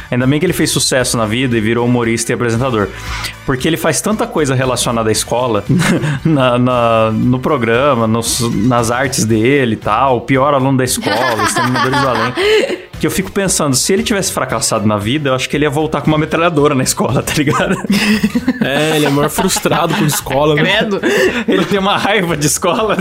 Ainda 0.10 0.26
bem 0.26 0.40
que 0.40 0.46
ele 0.46 0.54
fez 0.54 0.72
sucesso 0.72 1.16
na 1.18 1.26
vida 1.26 1.58
e 1.58 1.62
virou 1.62 1.86
humorista 1.86 2.32
e 2.32 2.36
apresentador. 2.36 2.90
Porque 3.46 3.68
ele 3.68 3.78
faz 3.78 4.02
tanta 4.02 4.26
coisa 4.26 4.56
relacionada 4.56 5.10
à 5.10 5.12
escola, 5.12 5.64
na, 6.26 6.58
na- 6.58 7.12
no 7.12 7.40
programa, 7.40 8.08
nos- 8.08 8.40
nas 8.66 8.90
artes 8.90 9.26
dele 9.26 9.74
e 9.74 9.78
tal, 9.78 10.18
o 10.18 10.22
pior 10.22 10.54
aluno 10.54 10.78
da 10.78 10.84
escola, 10.84 11.36
os 11.36 11.50
Exterminadores 11.50 12.02
do 12.02 12.08
Além. 12.08 12.34
Que 13.00 13.06
eu 13.06 13.12
fico 13.12 13.32
pensando, 13.32 13.76
se 13.76 13.92
ele 13.92 14.04
tivesse 14.04 14.32
fracassado 14.32 14.88
na 14.88 14.98
vida, 14.98 15.30
eu 15.30 15.36
acho 15.36 15.50
que 15.50 15.58
ele 15.58 15.66
ia 15.66 15.70
voltar 15.70 16.02
com 16.02 16.08
uma 16.08 16.18
metralhadora 16.18 16.74
na 16.74 16.84
escola, 16.84 17.22
tá 17.22 17.34
ligado? 17.34 17.76
É, 18.62 18.96
ele 18.96 19.06
é 19.06 19.10
maior 19.10 19.30
frustrado 19.30 19.94
com 19.94 20.04
a 20.04 20.08
escola, 20.08 20.56
né? 20.56 20.78
Credo. 20.80 21.00
ele 21.48 21.66
tem 21.66 21.78
uma 21.78 21.98
raiva 21.98 22.36
de 22.36 22.48
escola, 22.48 22.98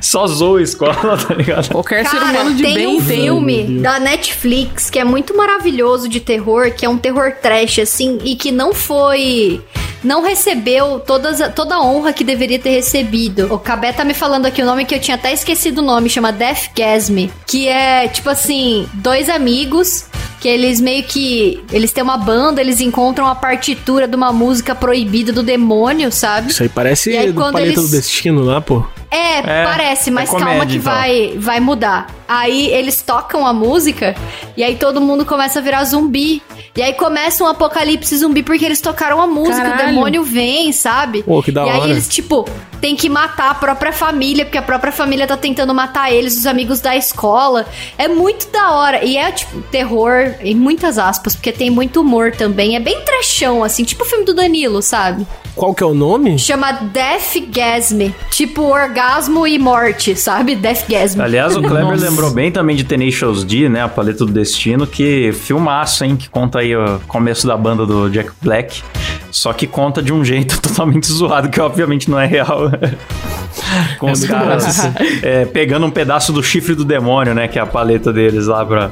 só 0.00 0.28
zoa 0.28 0.60
a 0.60 0.62
escola, 0.62 1.16
tá 1.16 1.34
ligado? 1.34 1.70
Qualquer 1.70 2.06
ser 2.06 2.18
Cara, 2.18 2.30
humano 2.30 2.54
de 2.54 2.62
tem 2.62 2.74
bem 2.74 2.86
um 2.86 3.02
tem. 3.02 3.22
filme 3.22 3.64
Deus. 3.64 3.82
da 3.82 3.98
Netflix 3.98 4.88
que 4.88 4.98
é 4.98 5.04
muito 5.04 5.36
maravilhoso 5.36 6.08
de 6.08 6.20
terror, 6.20 6.70
que 6.72 6.86
é 6.86 6.88
um 6.88 6.96
terror 6.98 7.32
trash, 7.42 7.80
assim, 7.80 8.18
e 8.24 8.36
que 8.36 8.52
não 8.52 8.72
foi. 8.72 9.60
Não 10.02 10.22
recebeu 10.22 11.00
todas, 11.00 11.38
toda 11.54 11.74
a 11.76 11.82
honra 11.82 12.12
que 12.12 12.24
deveria 12.24 12.58
ter 12.58 12.70
recebido. 12.70 13.52
O 13.52 13.58
Cabé 13.58 13.92
tá 13.92 14.04
me 14.04 14.14
falando 14.14 14.46
aqui 14.46 14.62
o 14.62 14.66
nome 14.66 14.84
que 14.84 14.94
eu 14.94 15.00
tinha 15.00 15.14
até 15.16 15.32
esquecido 15.32 15.78
o 15.78 15.84
nome, 15.84 16.08
chama 16.08 16.32
Deathgasm. 16.32 17.28
Que 17.46 17.68
é, 17.68 18.08
tipo 18.08 18.30
assim, 18.30 18.88
dois 18.94 19.28
amigos 19.28 20.06
que 20.40 20.48
eles 20.48 20.80
meio 20.80 21.02
que. 21.04 21.62
Eles 21.70 21.92
têm 21.92 22.02
uma 22.02 22.16
banda, 22.16 22.62
eles 22.62 22.80
encontram 22.80 23.26
a 23.26 23.34
partitura 23.34 24.08
de 24.08 24.16
uma 24.16 24.32
música 24.32 24.74
proibida 24.74 25.32
do 25.32 25.42
demônio, 25.42 26.10
sabe? 26.10 26.50
Isso 26.50 26.62
aí 26.62 26.68
parece 26.70 27.10
E 27.10 27.16
aí, 27.18 27.30
do 27.32 27.40
Paleta 27.40 27.60
eles- 27.60 27.82
do 27.82 27.88
Destino 27.90 28.42
lá, 28.42 28.58
pô. 28.60 28.82
É, 29.10 29.38
É, 29.38 29.64
parece, 29.64 30.08
é 30.10 30.12
mas 30.12 30.30
calma 30.30 30.46
comédia, 30.46 30.66
que 30.66 30.76
então. 30.76 30.92
vai, 30.92 31.34
vai 31.36 31.60
mudar. 31.60 32.06
Aí 32.28 32.68
eles 32.68 33.02
tocam 33.02 33.44
a 33.46 33.52
música 33.52 34.14
e 34.56 34.62
aí 34.62 34.76
todo 34.76 35.00
mundo 35.00 35.24
começa 35.26 35.58
a 35.58 35.62
virar 35.62 35.82
zumbi. 35.84 36.40
E 36.76 36.82
aí 36.82 36.92
começa 36.94 37.42
um 37.42 37.48
apocalipse 37.48 38.16
zumbi 38.16 38.42
porque 38.44 38.64
eles 38.64 38.80
tocaram 38.80 39.20
a 39.20 39.26
música, 39.26 39.66
o 39.66 39.70
Caralho. 39.72 39.86
demônio 39.88 40.22
vem, 40.22 40.70
sabe? 40.72 41.22
Pô, 41.24 41.42
que 41.42 41.50
da 41.50 41.66
e 41.66 41.70
aí 41.70 41.80
hora. 41.80 41.90
eles, 41.90 42.06
tipo, 42.08 42.44
tem 42.80 42.96
que 42.96 43.08
matar 43.08 43.50
a 43.50 43.54
própria 43.54 43.92
família, 43.92 44.44
porque 44.44 44.58
a 44.58 44.62
própria 44.62 44.92
família 44.92 45.26
tá 45.26 45.36
tentando 45.36 45.74
matar 45.74 46.12
eles, 46.12 46.36
os 46.36 46.46
amigos 46.46 46.80
da 46.80 46.96
escola. 46.96 47.66
É 47.98 48.08
muito 48.08 48.50
da 48.50 48.72
hora. 48.72 49.04
E 49.04 49.16
é, 49.16 49.30
tipo, 49.30 49.60
terror, 49.62 50.34
em 50.40 50.54
muitas 50.54 50.98
aspas, 50.98 51.34
porque 51.34 51.52
tem 51.52 51.70
muito 51.70 52.00
humor 52.00 52.32
também. 52.32 52.76
É 52.76 52.80
bem 52.80 53.00
trechão, 53.02 53.62
assim, 53.62 53.84
tipo 53.84 54.04
o 54.04 54.06
filme 54.06 54.24
do 54.24 54.34
Danilo, 54.34 54.80
sabe? 54.82 55.26
Qual 55.54 55.74
que 55.74 55.82
é 55.82 55.86
o 55.86 55.94
nome? 55.94 56.38
Chama 56.38 56.72
Deathgasm. 56.72 58.12
Tipo 58.30 58.62
orgasmo 58.62 59.46
e 59.46 59.58
morte, 59.58 60.16
sabe? 60.16 60.54
Deathgasm. 60.54 61.20
Aliás, 61.20 61.56
o 61.56 61.60
Kleber 61.60 61.84
Nossa. 61.84 62.08
lembrou 62.08 62.30
bem 62.30 62.50
também 62.50 62.76
de 62.76 62.84
Tenacious 62.84 63.44
D, 63.44 63.68
né? 63.68 63.82
A 63.82 63.88
Paleta 63.88 64.24
do 64.24 64.32
Destino, 64.32 64.86
que 64.86 65.32
filmaço, 65.32 66.04
hein? 66.04 66.16
Que 66.16 66.28
conta 66.28 66.60
aí 66.60 66.74
o 66.74 67.00
começo 67.06 67.46
da 67.46 67.56
banda 67.56 67.84
do 67.84 68.08
Jack 68.08 68.30
Black. 68.40 68.82
Só 69.30 69.52
que 69.52 69.66
conta 69.66 70.02
de 70.02 70.12
um 70.12 70.24
jeito 70.24 70.58
totalmente 70.62 71.06
zoado, 71.10 71.48
que 71.48 71.60
obviamente 71.60 72.10
não 72.10 72.18
é 72.18 72.26
real. 72.26 72.70
Com 73.98 74.08
É 74.08 74.12
os 74.12 74.20
muito 74.20 74.32
caras 74.32 74.78
é, 75.22 75.44
pegando 75.44 75.86
um 75.86 75.90
pedaço 75.90 76.32
do 76.32 76.42
chifre 76.42 76.74
do 76.74 76.84
demônio, 76.84 77.34
né? 77.34 77.46
Que 77.48 77.58
é 77.58 77.62
a 77.62 77.66
paleta 77.66 78.12
deles 78.12 78.46
lá 78.46 78.64
pra. 78.64 78.90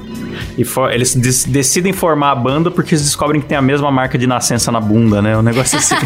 E 0.58 0.64
for- 0.64 0.92
eles 0.92 1.14
des- 1.14 1.44
decidem 1.44 1.92
formar 1.92 2.32
a 2.32 2.34
banda 2.34 2.70
porque 2.70 2.94
eles 2.94 3.04
descobrem 3.04 3.40
que 3.40 3.46
tem 3.46 3.56
a 3.56 3.62
mesma 3.62 3.90
marca 3.90 4.18
de 4.18 4.26
nascença 4.26 4.70
na 4.72 4.80
bunda, 4.80 5.22
né? 5.22 5.36
Um 5.38 5.42
negócio 5.42 5.78
assim. 5.78 5.94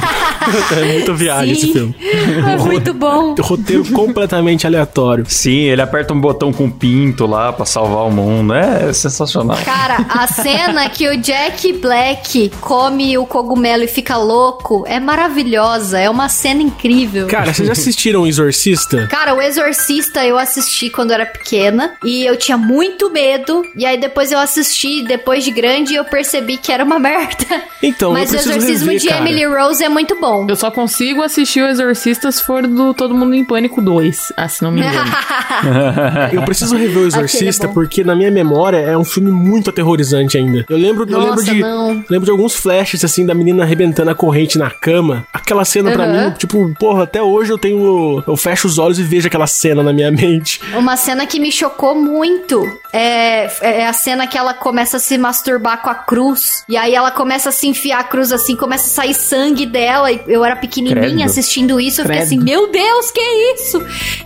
É 0.72 0.84
muito 0.94 1.14
viagem 1.14 1.52
esse 1.52 1.66
Sim. 1.68 1.72
filme. 1.72 1.94
É 2.52 2.56
muito 2.56 2.92
bom. 2.92 3.34
Roteiro 3.40 3.84
completamente 3.92 4.66
aleatório. 4.66 5.24
Sim, 5.28 5.60
ele 5.66 5.80
aperta 5.80 6.12
um 6.12 6.20
botão 6.20 6.52
com 6.52 6.68
pinto 6.68 7.26
lá 7.26 7.52
pra 7.52 7.64
salvar 7.64 8.04
o 8.06 8.10
mundo. 8.10 8.52
É 8.52 8.92
sensacional. 8.92 9.56
Cara, 9.64 10.04
a 10.08 10.26
cena 10.28 10.88
que 10.88 11.08
o 11.08 11.16
Jack 11.16 11.72
Black 11.74 12.50
come 12.60 13.16
o 13.16 13.24
cogumelo 13.24 13.84
e 13.84 13.86
fica 13.88 14.16
louco 14.16 14.84
é 14.86 14.98
maravilhosa. 14.98 15.98
É 16.00 16.10
uma 16.10 16.28
cena 16.28 16.60
incrível. 16.62 17.26
Cara, 17.28 17.52
vocês 17.54 17.66
já 17.66 17.72
assistiram 17.72 18.22
o 18.22 18.26
Exorcista? 18.26 19.06
Cara, 19.06 19.34
o 19.34 19.40
Exorcista 19.40 20.24
eu 20.26 20.36
assisti 20.38 20.90
quando 20.90 21.10
eu 21.10 21.14
era 21.14 21.26
pequena 21.26 21.92
e 22.04 22.24
eu 22.26 22.36
tinha 22.36 22.58
muito 22.58 23.10
medo. 23.10 23.64
E 23.76 23.86
aí 23.86 23.96
depois 23.98 24.32
eu 24.32 24.38
assisti, 24.42 25.02
depois 25.05 25.44
de 25.44 25.50
grande, 25.50 25.92
e 25.92 25.96
eu 25.96 26.05
percebi 26.05 26.57
que 26.57 26.70
era 26.72 26.85
uma 26.85 26.98
merda. 26.98 27.62
Então, 27.83 28.12
Mas 28.12 28.31
o 28.31 28.35
eu 28.35 28.38
preciso 28.42 28.59
Exorcismo 28.59 28.87
rever, 28.87 29.00
de 29.00 29.09
cara. 29.09 29.20
Emily 29.28 29.44
Rose 29.46 29.83
é 29.83 29.88
muito 29.88 30.18
bom. 30.20 30.46
Eu 30.48 30.57
só 30.57 30.70
consigo 30.70 31.22
assistir 31.22 31.62
o 31.62 31.68
Exorcista 31.68 32.31
se 32.31 32.42
for 32.44 32.66
do 32.66 32.92
Todo 32.94 33.14
Mundo 33.14 33.35
em 33.35 33.44
Pânico 33.44 33.81
2. 33.81 34.33
Ah, 34.37 34.48
se 34.48 34.62
não 34.62 34.70
me 34.70 34.81
engano. 34.81 35.11
Eu 36.33 36.42
preciso 36.42 36.76
rever 36.76 37.02
o 37.02 37.07
Exorcista 37.07 37.64
é 37.66 37.68
bom. 37.68 37.74
porque 37.74 38.05
na 38.05 38.14
minha 38.14 38.31
memória 38.31 38.78
é 38.78 38.96
um 38.96 39.05
filme 39.05 39.31
muito 39.31 39.70
aterrorizante 39.70 40.37
ainda. 40.37 40.64
Eu 40.68 40.76
lembro, 40.76 41.05
eu 41.09 41.18
lembro 41.18 41.37
Nossa, 41.37 41.44
de 41.55 41.61
não. 41.61 42.05
lembro 42.09 42.24
de 42.24 42.31
alguns 42.31 42.55
flashes 42.55 43.05
assim 43.05 43.24
da 43.26 43.35
menina 43.35 43.62
arrebentando 43.62 44.11
a 44.11 44.14
corrente 44.14 44.59
na 44.59 44.70
cama. 44.70 45.26
Aquela 45.33 45.64
cena 45.64 45.90
pra 45.92 46.05
Aham. 46.05 46.28
mim, 46.31 46.35
tipo, 46.37 46.74
porra, 46.78 47.05
até 47.05 47.22
hoje 47.22 47.52
eu 47.52 47.59
tenho 47.59 48.22
eu 48.26 48.37
fecho 48.37 48.66
os 48.66 48.78
olhos 48.78 48.98
e 48.98 49.02
vejo 49.02 49.26
aquela 49.26 49.46
cena 49.46 49.83
na 49.83 49.92
minha 49.92 50.11
mente. 50.12 50.61
Uma 50.74 50.96
cena 50.96 51.26
que 51.26 51.38
me 51.38 51.50
chocou 51.52 51.94
muito 51.94 52.62
é, 52.92 53.50
é 53.62 53.87
a 53.87 53.92
cena 53.92 54.26
que 54.26 54.37
ela 54.37 54.52
começa 54.55 54.96
a 54.98 55.00
se 55.00 55.16
masturbar 55.16 55.81
com 55.83 55.90
a 55.90 55.94
cruz. 55.94 56.64
E 56.68 56.76
aí 56.76 56.94
ela 56.94 57.11
começa 57.11 57.48
a 57.48 57.52
se 57.52 57.66
enfiar 57.66 58.00
a 58.00 58.05
cruz 58.05 58.33
assim, 58.33 58.55
começa 58.57 58.87
a 58.87 58.90
sair 59.05 59.14
sangue 59.14 59.66
dela. 59.66 60.11
E 60.12 60.20
eu 60.26 60.44
era 60.44 60.57
pequenininha 60.57 61.00
Credo. 61.09 61.22
assistindo 61.24 61.81
isso. 61.81 62.00
Eu 62.00 62.05
fiquei 62.05 62.20
Credo. 62.20 62.26
assim, 62.35 62.44
meu 62.44 62.70
Deus, 62.70 63.11
que 63.11 63.20
isso? 63.55 63.78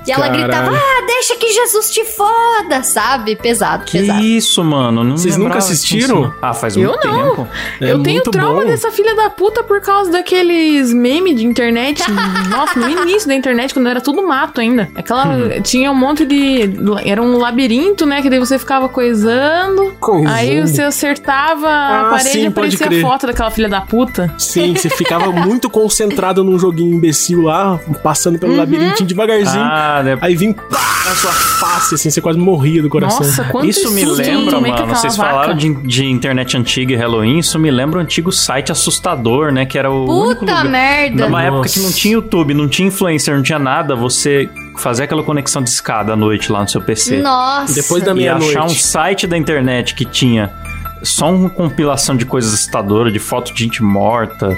E 0.07 0.11
ela 0.13 0.27
Caralho. 0.27 0.43
gritava, 0.43 0.77
ah, 0.77 1.05
deixa 1.07 1.37
que 1.37 1.53
Jesus 1.53 1.91
te 1.91 2.05
foda, 2.05 2.83
sabe? 2.83 3.37
Pesado, 3.37 3.85
Que 3.85 3.99
pesado. 4.01 4.21
isso, 4.23 4.63
mano? 4.65 5.05
Não 5.05 5.17
Vocês 5.17 5.37
nunca 5.37 5.59
assistiram? 5.59 6.33
Ah, 6.43 6.53
faz 6.53 6.77
Eu 6.77 6.91
muito 6.91 7.07
não. 7.07 7.31
tempo. 7.31 7.49
É 7.81 7.93
eu 7.93 8.03
tenho 8.03 8.23
trauma 8.23 8.63
bom. 8.63 8.67
dessa 8.67 8.91
filha 8.91 9.15
da 9.15 9.31
puta 9.31 9.63
por 9.63 9.81
causa 9.81 10.11
daqueles 10.11 10.93
memes 10.93 11.37
de 11.37 11.47
internet. 11.47 12.03
Nossa, 12.51 12.79
no 12.79 12.89
início 12.89 13.29
da 13.29 13.35
internet, 13.35 13.73
quando 13.73 13.89
era 13.89 14.01
tudo 14.01 14.23
mato 14.27 14.61
ainda. 14.61 14.89
Aquela. 14.95 15.27
Uhum. 15.27 15.63
Tinha 15.63 15.91
um 15.91 15.95
monte 15.95 16.25
de. 16.25 16.71
Era 17.05 17.23
um 17.23 17.37
labirinto, 17.39 18.05
né? 18.07 18.23
Que 18.23 18.31
daí 18.31 18.39
você 18.39 18.56
ficava 18.59 18.89
coisando. 18.89 19.93
Coisando. 20.01 20.29
Aí 20.35 20.61
você 20.61 20.83
acertava 20.83 21.67
Ah, 21.69 22.01
a 22.01 22.11
parede 22.11 22.29
sim, 22.31 22.47
e 22.47 22.51
pode 22.51 22.75
aparecia 22.77 22.87
crer. 22.87 23.05
a 23.05 23.09
foto 23.09 23.27
daquela 23.27 23.51
filha 23.51 23.69
da 23.69 23.81
puta. 23.81 24.33
Sim, 24.39 24.75
você 24.75 24.89
ficava 24.91 25.31
muito 25.33 25.69
concentrado 25.71 26.43
num 26.45 26.59
joguinho 26.59 26.95
imbecil 26.95 27.43
lá, 27.43 27.79
passando 28.03 28.39
pelo 28.39 28.57
labirintinho 28.57 29.07
devagarzinho. 29.09 29.63
Ah, 29.65 30.03
né? 30.05 30.19
Aí 30.21 30.35
vim 30.35 30.53
pá, 30.53 30.65
na 31.07 31.15
sua 31.15 31.33
face, 31.33 31.95
assim, 31.95 32.11
você 32.11 32.21
quase 32.21 32.39
morria 32.39 32.83
do 32.83 32.89
coração. 32.89 33.21
Nossa, 33.27 33.45
quanto 33.45 33.67
Isso 33.69 33.91
me 33.93 34.05
lembra, 34.05 34.61
mano. 34.61 34.87
Vocês 34.89 35.17
vaca. 35.17 35.31
falaram 35.31 35.55
de, 35.57 35.73
de 35.83 36.05
internet 36.07 36.57
antiga 36.57 36.93
e 36.93 36.97
Halloween. 36.97 37.39
Isso 37.39 37.59
me 37.59 37.71
lembra 37.71 37.99
um 37.99 38.03
antigo 38.03 38.31
site 38.33 38.73
assustador, 38.73 39.53
né? 39.53 39.65
Que 39.67 39.79
era 39.79 39.91
o. 39.91 40.05
único 40.05 40.41
Puta 40.41 40.53
lugar- 40.53 40.65
merda. 40.69 41.25
Numa 41.27 41.43
época 41.43 41.63
Nossa. 41.63 41.75
que 41.75 41.81
não 41.81 41.93
tinha 41.93 42.15
YouTube, 42.15 42.55
não 42.55 42.69
tinha 42.69 42.89
influencer, 42.89 43.35
não 43.35 43.43
tinha 43.43 43.59
nada, 43.59 43.95
você 43.97 44.49
fazer 44.77 45.05
aquela 45.05 45.23
conexão 45.23 45.63
de 45.63 45.71
escada 45.71 46.13
à 46.13 46.17
noite 46.17 46.51
lá 46.51 46.63
no 46.63 46.69
seu 46.69 46.81
PC. 46.81 47.21
Nossa. 47.21 47.75
Depois 47.75 48.03
da 48.03 48.15
e 48.15 48.29
achar 48.29 48.39
um 48.39 48.47
meia-noite. 48.47 48.83
site 48.83 49.27
da 49.27 49.37
internet 49.37 49.95
que 49.95 50.05
tinha 50.05 50.53
só 51.03 51.31
uma 51.31 51.51
compilação 51.51 52.17
de 52.17 52.25
coisas 52.25 52.53
assustadoras, 52.53 53.13
de 53.13 53.19
foto 53.19 53.53
de 53.53 53.63
gente 53.63 53.83
morta, 53.83 54.57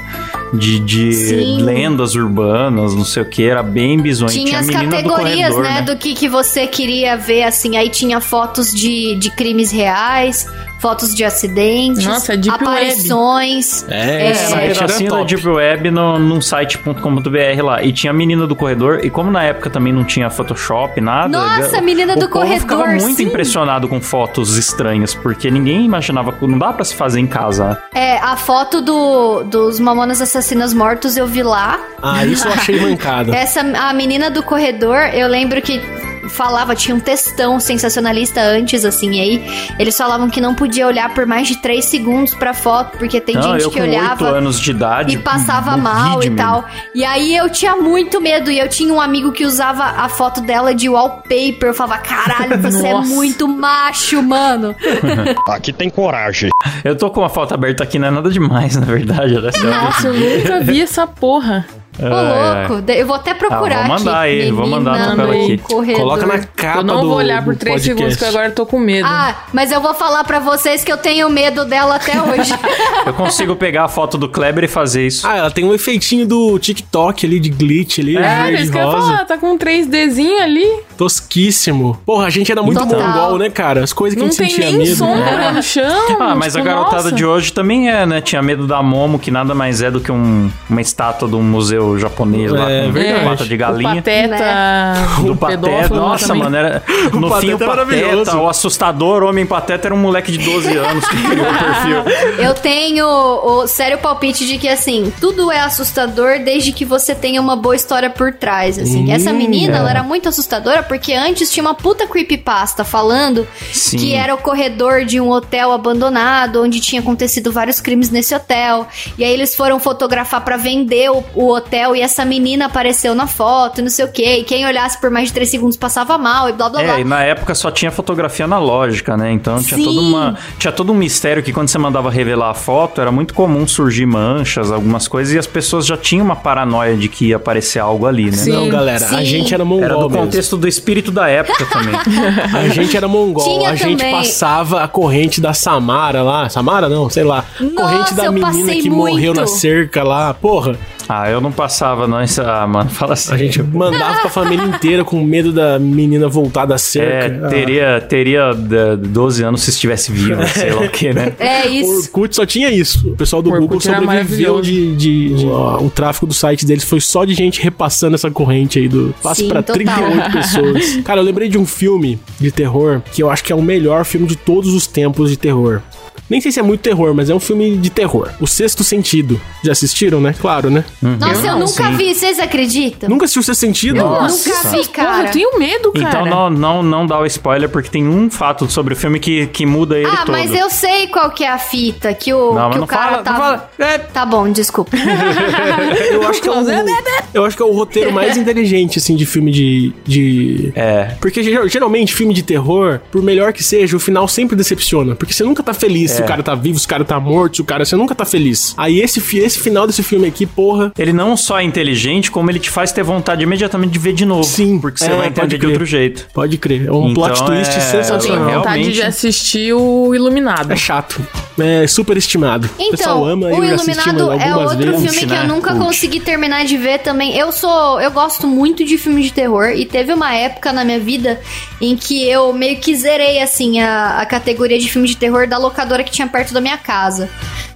de, 0.53 0.79
de 0.81 1.35
lendas 1.61 2.15
urbanas, 2.15 2.95
não 2.95 3.05
sei 3.05 3.23
o 3.23 3.27
que, 3.27 3.45
era 3.45 3.63
bem 3.63 4.01
bizonho. 4.01 4.31
Tinha 4.31 4.59
a 4.59 4.61
as 4.61 4.67
menina 4.67 5.03
do 5.03 5.09
categorias, 5.11 5.55
corredor, 5.55 5.63
né, 5.63 5.83
do 5.83 5.97
que, 5.97 6.15
que 6.15 6.29
você 6.29 6.67
queria 6.67 7.17
ver, 7.17 7.43
assim. 7.43 7.77
Aí 7.77 7.91
tinha 7.91 8.21
fotos 8.21 8.73
de, 8.73 9.17
de 9.17 9.31
crimes 9.31 9.71
reais, 9.71 10.47
fotos 10.79 11.15
de 11.15 11.25
acidentes, 11.25 12.05
Nossa, 12.05 12.35
é 12.35 12.37
Deep 12.37 12.63
aparições. 12.63 13.85
É, 13.89 14.31
esse 14.31 14.45
É. 14.45 14.47
Site 14.47 14.65
era 14.65 14.75
pedacinho 14.75 15.11
da. 15.11 15.23
Deep 15.25 15.49
Web 15.49 15.91
no, 15.91 16.19
num 16.19 16.41
site.com.br 16.41 17.63
lá. 17.63 17.83
E 17.83 17.93
tinha 17.93 18.11
a 18.11 18.15
menina 18.15 18.47
do 18.47 18.57
corredor. 18.57 19.01
E 19.05 19.11
como 19.11 19.31
na 19.31 19.43
época 19.43 19.69
também 19.69 19.93
não 19.93 20.05
tinha 20.05 20.31
Photoshop, 20.31 21.01
nada. 21.01 21.29
Nossa, 21.29 21.79
a 21.79 21.81
menina 21.81 22.17
do 22.17 22.29
corredor, 22.29 22.61
ficava 22.61 22.87
muito 22.87 23.17
sim. 23.17 23.25
impressionado 23.25 23.89
com 23.89 24.01
fotos 24.01 24.57
estranhas. 24.57 25.15
Porque 25.15 25.51
ninguém 25.51 25.85
imaginava. 25.85 26.35
Não 26.41 26.59
dá 26.59 26.73
pra 26.73 26.85
se 26.85 26.95
fazer 26.95 27.21
em 27.21 27.27
casa. 27.27 27.81
É, 27.93 28.19
a 28.19 28.37
foto 28.37 28.81
do, 28.81 29.43
dos 29.45 29.81
Mamonas 29.81 30.21
Assassinas 30.21 30.73
Mortos 30.73 31.17
eu 31.17 31.27
vi 31.27 31.43
lá. 31.43 31.79
Ah, 32.03 32.25
isso 32.25 32.47
eu 32.47 32.53
achei 32.53 32.81
mancada. 32.81 33.35
Essa, 33.37 33.61
a 33.61 33.93
menina 33.93 34.31
do 34.31 34.43
corredor, 34.43 34.99
eu 35.13 35.29
lembro 35.29 35.61
que 35.61 35.81
falava, 36.29 36.75
tinha 36.75 36.95
um 36.95 37.01
textão 37.01 37.59
sensacionalista 37.61 38.41
antes, 38.41 38.85
assim, 38.85 39.13
e 39.17 39.21
aí 39.21 39.75
eles 39.79 39.97
falavam 39.97 40.29
que 40.29 40.41
não 40.41 40.55
podia 40.55 40.87
olhar 40.87 41.13
por 41.15 41.27
mais 41.27 41.49
de 41.49 41.57
três 41.57 41.85
segundos 41.87 42.35
pra 42.35 42.55
foto, 42.55 42.99
porque 42.99 43.21
tem 43.21 43.35
não, 43.35 43.43
gente 43.53 43.63
eu 43.63 43.71
que 43.71 43.79
com 43.79 43.87
olhava 43.87 44.29
anos 44.29 44.61
de 44.61 44.71
idade. 44.71 45.15
e 45.15 45.19
passava 45.19 45.73
morri 45.73 45.83
mal 45.83 46.23
e 46.23 46.31
tal. 46.31 46.65
E 46.95 47.05
aí 47.05 47.37
eu 47.37 47.49
tinha 47.51 47.77
muito 47.77 48.21
medo, 48.21 48.51
e 48.51 48.59
eu 48.59 48.69
tinha 48.69 48.93
um 48.93 49.01
amigo 49.01 49.33
que 49.33 49.45
usava 49.45 49.85
a 49.85 50.09
foto 50.09 50.41
dela 50.41 50.75
de 50.75 50.89
wallpaper, 50.89 51.69
eu 51.69 51.75
falava, 51.75 52.03
caralho, 52.03 52.59
você 52.63 52.87
é 52.87 52.95
muito 52.95 53.47
macho, 53.49 54.23
mano. 54.23 54.75
Aqui 55.49 55.73
tem 55.73 55.91
coragem. 55.91 56.51
Eu 56.85 56.97
tô 56.97 57.11
com 57.11 57.25
a 57.25 57.29
foto 57.29 57.55
aberta 57.55 57.83
aqui, 57.83 57.99
não 57.99 58.09
é 58.09 58.11
nada 58.11 58.31
demais, 58.31 58.77
na 58.77 58.87
verdade. 58.87 59.35
Né? 59.35 59.51
Nossa, 59.65 60.09
eu 60.09 60.15
nunca 60.15 60.61
vi 60.61 60.81
essa 60.81 61.07
porra. 61.07 61.67
Ô, 62.01 62.05
É, 62.07 62.67
louco. 62.69 62.83
de- 62.83 62.99
Eu 63.01 63.07
vou 63.07 63.17
até 63.17 63.35
procurar 63.35 63.85
Ah, 63.85 63.89
vou 63.89 63.99
mandar 63.99 64.21
aqui. 64.23 64.43
aí, 64.43 64.51
vou 64.53 64.67
mandar 64.67 65.15
pra 65.15 65.25
ela 65.25 65.35
aqui. 65.35 65.59
corredor. 65.59 66.01
Coloca 66.01 66.27
na 66.27 66.39
capa 66.39 66.79
Eu 66.79 66.85
não 66.85 67.01
do 67.03 67.09
vou 67.09 67.17
olhar 67.19 67.45
por 67.45 67.55
do 67.55 67.59
três 67.59 67.77
podcast. 67.77 67.99
segundos, 67.99 68.17
que 68.17 68.25
agora 68.25 68.47
eu 68.47 68.55
tô 68.55 68.65
com 68.67 68.79
medo. 68.79 69.07
Ah, 69.11 69.35
mas 69.53 69.73
eu 69.73 69.81
vou 69.81 69.95
falar 69.95 70.23
pra 70.25 70.39
vocês 70.39 70.85
que 70.85 70.93
eu 70.93 70.97
tenho 70.97 71.29
medo 71.31 71.65
dela 71.65 71.97
até 71.97 72.21
hoje. 72.23 72.53
Eu 73.07 73.15
consigo 73.15 73.57
pegar 73.57 73.85
a 73.85 73.89
foto 73.89 74.19
do 74.19 74.29
Kleber 74.29 74.65
e 74.65 74.69
fazer 74.69 75.07
isso. 75.07 75.27
Ah, 75.27 75.37
ela 75.37 75.51
tem 75.51 75.65
um 75.65 75.73
efeitinho 75.73 76.27
do 76.27 76.59
TikTok 76.59 77.25
ali, 77.25 77.41
de 77.41 77.49
glitch 77.49 77.99
ali, 78.01 78.17
é, 78.17 78.21
verde, 78.43 78.63
isso 78.65 78.73
que 78.73 78.77
eu 78.79 78.85
ia 78.85 78.91
falar, 78.91 79.25
tá 79.25 79.39
com 79.39 79.53
um 79.53 79.59
3Dzinho 79.59 80.43
ali. 80.43 80.67
Tosquíssimo. 80.97 81.99
Porra, 82.05 82.27
a 82.27 82.31
gente 82.31 82.51
era 82.53 82.63
muito 82.63 82.79
Total. 82.87 83.01
mongol, 83.01 83.39
né, 83.39 83.51
cara? 83.51 83.83
As 83.83 83.93
coisas 83.93 84.15
que 84.15 84.21
Não 84.23 84.29
a 84.29 84.31
gente 84.31 84.39
tem 84.39 84.51
sentia 84.51 84.67
nem 84.71 84.79
medo. 84.79 84.97
sombra 84.97 85.25
né? 85.37 85.51
no 85.53 85.63
chão. 85.63 86.07
Ah, 86.21 86.35
mas 86.35 86.53
tipo, 86.53 86.69
a 86.69 86.73
garotada 86.73 87.03
nossa. 87.05 87.13
de 87.13 87.25
hoje 87.25 87.53
também 87.53 87.91
é, 87.91 88.05
né? 88.07 88.21
Tinha 88.21 88.43
medo 88.43 88.67
da 88.67 88.83
Momo, 88.83 89.19
que 89.19 89.31
nada 89.31 89.55
mais 89.55 89.81
é 89.83 89.91
do 89.91 90.01
que 90.01 90.13
um- 90.13 90.51
uma 90.69 90.81
estátua 90.81 91.29
de 91.29 91.35
um 91.35 91.43
museu 91.43 91.88
japonês 91.97 92.51
lá 92.51 92.71
É, 92.71 92.87
com 92.87 92.93
verdade. 92.93 93.25
pata 93.25 93.45
de 93.45 93.55
O 93.55 93.59
galinha. 93.59 93.95
pateta. 93.97 94.95
Do 95.23 95.33
o 95.33 95.37
Pateta, 95.37 95.95
nossa, 95.95 96.27
também. 96.27 96.43
mano, 96.43 96.57
era, 96.57 96.83
no 97.13 97.29
Pateta 97.29 97.41
fim 97.41 97.47
o 97.53 97.55
é 97.55 97.59
Pateta, 97.59 97.67
maravilhoso. 97.67 98.37
o 98.39 98.49
assustador 98.49 99.23
Homem 99.23 99.47
Pateta 99.47 99.89
era 99.89 99.95
um 99.95 99.99
moleque 99.99 100.33
de 100.33 100.39
12 100.39 100.77
anos 100.77 101.07
que 101.09 101.17
criou 101.17 101.47
o 101.47 101.59
perfil. 101.59 101.99
Eu 102.45 102.55
tenho 102.55 103.07
o 103.07 103.67
sério 103.67 103.99
palpite 103.99 104.47
de 104.47 104.59
que, 104.59 104.69
assim, 104.69 105.13
tudo 105.21 105.51
é 105.53 105.61
assustador 105.61 106.41
desde 106.45 106.73
que 106.73 106.85
você 106.85 107.15
tenha 107.15 107.41
uma 107.41 107.57
boa 107.57 107.77
história 107.77 108.11
por 108.11 108.33
trás, 108.33 108.79
assim. 108.79 109.09
Hum, 109.09 109.13
Essa 109.13 109.33
menina, 109.33 109.77
é. 109.77 109.79
ela 109.79 109.91
era 109.91 110.03
muito 110.03 110.29
assustadora 110.29 110.83
porque 110.83 111.13
antes 111.15 111.51
tinha 111.51 111.63
uma 111.63 111.75
puta 111.75 112.07
creepypasta 112.07 112.85
falando 112.85 113.47
Sim. 113.73 113.97
que 113.99 114.15
era 114.15 114.35
o 114.35 114.39
corredor 114.39 115.05
de 115.05 115.21
um 115.21 115.31
hotel 115.31 115.73
abandonado, 115.73 116.63
onde 116.63 116.81
tinha 116.81 117.01
acontecido 117.01 117.53
vários 117.53 117.81
crimes 117.81 118.11
nesse 118.11 118.35
hotel. 118.35 118.87
E 119.17 119.25
aí 119.25 119.33
eles 119.33 119.55
foram 119.55 119.79
fotografar 119.79 120.41
pra 120.43 120.57
vender 120.57 121.11
o, 121.11 121.23
o 121.35 121.49
hotel 121.53 121.78
e 121.95 122.01
essa 122.01 122.25
menina 122.25 122.67
apareceu 122.67 123.15
na 123.15 123.27
foto, 123.27 123.79
e 123.81 123.83
não 123.83 123.91
sei 123.91 124.05
o 124.05 124.09
quê. 124.09 124.39
E 124.41 124.45
quem 124.45 124.67
olhasse 124.67 125.01
por 125.01 125.11
mais 125.11 125.29
de 125.29 125.35
três 125.35 125.49
segundos 125.51 125.77
passava 125.77 126.17
mal 126.19 126.49
e 126.49 126.53
blá 126.53 126.69
blá 126.69 126.83
blá. 126.83 126.97
É, 126.97 127.01
e 127.01 127.05
na 127.05 127.23
época 127.23 127.55
só 127.55 127.71
tinha 127.71 127.91
fotografia 127.91 128.45
analógica, 128.45 129.17
né? 129.17 129.33
Então 129.33 129.63
tinha 129.63 129.79
Sim. 129.79 129.85
toda 129.85 130.01
uma, 130.01 130.37
tinha 130.59 130.73
todo 130.73 130.93
um 130.93 130.97
mistério 130.97 131.43
que 131.43 131.53
quando 131.53 131.69
você 131.69 131.79
mandava 131.79 132.11
revelar 132.11 132.51
a 132.51 132.55
foto, 132.55 133.01
era 133.01 133.11
muito 133.13 133.35
comum 133.35 133.67
surgir 133.67 134.07
manchas, 134.07 134.71
algumas 134.71 135.07
coisas, 135.09 135.35
e 135.35 135.39
as 135.39 135.47
pessoas 135.47 135.87
já 135.87 135.97
tinham 135.97 136.25
uma 136.25 136.37
paranoia 136.37 136.97
de 136.97 137.09
que 137.09 137.27
ia 137.29 137.37
aparecer 137.37 137.79
algo 137.79 138.07
ali, 138.07 138.27
né? 138.27 138.37
Sim. 138.37 138.53
Não, 138.53 138.69
galera, 138.69 139.05
a 139.05 139.09
Sim. 139.19 139.25
gente 139.25 139.55
era 139.55 139.65
mongol 139.65 139.85
Era 139.85 139.95
do 139.95 140.09
mesmo. 140.11 140.25
contexto 140.25 140.57
do 140.57 140.67
espírito 140.69 141.11
da 141.11 141.29
época 141.29 141.65
também. 141.67 141.95
A 142.59 142.69
gente 142.69 142.97
era 142.97 143.07
mongol, 143.09 143.45
Tinha 143.45 143.71
a 143.71 143.75
gente 143.75 143.99
também. 143.99 144.13
passava 144.15 144.83
a 144.83 144.89
corrente 144.89 145.41
da 145.41 145.53
Samara 145.53 146.23
lá. 146.23 146.49
Samara 146.49 146.89
não, 146.89 147.09
sei 147.09 147.25
lá. 147.25 147.45
corrente 147.77 148.15
da 148.15 148.31
menina 148.31 148.73
que 148.75 148.91
morreu 148.91 149.35
muito. 149.35 149.41
na 149.41 149.47
cerca 149.47 150.03
lá. 150.03 150.35
Porra, 150.35 150.77
ah, 151.09 151.29
eu 151.31 151.41
não 151.41 151.51
passava, 151.59 152.07
não. 152.07 152.23
Isso, 152.23 152.41
ah, 152.41 152.67
mano, 152.67 152.89
fala 152.89 153.15
assim. 153.15 153.35
a 153.35 153.37
gente 153.37 153.61
mandava 153.63 154.21
com 154.21 154.29
a 154.29 154.31
família 154.31 154.65
inteira 154.65 155.05
com 155.05 155.21
medo 155.23 155.53
da 155.53 155.79
menina 155.79 156.29
voltar 156.29 156.65
da 156.67 156.79
cerca. 156.79 157.47
É, 157.47 157.49
teria, 157.49 158.01
teria 158.09 158.55
da- 158.55 158.95
12 158.97 159.43
anos 159.43 159.63
se 159.63 159.71
estivesse 159.71 160.13
vivo, 160.13 160.41
sei 160.55 160.73
lá 160.73 160.83
o 160.83 160.89
que, 160.89 161.13
né? 161.13 161.33
É 161.39 161.63
Ah, 161.63 161.67
o 161.67 161.69
isso. 161.71 162.03
Orkut 162.07 162.37
só 162.37 162.47
tinha 162.47 162.71
isso. 162.71 163.11
O 163.11 163.17
pessoal 163.17 163.43
do 163.43 163.53
O 163.53 163.59
Google 163.59 163.81
sobreviveu 163.81 164.61
de. 164.61 164.95
de, 164.97 165.35
de- 165.35 165.47
ó, 165.47 165.83
o 165.83 165.91
tráfego 165.91 166.27
do 166.27 166.35
site 166.35 166.65
deles 166.65 166.85
foi 166.85 167.01
só 167.01 167.25
de 167.25 167.35
gente 167.35 167.61
repassando 167.61 168.15
essa 168.15 168.31
corrente 168.31 168.79
aí 168.79 168.89
do. 168.89 169.13
Pra 169.21 169.35
total. 169.35 169.63
38 169.75 170.31
pessoas. 170.33 170.97
Cara, 171.05 171.21
eu 171.21 171.25
lembrei 171.25 171.49
de 171.49 171.59
um 171.59 171.67
filme 171.67 172.19
de 172.41 172.51
terror 172.53 173.03
que 173.13 173.23
eu 173.23 173.29
acho 173.31 173.43
que 173.43 173.53
é 173.53 173.57
o 173.57 173.63
melhor 173.63 174.05
filme 174.05 174.27
de 174.27 174.37
todos 174.37 174.73
os 174.73 174.87
tempos 174.87 175.31
de 175.31 175.37
terror. 175.37 175.81
Nem 176.29 176.41
sei 176.41 176.53
se 176.53 176.61
é 176.61 176.63
muito 176.63 176.81
terror, 176.81 177.15
mas 177.15 177.31
é 177.31 177.35
um 177.35 177.41
filme 177.41 177.77
de 177.79 177.91
terror. 177.91 178.31
O 178.41 178.47
Sexto 178.47 178.85
Sentido. 178.85 179.41
Já 179.65 179.73
assistiram, 179.73 180.21
né? 180.21 180.35
Claro, 180.39 180.71
né? 180.71 180.85
Nossa, 181.01 181.47
eu, 181.47 181.53
não, 181.53 181.59
nunca 181.61 181.85
sim. 181.85 181.97
vi, 181.97 182.15
vocês 182.15 182.39
acreditam? 182.39 183.09
Nunca 183.09 183.25
assistiu 183.25 183.41
o 183.41 183.45
Sexto 183.45 183.61
Sentido? 183.61 183.97
Nossa. 183.97 184.49
Nunca 184.49 184.69
vi, 184.69 184.77
Porra, 184.77 184.89
cara. 184.93 185.29
eu 185.29 185.33
tenho 185.33 185.59
medo, 185.59 185.93
cara. 185.93 186.09
Então 186.09 186.27
não, 186.27 186.51
não, 186.51 186.83
não 186.83 187.07
dá 187.07 187.19
o 187.21 187.27
spoiler, 187.27 187.69
porque 187.69 187.89
tem 187.89 188.07
um 188.07 188.31
fato 188.31 188.71
sobre 188.71 188.95
o 188.95 188.97
filme 188.97 189.19
que, 189.19 189.47
que 189.49 189.65
muda 189.65 189.97
ele 189.97 190.07
Ah, 190.07 190.19
todo. 190.19 190.33
mas 190.33 190.53
eu 190.55 190.69
sei 190.71 191.07
qual 191.09 191.31
que 191.31 191.45
é 191.45 191.49
a 191.49 191.59
fita, 191.59 192.13
que 192.15 192.33
o, 192.33 192.53
Não, 192.55 192.63
mas 192.69 192.73
que 192.73 192.77
o 192.77 192.81
não 192.81 192.87
cara 192.87 193.03
fala, 193.05 193.17
não 193.17 193.25
tava... 193.25 193.39
fala. 193.39 193.71
É. 193.79 193.99
Tá 193.99 194.27
bom, 194.27 194.51
desculpa. 194.51 194.97
Eu 196.13 196.27
acho 196.29 196.41
que 196.43 196.49
é 196.49 196.53
o, 196.53 196.65
eu 197.35 197.45
acho 197.45 197.57
que 197.57 197.63
é 197.63 197.67
o 197.67 197.73
roteiro 197.73 198.13
mais 198.13 198.37
inteligente, 198.37 198.99
assim, 198.99 199.15
de 199.17 199.25
filme 199.27 199.51
de. 199.51 199.93
de... 200.05 200.73
É. 200.75 201.15
Porque 201.21 201.43
geral- 201.43 201.69
geralmente, 201.69 202.15
filme 202.15 202.35
de 202.35 202.43
terror, 202.43 203.01
por 203.11 203.23
melhor 203.23 203.53
que 203.53 203.63
seja, 203.63 203.97
o 203.97 204.01
final 204.01 204.27
sempre 204.29 204.57
decepciona. 204.57 205.15
Porque 205.15 205.33
você 205.33 205.43
nunca 205.45 205.63
tá 205.63 205.73
feliz 205.75 206.18
se 206.19 206.23
É. 206.23 206.25
o 206.25 206.29
cara 206.29 206.43
tá 206.43 206.55
vivo, 206.55 206.79
se 206.79 206.87
o 206.87 206.89
cara 206.89 207.05
tá 207.05 207.19
morto, 207.19 207.57
se 207.57 207.63
o 207.63 207.65
cara. 207.65 207.85
Você 207.85 207.97
nunca 207.97 208.15
tá 208.15 208.25
feliz. 208.25 208.75
Aí 208.77 209.01
esse, 209.01 209.21
esse 209.39 209.59
final 209.59 209.87
desse 209.87 210.03
filme 210.03 210.27
aqui, 210.29 210.45
porra. 210.47 210.93
Ele 210.99 211.13
não 211.13 211.37
só 211.37 211.59
é 211.61 211.65
inteligente, 211.65 212.31
como 212.31 212.51
ele 212.51 212.59
te 212.59 212.71
faz 212.71 212.93
ter 212.93 213.03
vontade 213.03 213.43
imediatamente 213.43 213.93
de 213.93 213.99
ver 213.99 214.13
de 214.13 214.25
novo. 214.25 214.45
Sim, 214.45 214.79
Porque 214.79 214.99
você 214.99 215.07
é, 215.07 215.09
vai 215.17 215.31
pode 215.31 215.41
entender 215.41 215.59
de 215.59 215.67
outro 215.67 215.87
jeito. 215.87 216.27
Pode 216.33 216.57
crer. 216.59 216.87
É 216.87 216.93
um 216.93 217.11
Então, 217.11 217.15
plot 217.15 217.45
twist 217.45 217.71
é- 217.71 217.77
Eu 217.77 217.81
tenho 217.81 217.91
sensacional. 218.05 218.47
Real- 218.47 218.59
vontade 218.61 218.83
de 218.83 218.91
realmente- 218.91 219.03
assistir 219.03 219.73
o 219.75 220.15
Iluminado. 220.15 220.73
É 220.73 220.77
chato. 220.77 221.21
É 221.59 221.87
superestimado. 221.87 222.69
o 222.79 222.91
pessoal 222.91 223.17
Então, 223.19 223.25
ama 223.25 223.47
o 223.47 223.51
eu 223.51 223.67
já 223.69 223.75
assisti 223.75 224.09
Iluminado 224.09 224.43
é 224.43 224.57
outro 224.57 224.77
vezes. 224.79 225.03
filme 225.03 225.19
que 225.19 225.27
né? 225.27 225.43
eu 225.43 225.49
nunca 225.49 225.71
Cult. 225.73 225.85
consegui 225.85 226.21
terminar 226.21 226.65
de 226.65 226.77
ver 226.77 226.99
também. 227.01 227.37
Eu 227.37 227.51
sou, 227.53 228.01
eu 228.01 228.11
gosto 228.11 228.47
muito 228.47 228.85
de 228.85 228.97
filmes 228.97 229.27
de 229.27 229.33
terror 229.33 229.71
e 229.71 229.85
teve 229.85 230.13
uma 230.13 230.35
época 230.35 230.73
na 230.73 230.85
minha 230.85 230.99
vida 231.01 231.41
em 231.81 231.97
que 231.97 232.29
eu 232.29 232.53
meio 232.53 232.79
que 232.79 232.95
zerei 232.97 233.41
assim 233.41 233.81
a, 233.81 234.19
a 234.21 234.27
categoria 234.27 234.79
de 234.79 234.89
filme 234.91 235.09
de 235.09 235.17
terror 235.17 235.47
da 235.49 235.59
locadora 235.59 236.03
que 236.09 236.15
tinha 236.15 236.29
perto 236.29 236.53
da 236.53 236.61
minha 236.61 236.79
casa. 236.79 237.29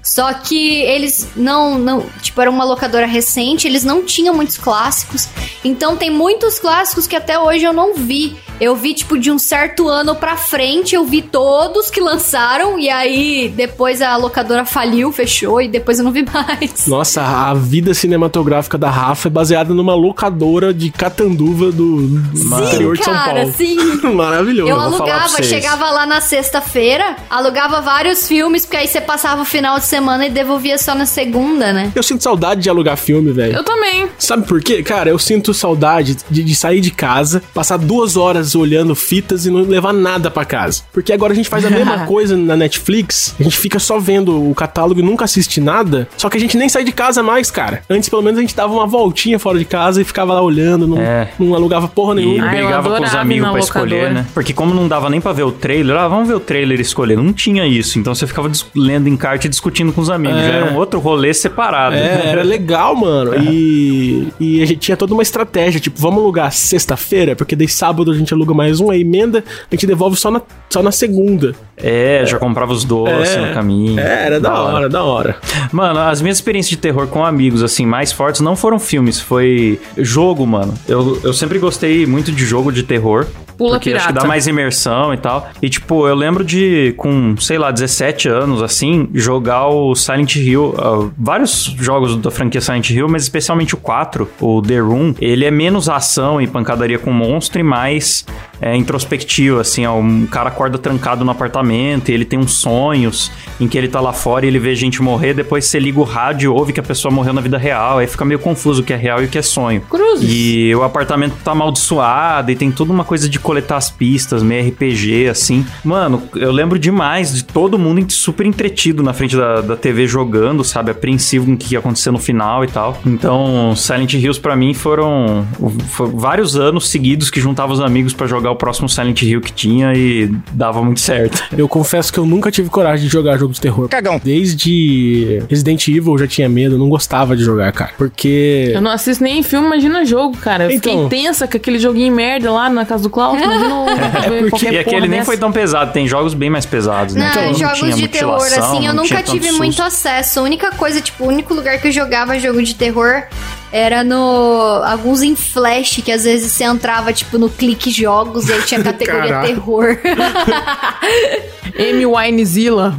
Só 0.03 0.33
que 0.35 0.81
eles 0.83 1.29
não, 1.37 1.79
não, 1.79 2.05
tipo, 2.21 2.41
era 2.41 2.51
uma 2.51 2.65
locadora 2.65 3.07
recente, 3.07 3.69
eles 3.69 3.85
não 3.85 4.05
tinham 4.05 4.35
muitos 4.35 4.59
clássicos. 4.59 5.29
Então 5.65 5.97
tem 5.97 6.11
muitos 6.11 6.59
clássicos 6.59 7.07
que 7.07 7.15
até 7.15 7.39
hoje 7.39 7.65
eu 7.65 7.73
não 7.73 7.95
vi. 7.95 8.37
Eu 8.61 8.77
vi, 8.77 8.95
tipo, 8.95 9.19
de 9.19 9.31
um 9.31 9.39
certo 9.39 9.89
ano 9.89 10.15
pra 10.15 10.37
frente, 10.37 10.95
eu 10.95 11.05
vi 11.05 11.21
todos 11.21 11.91
que 11.91 12.01
lançaram, 12.01 12.79
e 12.79 12.89
aí 12.89 13.49
depois 13.49 14.01
a 14.01 14.17
locadora 14.17 14.65
faliu, 14.65 15.11
fechou, 15.11 15.61
e 15.61 15.67
depois 15.67 15.99
eu 15.99 16.05
não 16.05 16.13
vi 16.13 16.25
mais. 16.33 16.87
Nossa, 16.87 17.23
a 17.23 17.55
vida 17.55 17.93
cinematográfica 17.93 18.79
da 18.79 18.89
Rafa 18.91 19.29
é 19.29 19.31
baseada 19.31 19.75
numa 19.75 19.95
locadora 19.95 20.73
de 20.73 20.91
Catanduva 20.91 21.73
do 21.73 21.93
do 22.03 22.65
interior 22.67 22.97
de 22.97 23.05
São 23.05 23.15
Paulo. 23.15 23.53
sim. 23.57 23.77
Maravilhoso. 24.15 24.71
Eu 24.71 24.81
alugava, 24.81 25.43
chegava 25.43 25.91
lá 25.91 26.07
na 26.07 26.21
sexta-feira, 26.21 27.17
alugava 27.29 27.81
vários 27.81 28.29
filmes, 28.29 28.65
porque 28.65 28.77
aí 28.77 28.89
você 28.89 29.01
passava 29.01 29.43
o 29.43 29.45
final 29.45 29.79
de 29.79 29.85
semana 29.93 30.27
e 30.27 30.31
devolvia 30.31 30.79
só 30.79 30.95
na 30.95 31.05
segunda, 31.05 31.71
né? 31.71 31.93
Eu 31.95 32.03
sinto 32.03 32.23
saudade 32.23 32.63
de 32.63 32.71
alugar 32.71 32.97
filme, 32.97 33.31
velho. 33.31 33.57
Eu 33.57 33.63
também. 33.65 34.09
Sabe 34.19 34.47
por 34.47 34.61
quê? 34.63 34.83
Cara, 34.83 35.11
eu 35.11 35.19
sinto 35.19 35.53
saudade 35.53 36.17
de, 36.31 36.43
de 36.43 36.55
sair 36.55 36.81
de 36.81 36.91
casa, 36.91 37.43
passar 37.53 37.77
duas 37.77 38.17
horas 38.17 38.55
olhando 38.55 38.95
fitas 38.95 39.45
e 39.45 39.51
não 39.51 39.61
levar 39.61 39.93
nada 39.93 40.31
pra 40.31 40.45
casa. 40.47 40.83
Porque 40.93 41.13
agora 41.13 41.33
a 41.35 41.37
gente 41.37 41.49
faz 41.49 41.65
a 41.67 41.71
mesma 41.71 42.01
coisa 42.07 42.37
na 42.37 42.57
Netflix, 42.57 43.35
a 43.39 43.43
gente 43.43 43.59
fica 43.59 43.79
só 43.79 43.99
vendo 43.99 44.51
o 44.51 44.55
catálogo 44.55 45.01
e 45.01 45.03
nunca 45.03 45.25
assiste 45.27 45.61
nada, 45.61 46.09
só 46.17 46.31
que 46.31 46.37
a 46.39 46.41
gente 46.41 46.57
nem 46.57 46.69
sai 46.71 46.85
de 46.85 46.93
casa 46.93 47.23
mais, 47.23 47.51
cara. 47.51 47.83
Antes, 47.91 48.09
pelo 48.09 48.23
menos, 48.23 48.39
a 48.39 48.41
gente 48.41 48.57
dava 48.57 48.73
uma 48.73 48.87
voltinha 48.87 49.39
fora 49.39 49.59
de 49.59 49.65
casa 49.67 50.01
e 50.01 50.05
ficava 50.05 50.33
lá 50.33 50.41
olhando, 50.41 50.87
não, 50.87 50.99
É. 50.99 51.29
não 51.39 51.55
alugava 51.55 51.87
porra 51.87 52.13
E 52.15 52.17
nenhuma. 52.25 52.45
Ah, 52.49 52.55
eu 52.57 52.63
brigava 52.63 52.97
com 52.97 53.03
os 53.05 53.15
amigos 53.15 53.51
pra 53.51 53.61
escolher, 53.61 54.11
né? 54.13 54.27
Porque 54.33 54.53
como 54.55 54.73
não 54.75 54.89
dava 54.89 55.11
nem 55.11 55.21
pra 55.21 55.33
ver 55.33 55.43
o 55.43 55.53
trailer, 55.53 55.97
ah, 55.97 56.09
vamos 56.09 56.29
ver 56.29 56.35
o 56.35 56.41
trailer 56.41 56.79
e 56.79 56.83
escolher. 56.83 57.17
Não 57.19 57.33
tinha 57.33 57.67
isso. 57.67 57.99
Então 57.99 58.15
você 58.15 58.27
ficava 58.27 58.51
lendo 58.75 59.09
encarte 59.09 59.47
e 59.47 59.51
discutindo 59.51 59.82
com 59.91 60.03
os 60.03 60.11
amigos. 60.11 60.39
É. 60.39 60.47
Já 60.47 60.53
era 60.53 60.73
um 60.73 60.77
outro 60.77 61.01
rolê 61.01 61.33
separado. 61.33 61.97
É, 61.97 62.27
era 62.27 62.43
legal, 62.43 62.95
mano. 62.95 63.33
E, 63.43 64.29
e 64.39 64.63
a 64.63 64.67
gente 64.67 64.79
tinha 64.79 64.97
toda 64.97 65.13
uma 65.15 65.23
estratégia, 65.23 65.81
tipo, 65.81 65.99
vamos 66.01 66.21
alugar 66.21 66.53
sexta-feira, 66.53 67.35
porque 67.35 67.57
daí 67.57 67.69
sábado 67.69 68.11
a 68.11 68.15
gente 68.15 68.33
aluga 68.33 68.55
mais 68.55 68.81
um, 68.81 68.91
a 68.91 68.97
emenda 68.97 69.43
a 69.71 69.75
gente 69.75 69.87
devolve 69.87 70.17
só 70.17 70.31
na, 70.31 70.41
só 70.71 70.83
na 70.83 70.93
segunda. 70.93 71.55
É, 71.77 72.25
já 72.27 72.39
comprava 72.39 72.73
os 72.73 72.85
doces 72.85 73.37
no 73.37 73.53
caminho. 73.53 73.99
É, 73.99 74.27
era 74.27 74.41
da 74.41 74.55
hora, 74.55 74.89
da 74.89 75.03
hora. 75.03 75.37
Mano, 75.73 75.99
as 76.01 76.21
minhas 76.21 76.39
experiências 76.39 76.71
de 76.71 76.77
terror 76.77 77.07
com 77.09 77.25
amigos, 77.25 77.63
assim, 77.63 77.87
mais 77.87 78.13
fortes 78.13 78.41
não 78.41 78.55
foram 78.55 78.79
filmes, 78.79 79.21
foi 79.21 79.81
jogo, 79.97 80.47
mano. 80.47 80.75
Eu, 80.87 81.21
eu 81.25 81.33
sempre 81.33 81.59
gostei 81.59 82.07
muito 82.07 82.31
de 82.31 82.45
jogo 82.45 82.71
de 82.71 82.83
terror. 82.83 83.27
Pula 83.63 83.77
porque 83.77 83.91
acho 83.91 83.99
que 84.01 84.09
pirata. 84.09 84.23
dá 84.23 84.29
mais 84.29 84.47
imersão 84.49 85.15
e 85.15 85.17
tal. 85.17 85.49
E, 85.63 85.71
tipo, 85.71 86.09
eu 86.09 86.15
lembro 86.17 86.45
de, 86.45 86.95
com, 86.97 87.37
sei 87.39 87.59
lá, 87.59 87.71
17 87.71 88.29
anos, 88.29 88.61
assim, 88.61 89.09
jogar 89.15 89.69
o 89.69 89.95
Silent 89.95 90.35
Hill. 90.35 90.75
ah, 90.79 91.09
vários 91.17 91.65
jogos 91.79 92.17
da 92.17 92.31
franquia 92.31 92.61
Silent 92.61 92.91
Hill, 92.91 93.09
mas 93.09 93.23
especialmente 93.23 93.75
o 93.75 93.79
4, 93.79 94.29
o 94.41 94.61
The 94.61 94.79
Room. 94.81 95.15
Ele 95.21 95.45
é 95.45 95.51
menos 95.51 95.89
ação 95.89 96.41
e 96.41 96.47
pancadaria 96.47 96.99
com 96.99 97.13
monstro 97.13 97.61
e 97.61 97.63
mais 97.63 98.27
é, 98.63 98.77
introspectivo, 98.77 99.59
assim, 99.59 99.85
ó, 99.85 99.99
um 99.99 100.25
cara 100.25 100.49
acorda 100.49 100.79
trancado 100.79 101.25
no 101.25 101.33
apartamento 101.33 102.11
e 102.11 102.15
ele 102.15 102.25
tem 102.25 102.39
uns 102.39 102.55
sonhos 102.55 103.33
em 103.61 103.67
que 103.67 103.77
ele 103.77 103.89
tá 103.89 104.01
lá 104.01 104.13
fora 104.13 104.47
e 104.47 104.49
ele 104.49 104.61
vê 104.61 104.73
gente 104.77 105.03
morrer, 105.03 105.35
depois 105.35 105.65
você 105.65 105.81
liga 105.81 105.99
o 105.99 106.05
rádio 106.05 106.47
e 106.47 106.49
ouve 106.49 106.73
que 106.73 106.79
a 106.79 106.83
pessoa 106.83 107.13
morreu 107.13 107.33
na 107.33 107.41
vida 107.41 107.59
real, 107.59 107.99
aí 107.99 108.07
fica 108.07 108.25
meio 108.25 108.39
confuso 108.39 108.83
o 108.83 108.85
que 108.85 108.93
é 108.93 108.97
real 108.97 109.21
e 109.21 109.25
o 109.25 109.29
que 109.29 109.37
é 109.37 109.43
sonho. 109.43 109.81
Cruzes. 109.81 110.31
E 110.31 110.73
o 110.77 110.85
apartamento 110.85 111.35
tá 111.43 111.51
amaldiçoado 111.51 112.53
e 112.53 112.57
tem 112.57 112.71
toda 112.71 112.93
uma 112.93 113.05
coisa 113.05 113.29
de 113.29 113.41
coletar 113.41 113.79
as 113.79 113.91
pistas, 113.91 114.45
meio 114.45 114.69
RPG, 114.69 115.29
assim. 115.29 115.67
Mano, 115.85 116.23
eu 116.37 116.53
lembro 116.53 116.79
demais 116.79 117.35
de 117.35 117.45
todo 117.45 117.77
mundo 117.77 118.13
super 118.13 118.47
entretido 118.47 119.03
na 119.03 119.13
frente 119.13 119.37
da, 119.37 119.61
da 119.61 119.77
TV 119.77 120.07
jogando, 120.07 120.63
sabe? 120.63 120.93
Apreensivo 120.93 121.47
com 121.47 121.55
o 121.55 121.57
que 121.57 121.75
ia 121.75 121.81
acontecer 121.81 122.13
no 122.13 122.19
final 122.19 122.63
e 122.65 122.69
tal. 122.69 123.01
Então, 123.05 123.75
Silent 123.75 124.15
Hills 124.15 124.41
pra 124.41 124.55
mim 124.55 124.73
foram, 124.73 125.45
foi 125.89 126.09
vários 126.15 126.57
anos 126.57 126.89
seguidos 126.89 127.29
que 127.29 127.41
juntava 127.41 127.73
os 127.73 127.81
amigos 127.81 128.13
pra 128.13 128.27
jogar 128.27 128.52
o 128.53 128.57
próximo 128.57 128.89
Silent 128.89 129.21
Hill 129.23 129.41
que 129.41 129.53
tinha 129.53 129.93
e 129.95 130.31
dava 130.53 130.83
muito 130.83 131.01
certo. 131.01 131.43
Eu 131.57 131.69
confesso 131.69 132.13
que 132.13 132.19
eu 132.19 132.27
nunca 132.27 132.51
tive 132.51 132.69
coragem 132.69 133.07
de 133.07 133.13
jogar 133.13 133.37
jogo 133.39 133.53
de 133.53 133.61
terror. 133.61 133.89
Cagão. 133.89 134.21
Desde 134.23 135.43
Resident 135.49 135.87
Evil 135.89 136.13
eu 136.15 136.19
já 136.19 136.27
tinha 136.27 136.49
medo, 136.49 136.75
eu 136.75 136.79
não 136.79 136.89
gostava 136.89 137.37
de 137.37 137.43
jogar, 137.43 137.73
cara. 137.73 137.93
Porque. 137.99 138.71
Eu 138.75 138.81
não 138.81 138.91
assisto 138.91 139.23
nem 139.23 139.43
filme, 139.43 139.67
imagina 139.67 140.05
jogo, 140.05 140.37
cara. 140.37 140.65
Eu 140.65 140.71
Então. 140.71 141.05
fiquei 141.05 141.23
tensa 141.25 141.47
com 141.49 141.57
aquele 141.57 141.79
joguinho 141.79 142.15
merda 142.15 142.51
lá 142.51 142.69
na 142.71 142.85
casa 142.85 143.03
do 143.03 143.11
Klaus. 143.11 143.41
Imagina 143.41 143.85
ver 144.29 144.51
porque- 144.51 144.69
E 144.71 144.79
aquele 144.79 145.01
nem 145.03 145.11
dessa. 145.11 145.25
foi 145.25 145.37
tão 145.37 145.51
pesado, 145.53 145.93
tem 145.93 146.07
jogos 146.07 146.35
bem 146.35 146.51
mais 146.51 146.67
pesados, 146.67 147.15
né? 147.15 147.31
Não, 147.35 147.43
Então, 147.43 147.55
jogos 147.55 147.79
tinha 147.79 147.93
de 147.97 148.09
terror, 148.09 148.37
assim, 148.37 148.87
eu 148.87 148.95
não 148.95 149.03
nunca 149.03 149.23
tive 149.23 149.47
susto. 149.49 149.59
muito 149.59 149.83
acesso. 149.83 150.41
A 150.41 150.43
única 150.43 150.71
coisa, 150.73 151.01
tipo, 151.01 151.25
o 151.25 151.29
único 151.29 151.53
lugar 151.55 151.79
que 151.81 151.89
eu 151.89 151.93
jogava 151.93 152.39
jogo 152.39 152.63
de 152.63 152.75
terror 152.75 153.25
era 153.73 154.05
no. 154.05 154.83
alguns 154.85 155.23
em 155.23 155.35
flash, 155.35 156.03
que 156.05 156.13
às 156.13 156.25
vezes 156.25 156.53
você 156.53 156.65
entrava, 156.65 157.11
tipo, 157.11 157.39
no 157.39 157.49
clique 157.49 157.91
jogos 157.91 158.47
e 158.49 158.53
aí 158.53 158.63
tinha 158.63 158.83
categoria 158.85 159.29
Caraca. 159.31 159.47
terror. 159.47 159.99
Amy 161.79 162.05
Winezilla. 162.05 162.95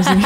Assim. 0.00 0.20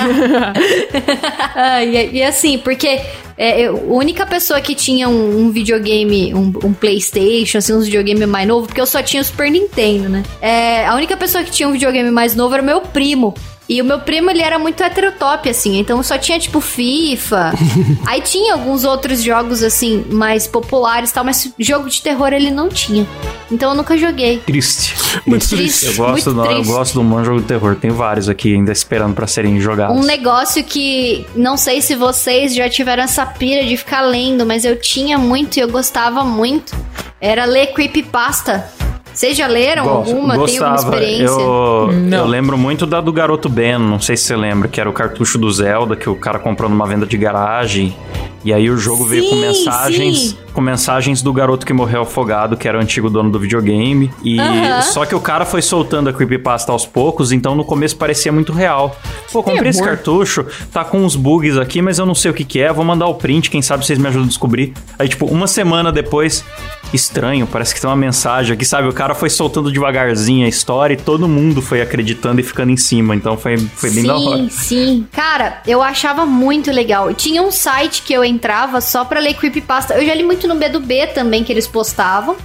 E, 1.87 2.19
e 2.19 2.23
assim, 2.23 2.59
porque 2.59 3.01
é, 3.37 3.61
eu- 3.63 3.77
a 3.77 3.95
única 3.95 4.25
pessoa 4.27 4.61
que 4.61 4.75
tinha 4.75 5.09
um, 5.09 5.41
um 5.47 5.51
videogame, 5.51 6.35
um, 6.35 6.53
um 6.65 6.73
Playstation, 6.73 7.59
assim, 7.59 7.73
uns 7.75 7.85
videogame 7.87 8.27
mais 8.27 8.47
novo, 8.49 8.67
porque 8.67 8.81
eu 8.81 8.87
só 8.87 9.03
tinha 9.03 9.21
o 9.23 9.25
Super 9.25 9.51
Nintendo, 9.51 10.09
né? 10.09 10.23
É, 10.41 10.87
a 10.87 10.95
única 10.95 11.17
pessoa 11.17 11.43
que 11.45 11.51
tinha 11.51 11.69
um 11.69 11.73
videogame 11.73 12.11
mais 12.11 12.35
novo 12.35 12.55
era 12.55 12.63
o 12.63 12.67
meu 12.67 12.81
primo. 12.81 13.35
E 13.69 13.83
o 13.83 13.85
meu 13.85 13.99
primo, 13.99 14.31
ele 14.31 14.43
era 14.43 14.61
muito 14.61 14.81
heterotop, 14.81 15.49
assim, 15.49 15.81
então 15.81 16.01
só 16.01 16.17
tinha, 16.17 16.39
tipo, 16.39 16.61
FIFA. 16.61 17.53
Aí 18.07 18.21
tinha 18.21 18.53
alguns 18.53 18.85
outros 18.85 19.21
jogos, 19.21 19.61
assim, 19.61 20.05
mais 20.09 20.47
populares 20.47 21.11
e 21.11 21.13
tal, 21.15 21.25
mas 21.25 21.53
jogo 21.59 21.91
de 21.91 22.01
terror 22.01 22.33
ele 22.33 22.49
não 22.53 22.69
tinha. 22.69 23.05
Então 23.51 23.71
eu 23.71 23.77
nunca 23.77 23.97
joguei. 23.99 24.39
Triste. 24.39 24.95
Muito 25.27 25.49
triste. 25.49 25.87
Eu 25.87 25.95
gosto, 25.95 26.11
muito 26.13 26.33
do, 26.35 26.45
eu 26.45 26.55
triste. 26.59 26.71
gosto 26.73 26.95
do 26.95 27.03
bom 27.03 27.25
jogo 27.25 27.41
de 27.41 27.47
terror. 27.47 27.75
Tem 27.75 27.91
vários 27.91 28.29
aqui 28.29 28.55
ainda 28.55 28.71
esperando 28.71 29.15
pra 29.15 29.27
serem 29.27 29.59
jogados. 29.61 29.97
Um 29.97 30.05
negócio 30.05 30.63
que 30.63 31.27
não 31.35 31.57
sei 31.57 31.81
se 31.83 31.97
vocês 31.97 32.55
já 32.55 32.69
tiveram 32.71 33.03
essa 33.03 33.26
pira 33.27 33.65
de 33.65 33.77
ficar 33.77 34.03
lendo, 34.03 34.47
mas 34.47 34.65
eu 34.65 34.79
tinha 34.81 35.19
muito 35.19 35.57
e 35.57 35.61
eu 35.61 35.69
gostava 35.69 36.25
muito. 36.25 36.77
Era 37.21 37.45
ler 37.45 37.73
creepypasta. 37.73 38.69
Vocês 39.17 39.35
já 39.37 39.47
leram 39.47 39.85
Gosto- 39.85 40.11
alguma? 40.11 40.35
Tem 40.35 40.59
alguma 40.59 40.71
Gostava. 40.73 40.77
experiência? 40.97 41.25
Eu, 41.41 41.91
Não. 41.93 42.19
eu 42.19 42.27
lembro 42.27 42.59
muito 42.59 42.85
da 42.85 43.01
do 43.01 43.11
Garoto 43.13 43.49
Ben, 43.49 43.79
não 43.79 43.99
sei 43.99 44.15
se 44.15 44.25
você 44.25 44.37
lembra, 44.37 44.69
que 44.69 44.79
era 44.79 44.91
o 44.91 44.93
cartucho 44.93 45.39
do 45.39 45.51
Zelda 45.51 45.97
que 45.97 46.09
o 46.11 46.15
cara 46.15 46.39
comprou 46.39 46.69
numa 46.69 46.87
venda 46.87 47.07
de 47.07 47.17
garagem. 47.17 47.97
E 48.45 48.53
aí 48.53 48.71
o 48.71 48.77
jogo 48.77 49.05
veio 49.07 49.25
com 49.25 49.35
Sim, 49.35 49.41
mensagens, 49.41 50.19
sim. 50.19 50.37
com 50.53 50.61
mensagens 50.61 51.21
do 51.21 51.33
garoto 51.33 51.67
que 51.67 51.73
morreu 51.73 52.03
afogado, 52.03 52.57
que 52.57 52.69
era 52.69 52.79
o 52.79 52.81
antigo 52.81 53.11
dono 53.11 53.29
do 53.29 53.41
videogame. 53.41 54.09
E 54.23 54.39
Aham. 54.39 54.83
só 54.83 55.05
que 55.05 55.17
o 55.17 55.21
cara 55.21 55.45
foi 55.45 55.61
soltando 55.61 56.11
a 56.11 56.13
creepypasta 56.13 56.71
aos 56.71 56.87
poucos, 56.87 57.33
então 57.33 57.57
no 57.57 57.65
começo 57.65 57.97
parecia 57.97 58.31
muito 58.31 58.53
real. 58.53 58.95
Pô, 59.33 59.43
comprei 59.43 59.71
esse 59.71 59.83
cartucho, 59.83 60.47
tá 60.73 60.85
com 60.85 60.99
uns 60.99 61.17
bugs 61.17 61.59
aqui, 61.59 61.83
mas 61.83 61.99
eu 61.99 62.07
não 62.07 62.15
sei 62.15 62.31
o 62.31 62.35
que 62.35 62.45
que 62.45 62.61
é, 62.61 62.73
vou 62.73 62.85
mandar 62.85 63.09
o 63.09 63.15
print, 63.15 63.51
quem 63.51 63.61
sabe 63.63 63.85
vocês 63.85 63.99
me 63.99 64.07
ajudam 64.07 64.27
a 64.27 64.29
descobrir. 64.29 64.75
Aí 64.97 65.09
tipo, 65.09 65.27
uma 65.27 65.49
semana 65.49 65.91
depois, 65.91 66.45
estranho, 66.93 67.47
parece 67.47 67.75
que 67.75 67.81
tem 67.81 67.89
uma 67.89 67.97
mensagem 67.97 68.55
aqui, 68.55 68.65
sabe? 68.65 68.89
O 68.89 68.93
cara 68.93 69.15
foi 69.15 69.31
soltando 69.31 69.71
devagarzinho 69.71 70.47
a 70.47 70.49
história 70.49 70.95
e 70.95 70.97
todo 70.97 71.29
mundo 71.29 71.61
foi 71.61 71.81
acreditando 71.81 72.41
e 72.41 72.45
ficando 72.45 72.71
em 72.71 72.77
cima, 72.77 73.15
então 73.15 73.37
foi, 73.37 73.57
foi 73.59 73.91
bem 73.91 74.03
sim, 74.03 74.07
da 74.07 74.19
hora. 74.19 74.49
sim. 74.51 75.07
Cara, 75.13 75.63
eu 75.67 75.83
achava 75.83 76.25
muito 76.25 76.71
legal. 76.71 77.13
Tinha 77.15 77.43
um 77.43 77.51
site 77.51 78.03
que 78.03 78.13
eu 78.13 78.25
entrava 78.25 78.81
só 78.81 79.05
pra 79.05 79.21
ler 79.21 79.35
creepypasta. 79.35 79.95
Eu 79.95 80.07
já 80.07 80.15
li 80.15 80.23
muito 80.23 80.47
no 80.49 80.55
B 80.55 80.69
do 80.69 80.81
B 80.81 81.07
também 81.09 81.45
que 81.45 81.53
eles 81.53 81.67
postavam. 81.67 82.37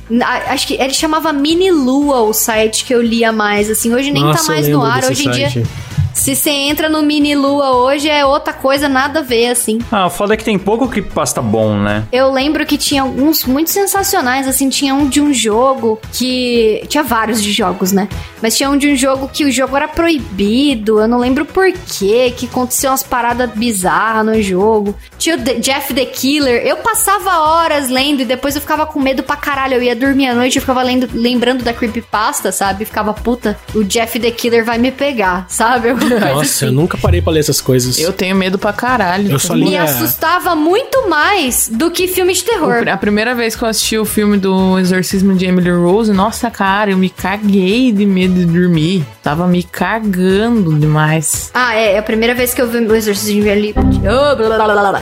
Acho 0.47 0.67
que 0.67 0.75
ele 0.75 0.93
chamava 0.93 1.31
Mini 1.33 1.71
Lua 1.71 2.21
o 2.21 2.33
site 2.33 2.85
que 2.85 2.93
eu 2.93 3.01
lia 3.01 3.31
mais, 3.31 3.69
assim. 3.69 3.93
Hoje 3.93 4.11
nem 4.11 4.23
Nossa, 4.23 4.45
tá 4.45 4.51
mais 4.51 4.67
no 4.67 4.81
ar. 4.83 5.03
Hoje 5.03 5.27
em 5.27 5.31
dia, 5.31 5.49
site. 5.49 5.67
Se 6.13 6.35
você 6.35 6.49
entra 6.49 6.89
no 6.89 7.01
Mini 7.01 7.35
Lua 7.35 7.71
hoje 7.75 8.09
é 8.09 8.25
outra 8.25 8.53
coisa, 8.53 8.87
nada 8.89 9.19
a 9.19 9.23
ver, 9.23 9.47
assim. 9.49 9.79
Ah, 9.91 10.09
foda 10.09 10.33
é 10.33 10.37
que 10.37 10.43
tem 10.43 10.57
pouco 10.59 10.87
creepypasta 10.87 11.41
bom, 11.41 11.75
né? 11.77 12.03
Eu 12.11 12.31
lembro 12.31 12.65
que 12.65 12.77
tinha 12.77 13.01
alguns 13.01 13.45
muito 13.45 13.69
sensacionais, 13.69 14.47
assim, 14.47 14.69
tinha 14.69 14.93
um 14.93 15.07
de 15.07 15.21
um 15.21 15.33
jogo 15.33 15.99
que. 16.13 16.83
Tinha 16.87 17.03
vários 17.03 17.41
de 17.41 17.51
jogos, 17.51 17.91
né? 17.91 18.07
Mas 18.41 18.57
tinha 18.57 18.69
um 18.69 18.77
de 18.77 18.89
um 18.91 18.95
jogo 18.95 19.27
que 19.31 19.45
o 19.45 19.51
jogo 19.51 19.75
era 19.75 19.87
proibido, 19.87 20.99
eu 20.99 21.07
não 21.07 21.17
lembro 21.19 21.45
por 21.45 21.71
quê, 21.71 22.33
que 22.35 22.45
aconteceu 22.47 22.89
umas 22.91 23.03
paradas 23.03 23.49
bizarras 23.53 24.25
no 24.25 24.41
jogo. 24.41 24.95
Tinha 25.17 25.35
o 25.37 25.41
The- 25.41 25.55
Jeff 25.55 25.93
the 25.93 26.05
Killer, 26.05 26.65
eu 26.65 26.77
passava 26.77 27.39
horas 27.39 27.89
lendo 27.89 28.21
e 28.21 28.25
depois 28.25 28.55
eu 28.55 28.61
ficava 28.61 28.85
com 28.85 28.99
medo 28.99 29.21
pra 29.23 29.35
caralho. 29.35 29.75
Eu 29.75 29.83
ia 29.83 29.95
dormir 29.95 30.27
à 30.27 30.33
noite 30.35 30.57
e 30.57 30.59
ficava 30.61 30.81
lendo, 30.81 31.07
lembrando 31.13 31.63
da 31.63 31.73
creepypasta, 31.73 32.51
sabe? 32.51 32.85
Ficava, 32.85 33.13
puta, 33.13 33.57
o 33.75 33.83
Jeff 33.83 34.19
the 34.19 34.31
Killer 34.31 34.65
vai 34.65 34.77
me 34.77 34.91
pegar, 34.91 35.45
sabe? 35.47 35.89
Alguma 35.89 36.00
Nossa, 36.33 36.65
eu 36.65 36.71
nunca 36.71 36.97
parei 36.97 37.21
pra 37.21 37.31
ler 37.33 37.39
essas 37.41 37.61
coisas. 37.61 37.97
Eu 37.99 38.11
tenho 38.13 38.35
medo 38.35 38.57
pra 38.57 38.73
caralho. 38.73 39.31
Eu 39.31 39.39
só 39.39 39.53
Me 39.53 39.69
li 39.69 39.77
a- 39.77 39.83
assustava 39.83 40.55
muito 40.55 41.07
mais 41.09 41.69
do 41.71 41.91
que 41.91 42.07
filme 42.07 42.33
de 42.33 42.43
terror. 42.43 42.87
A 42.89 42.97
primeira 42.97 43.35
vez 43.35 43.55
que 43.55 43.63
eu 43.63 43.67
assisti 43.67 43.97
o 43.97 44.05
filme 44.05 44.37
do 44.37 44.79
Exorcismo 44.79 45.35
de 45.35 45.45
Emily 45.45 45.71
Rose, 45.71 46.11
nossa, 46.11 46.49
cara, 46.49 46.91
eu 46.91 46.97
me 46.97 47.09
caguei 47.09 47.91
de 47.91 48.05
medo 48.05 48.33
de 48.35 48.45
dormir. 48.45 49.05
Tava 49.23 49.47
me 49.47 49.63
cagando 49.63 50.73
demais. 50.77 51.51
Ah, 51.53 51.75
é, 51.75 51.93
é 51.93 51.97
a 51.99 52.03
primeira 52.03 52.33
vez 52.33 52.53
que 52.53 52.61
eu 52.61 52.67
vi 52.67 52.77
o 52.79 52.95
exorcismo 52.95 53.41
de 53.41 53.47
Emily. 53.49 53.73
Oh, 53.77 54.35
blá, 54.35 54.55
blá, 54.55 54.73
blá, 54.73 54.89
blá. 54.89 55.01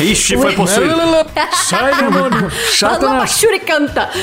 Ixi, 0.00 0.36
foi 0.36 0.52
possuído. 0.54 0.94
Sai, 1.52 1.94
demônio! 1.96 2.50
Alô, 2.82 3.26
Shuri 3.26 3.60
canta! 3.60 4.08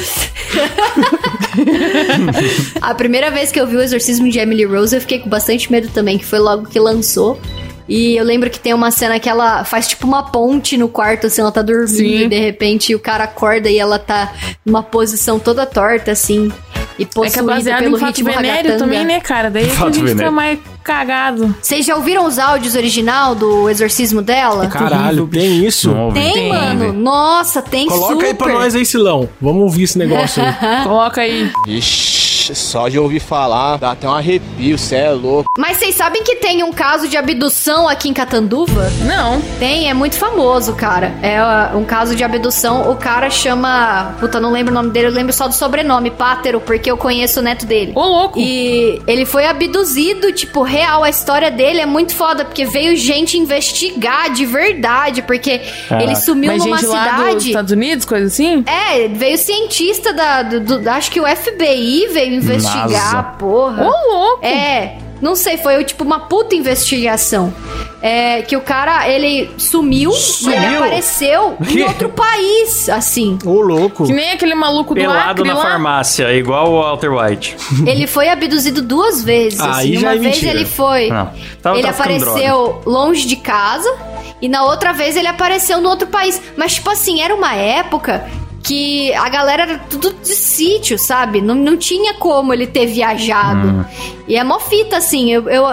a 2.81 2.93
primeira 2.95 3.29
vez 3.31 3.51
que 3.51 3.59
eu 3.59 3.67
vi 3.67 3.75
o 3.75 3.81
exorcismo 3.81 4.29
de 4.29 4.39
Emily 4.39 4.65
Rose, 4.65 4.95
eu 4.95 5.01
fiquei 5.01 5.19
com 5.19 5.29
bastante 5.29 5.71
medo 5.71 5.87
também, 5.91 6.17
que 6.17 6.25
foi 6.25 6.39
logo 6.39 6.65
que 6.67 6.79
lançou. 6.79 7.39
E 7.87 8.15
eu 8.15 8.23
lembro 8.23 8.49
que 8.49 8.59
tem 8.59 8.73
uma 8.73 8.89
cena 8.89 9.19
que 9.19 9.27
ela 9.27 9.65
faz 9.65 9.87
tipo 9.87 10.07
uma 10.07 10.23
ponte 10.23 10.77
no 10.77 10.87
quarto, 10.87 11.27
assim, 11.27 11.41
ela 11.41 11.51
tá 11.51 11.61
dormindo 11.61 11.89
Sim. 11.89 12.23
e 12.23 12.27
de 12.29 12.39
repente 12.39 12.95
o 12.95 12.99
cara 12.99 13.25
acorda 13.25 13.69
e 13.69 13.77
ela 13.77 13.99
tá 13.99 14.33
numa 14.65 14.81
posição 14.81 15.37
toda 15.37 15.65
torta, 15.65 16.11
assim. 16.11 16.51
E 16.97 17.03
É 17.03 17.05
que 17.05 17.11
é 17.11 17.13
possuída 17.13 17.43
baseado 17.43 17.79
pelo 17.79 17.97
em 17.97 17.99
fato 17.99 18.07
ritmo 18.09 18.29
venéreo 18.29 18.55
ragatanga. 18.55 18.77
também, 18.77 19.05
né, 19.05 19.19
cara? 19.19 19.49
Daí 19.49 19.65
que 19.65 19.71
a 19.71 19.75
gente 19.85 19.93
fica 19.95 20.05
venéreo. 20.05 20.31
mais 20.31 20.59
cagado. 20.83 21.55
Vocês 21.61 21.85
já 21.85 21.95
ouviram 21.95 22.25
os 22.25 22.37
áudios 22.39 22.75
original 22.75 23.35
do 23.35 23.69
exorcismo 23.69 24.21
dela? 24.21 24.67
Caralho, 24.67 25.27
tem 25.27 25.65
isso? 25.65 25.91
Não. 25.91 26.11
Tem, 26.11 26.33
Tem, 26.33 26.49
mano. 26.49 26.93
Nossa, 26.93 27.61
tem 27.61 27.87
Coloca 27.87 28.13
super. 28.13 28.25
aí 28.27 28.33
pra 28.33 28.53
nós 28.53 28.75
aí, 28.75 28.85
Silão. 28.85 29.29
Vamos 29.41 29.61
ouvir 29.63 29.83
esse 29.83 29.97
negócio 29.97 30.43
aí. 30.43 30.53
Coloca 30.83 31.21
aí. 31.21 31.51
Ixi, 31.67 32.55
só 32.55 32.87
de 32.87 32.97
ouvir 32.99 33.19
falar, 33.19 33.77
dá 33.77 33.91
até 33.91 34.07
um 34.07 34.13
arrepio, 34.13 34.77
cê 34.77 34.95
é 34.95 35.09
louco. 35.11 35.45
Mas 35.57 35.77
vocês 35.77 35.95
sabem 35.95 36.23
que 36.23 36.35
tem 36.37 36.63
um 36.63 36.71
caso 36.71 37.07
de 37.07 37.17
abdução 37.17 37.87
aqui 37.87 38.09
em 38.09 38.13
Catanduva? 38.13 38.89
Não. 39.05 39.41
Tem, 39.59 39.89
é 39.89 39.93
muito 39.93 40.15
famoso, 40.15 40.73
cara. 40.73 41.13
É 41.21 41.75
um 41.75 41.83
caso 41.83 42.15
de 42.15 42.23
abdução. 42.23 42.89
O 42.91 42.95
cara 42.95 43.29
chama. 43.29 44.15
Puta, 44.19 44.39
não 44.39 44.51
lembro 44.51 44.71
o 44.71 44.75
nome 44.75 44.89
dele, 44.91 45.07
eu 45.07 45.11
lembro 45.11 45.33
só 45.33 45.47
do 45.47 45.53
sobrenome, 45.53 46.11
Pátero, 46.11 46.59
porque 46.61 46.89
eu 46.91 46.97
conheço 46.97 47.39
o 47.39 47.43
neto 47.43 47.65
dele. 47.65 47.91
Ô, 47.95 48.01
louco. 48.05 48.39
E 48.39 49.01
ele 49.07 49.25
foi 49.25 49.45
abduzido, 49.45 50.31
tipo, 50.31 50.61
real. 50.71 51.03
A 51.03 51.09
história 51.09 51.51
dele 51.51 51.81
é 51.81 51.85
muito 51.85 52.15
foda, 52.15 52.45
porque 52.45 52.65
veio 52.65 52.95
gente 52.97 53.37
investigar 53.37 54.31
de 54.31 54.45
verdade, 54.45 55.21
porque 55.21 55.61
ele 55.99 56.15
sumiu 56.15 56.51
Mas 56.53 56.63
numa 56.65 56.77
gente 56.77 56.87
lá 56.89 57.03
dos 57.07 57.17
cidade. 57.25 57.47
Estados 57.49 57.71
Unidos, 57.71 58.05
coisa 58.05 58.27
assim? 58.27 58.63
É, 58.65 59.07
veio 59.07 59.37
cientista 59.37 60.13
da. 60.13 60.43
Do, 60.43 60.59
do- 60.79 60.89
acho 60.89 61.11
que 61.11 61.19
o 61.19 61.25
FBI 61.27 62.07
veio 62.11 62.35
investigar, 62.35 62.87
NASA. 62.89 63.23
porra. 63.37 63.83
Ô, 63.87 64.11
louco. 64.13 64.45
É, 64.45 64.97
não 65.21 65.35
sei, 65.35 65.57
foi 65.57 65.83
tipo 65.83 66.03
uma 66.03 66.21
puta 66.21 66.55
investigação. 66.55 67.53
É, 68.01 68.41
que 68.41 68.57
o 68.57 68.61
cara, 68.61 69.07
ele 69.07 69.51
sumiu, 69.59 70.09
e 70.09 70.13
ele 70.13 70.19
Sumiu? 70.19 70.77
apareceu 70.77 71.57
em 71.69 71.83
outro 71.83 72.09
país, 72.09 72.89
assim. 72.89 73.37
Ô, 73.45 73.61
louco. 73.61 74.05
Que 74.05 74.11
nem 74.11 74.31
aquele 74.31 74.55
maluco 74.55 74.95
do 74.95 74.99
Pelado 74.99 75.29
Acre 75.29 75.47
na 75.47 75.53
lá. 75.53 75.61
farmácia, 75.61 76.33
igual 76.33 76.71
o 76.71 76.81
Walter 76.81 77.13
White. 77.13 77.55
ele 77.85 78.07
foi 78.07 78.27
abduzido 78.29 78.81
duas 78.81 79.23
vezes. 79.23 79.59
Aí 79.59 79.69
assim. 79.69 79.97
já 79.97 80.07
Uma 80.07 80.15
é 80.15 80.17
vez 80.17 80.35
mentira. 80.35 80.51
ele 80.51 80.65
foi. 80.65 81.09
Não, 81.09 81.31
tava 81.61 81.77
ele 81.77 81.87
apareceu 81.87 82.81
longe 82.85 83.27
de 83.27 83.35
casa. 83.35 83.93
E 84.41 84.49
na 84.49 84.65
outra 84.65 84.91
vez 84.91 85.15
ele 85.15 85.27
apareceu 85.27 85.79
no 85.79 85.87
outro 85.87 86.07
país. 86.07 86.41
Mas, 86.57 86.73
tipo 86.73 86.89
assim, 86.89 87.21
era 87.21 87.35
uma 87.35 87.53
época 87.53 88.27
que 88.63 89.13
a 89.15 89.27
galera 89.29 89.63
era 89.63 89.77
tudo 89.79 90.13
de 90.13 90.27
sítio, 90.35 90.97
sabe? 90.97 91.41
Não, 91.41 91.55
não 91.55 91.77
tinha 91.77 92.13
como 92.15 92.53
ele 92.53 92.67
ter 92.67 92.85
viajado. 92.85 93.67
Hum. 93.67 93.85
E 94.27 94.35
é 94.35 94.43
mó 94.43 94.59
fita, 94.59 94.97
assim, 94.97 95.31
eu... 95.31 95.49
eu 95.49 95.63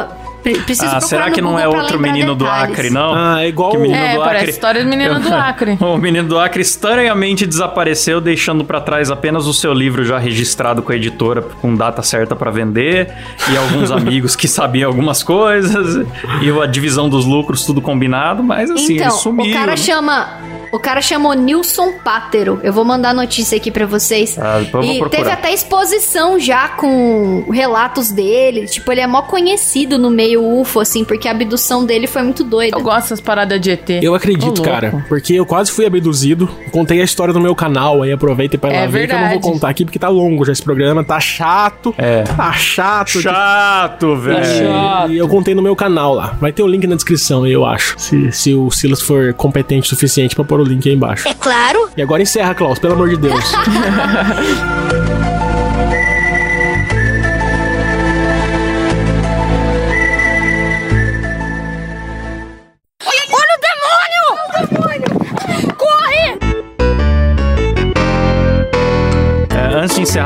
pre- 0.42 0.58
Preciso 0.60 0.86
Ah, 0.86 0.90
procurar 0.98 1.06
será 1.08 1.30
que 1.30 1.42
não 1.42 1.58
é 1.58 1.66
outro 1.68 1.98
menino 2.00 2.34
do 2.34 2.44
detalhes. 2.44 2.72
Acre, 2.72 2.90
não? 2.90 3.12
Ah, 3.14 3.42
é 3.42 3.48
igual 3.48 3.72
Que 3.72 3.76
o- 3.76 3.80
menino 3.80 3.98
É, 4.00 4.14
do 4.14 4.22
Acre. 4.22 4.50
história 4.50 4.82
do 4.84 4.88
menino 4.88 5.20
do 5.20 5.34
Acre. 5.34 5.76
O 5.82 5.96
menino 5.98 6.26
do 6.28 6.38
Acre 6.38 6.62
estranhamente 6.62 7.44
desapareceu, 7.44 8.20
deixando 8.20 8.64
pra 8.64 8.80
trás 8.80 9.10
apenas 9.10 9.46
o 9.46 9.52
seu 9.52 9.74
livro 9.74 10.04
já 10.04 10.16
registrado 10.18 10.80
com 10.82 10.90
a 10.92 10.96
editora, 10.96 11.42
com 11.42 11.74
data 11.74 12.02
certa 12.02 12.34
pra 12.36 12.50
vender, 12.50 13.12
e 13.52 13.56
alguns 13.56 13.90
amigos 13.92 14.34
que 14.36 14.48
sabiam 14.48 14.88
algumas 14.88 15.22
coisas, 15.22 16.06
e 16.40 16.50
a 16.62 16.66
divisão 16.66 17.08
dos 17.08 17.24
lucros, 17.26 17.64
tudo 17.66 17.82
combinado, 17.82 18.42
mas 18.42 18.70
assim, 18.70 18.94
então, 18.94 19.08
ele 19.08 19.16
sumiu. 19.16 19.50
o 19.50 19.52
cara 19.52 19.72
né? 19.72 19.76
chama... 19.76 20.47
O 20.70 20.78
cara 20.78 21.00
chamou 21.00 21.32
Nilson 21.32 21.92
Pátero. 22.04 22.60
Eu 22.62 22.72
vou 22.72 22.84
mandar 22.84 23.10
a 23.10 23.14
notícia 23.14 23.56
aqui 23.56 23.70
pra 23.70 23.86
vocês. 23.86 24.38
Ah, 24.38 24.60
e 24.60 25.08
teve 25.08 25.30
até 25.30 25.52
exposição 25.52 26.38
já 26.38 26.68
com 26.68 27.46
relatos 27.50 28.10
dele. 28.10 28.66
Tipo, 28.66 28.92
ele 28.92 29.00
é 29.00 29.06
mó 29.06 29.22
conhecido 29.22 29.98
no 29.98 30.10
meio 30.10 30.44
UFO, 30.60 30.80
assim, 30.80 31.04
porque 31.04 31.28
a 31.28 31.30
abdução 31.30 31.84
dele 31.84 32.06
foi 32.06 32.22
muito 32.22 32.44
doida. 32.44 32.76
Eu 32.76 32.82
gosto 32.82 33.02
dessas 33.02 33.20
paradas 33.20 33.60
de 33.60 33.70
ET. 33.70 33.88
Eu 34.02 34.14
acredito, 34.14 34.46
louco. 34.46 34.62
cara, 34.62 35.04
porque 35.08 35.34
eu 35.34 35.46
quase 35.46 35.70
fui 35.72 35.86
abduzido. 35.86 36.48
Contei 36.70 37.00
a 37.00 37.04
história 37.04 37.32
no 37.32 37.40
meu 37.40 37.54
canal, 37.54 38.02
aí 38.02 38.12
aproveita 38.12 38.56
e 38.56 38.58
para 38.58 38.72
É 38.72 38.80
lá 38.80 38.86
ver 38.86 39.08
que 39.08 39.14
eu 39.14 39.18
não 39.18 39.30
vou 39.30 39.40
contar 39.40 39.68
aqui 39.68 39.84
porque 39.84 39.98
tá 39.98 40.08
longo 40.08 40.44
já 40.44 40.52
esse 40.52 40.62
programa, 40.62 41.02
tá 41.02 41.18
chato. 41.20 41.94
É. 41.96 42.22
Tá 42.22 42.52
chato. 42.52 43.20
Chato, 43.20 44.16
velho. 44.16 44.38
É, 44.38 44.44
chato. 44.44 45.12
E 45.12 45.18
eu 45.18 45.28
contei 45.28 45.54
no 45.54 45.62
meu 45.62 45.74
canal 45.74 46.14
lá. 46.14 46.36
Vai 46.40 46.52
ter 46.52 46.62
o 46.62 46.66
link 46.66 46.86
na 46.86 46.94
descrição, 46.94 47.46
eu 47.46 47.64
acho. 47.64 47.94
Se, 47.98 48.32
se 48.32 48.54
o 48.54 48.70
Silas 48.70 49.00
for 49.00 49.32
competente 49.34 49.86
o 49.86 49.88
suficiente 49.88 50.34
pra 50.34 50.44
pôr 50.44 50.57
o 50.60 50.64
link 50.64 50.88
aí 50.88 50.94
embaixo. 50.94 51.28
É 51.28 51.34
claro. 51.34 51.90
E 51.96 52.02
agora 52.02 52.22
encerra, 52.22 52.54
Klaus, 52.54 52.78
pelo 52.78 52.94
amor 52.94 53.08
de 53.08 53.16
Deus. 53.16 53.44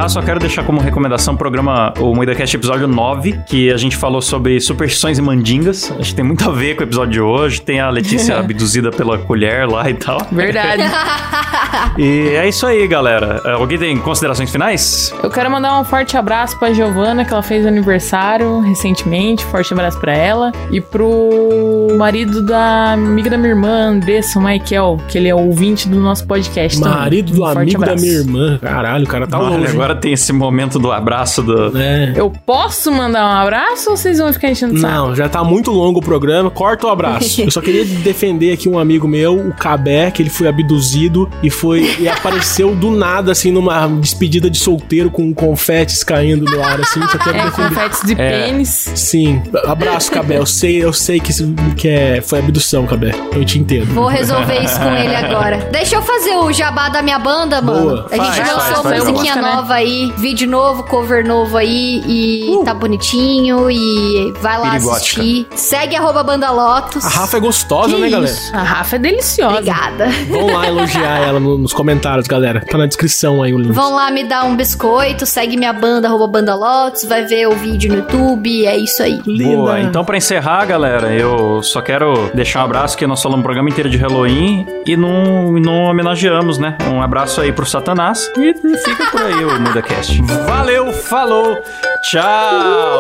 encerrar, 0.03 0.09
só 0.09 0.23
quero 0.23 0.41
deixar 0.41 0.65
como 0.65 0.81
recomendação 0.81 1.35
o 1.35 1.37
programa, 1.37 1.93
o 1.99 2.15
MoidaCast 2.15 2.57
episódio 2.57 2.87
9, 2.87 3.41
que 3.47 3.73
a 3.73 3.77
gente 3.77 3.97
falou 3.97 4.21
sobre 4.23 4.61
superstições 4.61 5.19
e 5.19 5.23
mandingas. 5.23 5.91
Acho 5.99 6.11
que 6.11 6.15
tem 6.15 6.25
muito 6.25 6.49
a 6.49 6.53
ver 6.53 6.75
com 6.75 6.83
o 6.83 6.85
episódio 6.85 7.13
de 7.13 7.21
hoje. 7.21 7.61
Tem 7.61 7.81
a 7.81 7.89
Letícia 7.91 8.39
abduzida 8.39 8.91
pela 8.91 9.19
colher 9.19 9.69
lá 9.69 9.89
e 9.89 9.95
tal. 9.95 10.21
Verdade. 10.31 10.83
E 11.99 12.29
é 12.37 12.49
isso 12.49 12.67
aí, 12.67 12.87
galera. 12.87 13.41
É, 13.45 13.53
Alguém 13.53 13.79
tem 13.79 13.97
considerações 13.99 14.51
finais? 14.51 15.13
Eu 15.23 15.31
quero 15.31 15.51
mandar 15.51 15.79
um 15.81 15.85
forte 15.85 16.17
abraço 16.17 16.59
pra 16.59 16.73
Giovana, 16.73 17.25
que 17.25 17.33
ela 17.33 17.43
fez 17.43 17.67
aniversário 17.67 18.61
recentemente. 18.61 19.45
Forte 19.47 19.73
abraço 19.73 19.99
pra 19.99 20.13
ela. 20.15 20.53
E 20.71 20.81
pro 20.81 21.89
marido 21.97 22.45
da 22.45 22.93
amiga 22.93 23.31
da 23.31 23.37
minha 23.37 23.51
irmã, 23.51 23.89
Andressa, 23.91 24.39
o 24.39 24.43
Michael, 24.43 25.01
que 25.09 25.19
ele 25.19 25.29
é 25.29 25.35
ouvinte 25.35 25.89
do 25.89 25.99
nosso 25.99 26.27
podcast 26.27 26.81
também. 26.81 26.99
Marido 26.99 27.33
do 27.33 27.43
Um 27.43 27.47
amigo 27.47 27.85
da 27.85 27.95
minha 27.97 28.13
irmã. 28.13 28.59
Caralho, 28.59 29.05
o 29.05 29.09
cara 29.09 29.27
tá 29.27 29.39
Olha, 29.39 29.57
longe. 29.59 29.73
agora 29.73 29.92
tem 29.95 30.13
esse 30.13 30.33
momento 30.33 30.79
do 30.79 30.91
abraço 30.93 31.43
do. 31.43 31.77
É. 31.79 32.13
Eu 32.17 32.31
posso 32.31 32.91
mandar 32.93 33.25
um 33.27 33.41
abraço 33.43 33.91
ou 33.91 33.97
vocês 33.97 34.19
vão 34.19 34.33
ficar 34.33 34.51
enchendo 34.51 34.79
saco? 34.79 34.93
Não, 34.95 35.15
já 35.15 35.29
tá 35.29 35.43
muito 35.45 35.71
longo 35.71 35.99
o 36.01 36.03
programa. 36.03 36.51
Corta 36.51 36.87
o 36.87 36.91
abraço. 36.91 37.41
Eu 37.43 37.51
só 37.51 37.61
queria 37.61 37.85
defender 37.85 38.53
aqui 38.53 38.69
um 38.69 38.79
amigo 38.79 39.07
meu, 39.09 39.35
o 39.49 39.53
Cabé, 39.55 40.11
que 40.11 40.23
ele 40.23 40.31
foi 40.31 40.49
abduzido 40.49 41.29
e 41.43 41.51
foi 41.51 41.97
e 41.99 42.09
apareceu 42.09 42.75
do 42.75 42.91
nada, 42.91 43.33
assim, 43.33 43.51
numa 43.51 43.87
despedida 43.89 44.49
de 44.51 44.59
solteiro 44.59 45.11
com 45.11 45.33
confetes 45.35 46.03
caindo 46.05 46.45
no 46.45 46.63
ar, 46.63 46.81
assim. 46.81 47.01
Só 47.09 47.19
quero 47.19 47.37
É, 47.39 47.45
defender. 47.45 47.69
confetes 47.69 48.01
de 48.05 48.13
É. 48.13 48.17
pênis. 48.47 48.91
Sim. 48.95 49.43
Abraço, 49.67 50.11
Cabé. 50.11 50.39
Eu 50.39 50.47
sei, 50.47 50.83
eu 50.83 50.93
sei 50.93 51.21
que, 51.21 51.33
que 51.77 51.89
é, 51.89 52.21
foi 52.21 52.39
abdução, 52.39 52.87
Cabé. 52.87 53.13
Eu 53.35 53.45
te 53.45 53.59
entendo. 53.59 53.87
Vou 53.95 54.07
resolver 54.09 54.61
isso 54.63 54.79
com 54.79 54.93
ele 54.95 55.15
agora. 55.15 55.57
Deixa 55.73 55.97
eu 55.97 56.03
fazer 56.03 56.37
o 56.37 56.53
jabá 56.53 56.89
da 56.89 57.03
minha 57.03 57.19
banda, 57.19 57.61
mano. 57.61 57.83
Boa. 57.83 58.07
A 58.11 58.17
gente 58.17 58.27
Faz, 58.37 58.39
lançou 58.39 58.61
faz, 58.63 58.75
uma 58.77 58.83
faz, 58.83 59.05
musiquinha 59.05 59.35
música, 59.37 59.55
nova 59.57 59.75
aí, 59.75 59.82
vídeo 60.17 60.49
novo, 60.49 60.83
cover 60.85 61.27
novo 61.27 61.57
aí, 61.57 62.03
e 62.07 62.65
tá 62.65 62.75
bonitinho, 62.75 63.71
e 63.71 64.33
vai 64.41 64.59
lá 64.59 64.71
Pirigótica. 64.73 65.21
assistir. 65.23 65.47
Segue 65.55 65.97
arroba 65.97 66.23
Banda 66.23 66.51
Lotus. 66.51 67.05
A 67.05 67.09
Rafa 67.09 67.37
é 67.37 67.41
gostosa, 67.41 67.95
Que 67.95 68.01
né, 68.01 68.11
galera? 68.11 68.31
isso? 68.33 68.55
A 68.57 68.63
Rafa 68.63 68.97
é 68.97 68.99
deliciosa. 68.99 69.53
Obrigada. 69.59 70.09
Vão 70.29 70.47
lá 70.53 70.67
elogiar 70.67 71.19
ela 71.19 71.41
no- 71.41 71.59
nos 71.59 71.73
comentários, 71.73 72.27
galera. 72.27 72.61
Tá 72.69 72.79
na 72.79 72.87
descrição 72.87 73.43
aí 73.43 73.53
o 73.53 73.59
link. 73.59 73.73
Vão 73.73 73.95
lá 73.95 74.11
me 74.11 74.25
dar 74.25 74.45
um 74.45 74.57
biscoito, 74.57 75.27
segue 75.27 75.57
minha 75.57 75.73
banda, 75.73 76.09
arroba 76.09 76.27
Banda 76.27 76.55
Lotus, 76.55 77.05
vai 77.05 77.25
ver 77.25 77.49
o 77.49 77.53
vídeo 77.53 77.91
no 77.91 77.99
YouTube, 77.99 78.67
é 78.67 78.77
isso 78.77 79.03
aí. 79.03 79.21
Boa, 79.25 79.81
então 79.81 80.05
pra 80.05 80.17
encerrar, 80.17 80.65
galera, 80.65 81.13
eu 81.13 81.63
só 81.63 81.81
quero 81.81 82.31
deixar 82.35 82.61
um 82.61 82.65
abraço 82.65 82.97
que 82.97 83.07
nós 83.07 83.21
falamos 83.23 83.41
o 83.41 83.45
programa 83.45 83.69
inteiro 83.69 83.89
de 83.91 83.97
Halloween 83.97 84.67
e 84.87 84.97
não, 84.97 85.53
não 85.53 85.85
homenageamos, 85.85 86.59
né? 86.59 86.77
Um 86.91 87.01
abraço 87.03 87.41
aí 87.41 87.53
pro 87.53 87.67
Satanás 87.67 88.31
e 88.37 88.55
fica 88.55 89.07
por 89.11 89.21
aí 89.23 89.45
o 89.45 89.51
MudaCast. 89.73 90.21
Valeu, 90.47 90.93
falou, 90.93 91.63
tchau! 92.03 92.99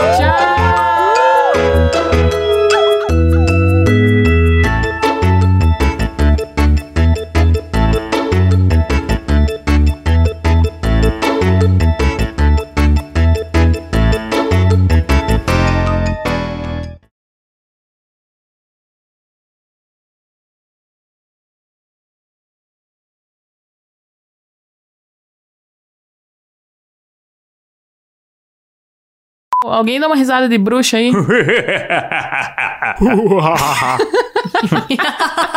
Alguém 29.64 30.00
dá 30.00 30.06
uma 30.06 30.16
risada 30.16 30.48
de 30.48 30.58
bruxa 30.58 30.96
aí? 30.96 31.12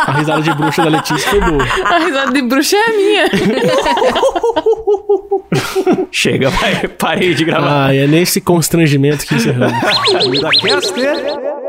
A 0.06 0.12
risada 0.12 0.42
de 0.42 0.54
bruxa 0.54 0.84
da 0.84 0.90
Letícia 0.90 1.30
foi 1.30 1.40
boa. 1.40 1.62
A 1.84 1.98
risada 1.98 2.32
de 2.32 2.42
bruxa 2.42 2.76
é 2.76 2.80
a 2.80 2.92
minha. 2.96 3.26
Chega, 6.10 6.50
vai, 6.50 6.88
parei 6.88 7.34
de 7.34 7.44
gravar. 7.44 7.88
Ah, 7.88 7.94
é 7.94 8.06
nesse 8.06 8.40
constrangimento 8.40 9.26
que 9.26 9.34
encerramos. 9.34 9.76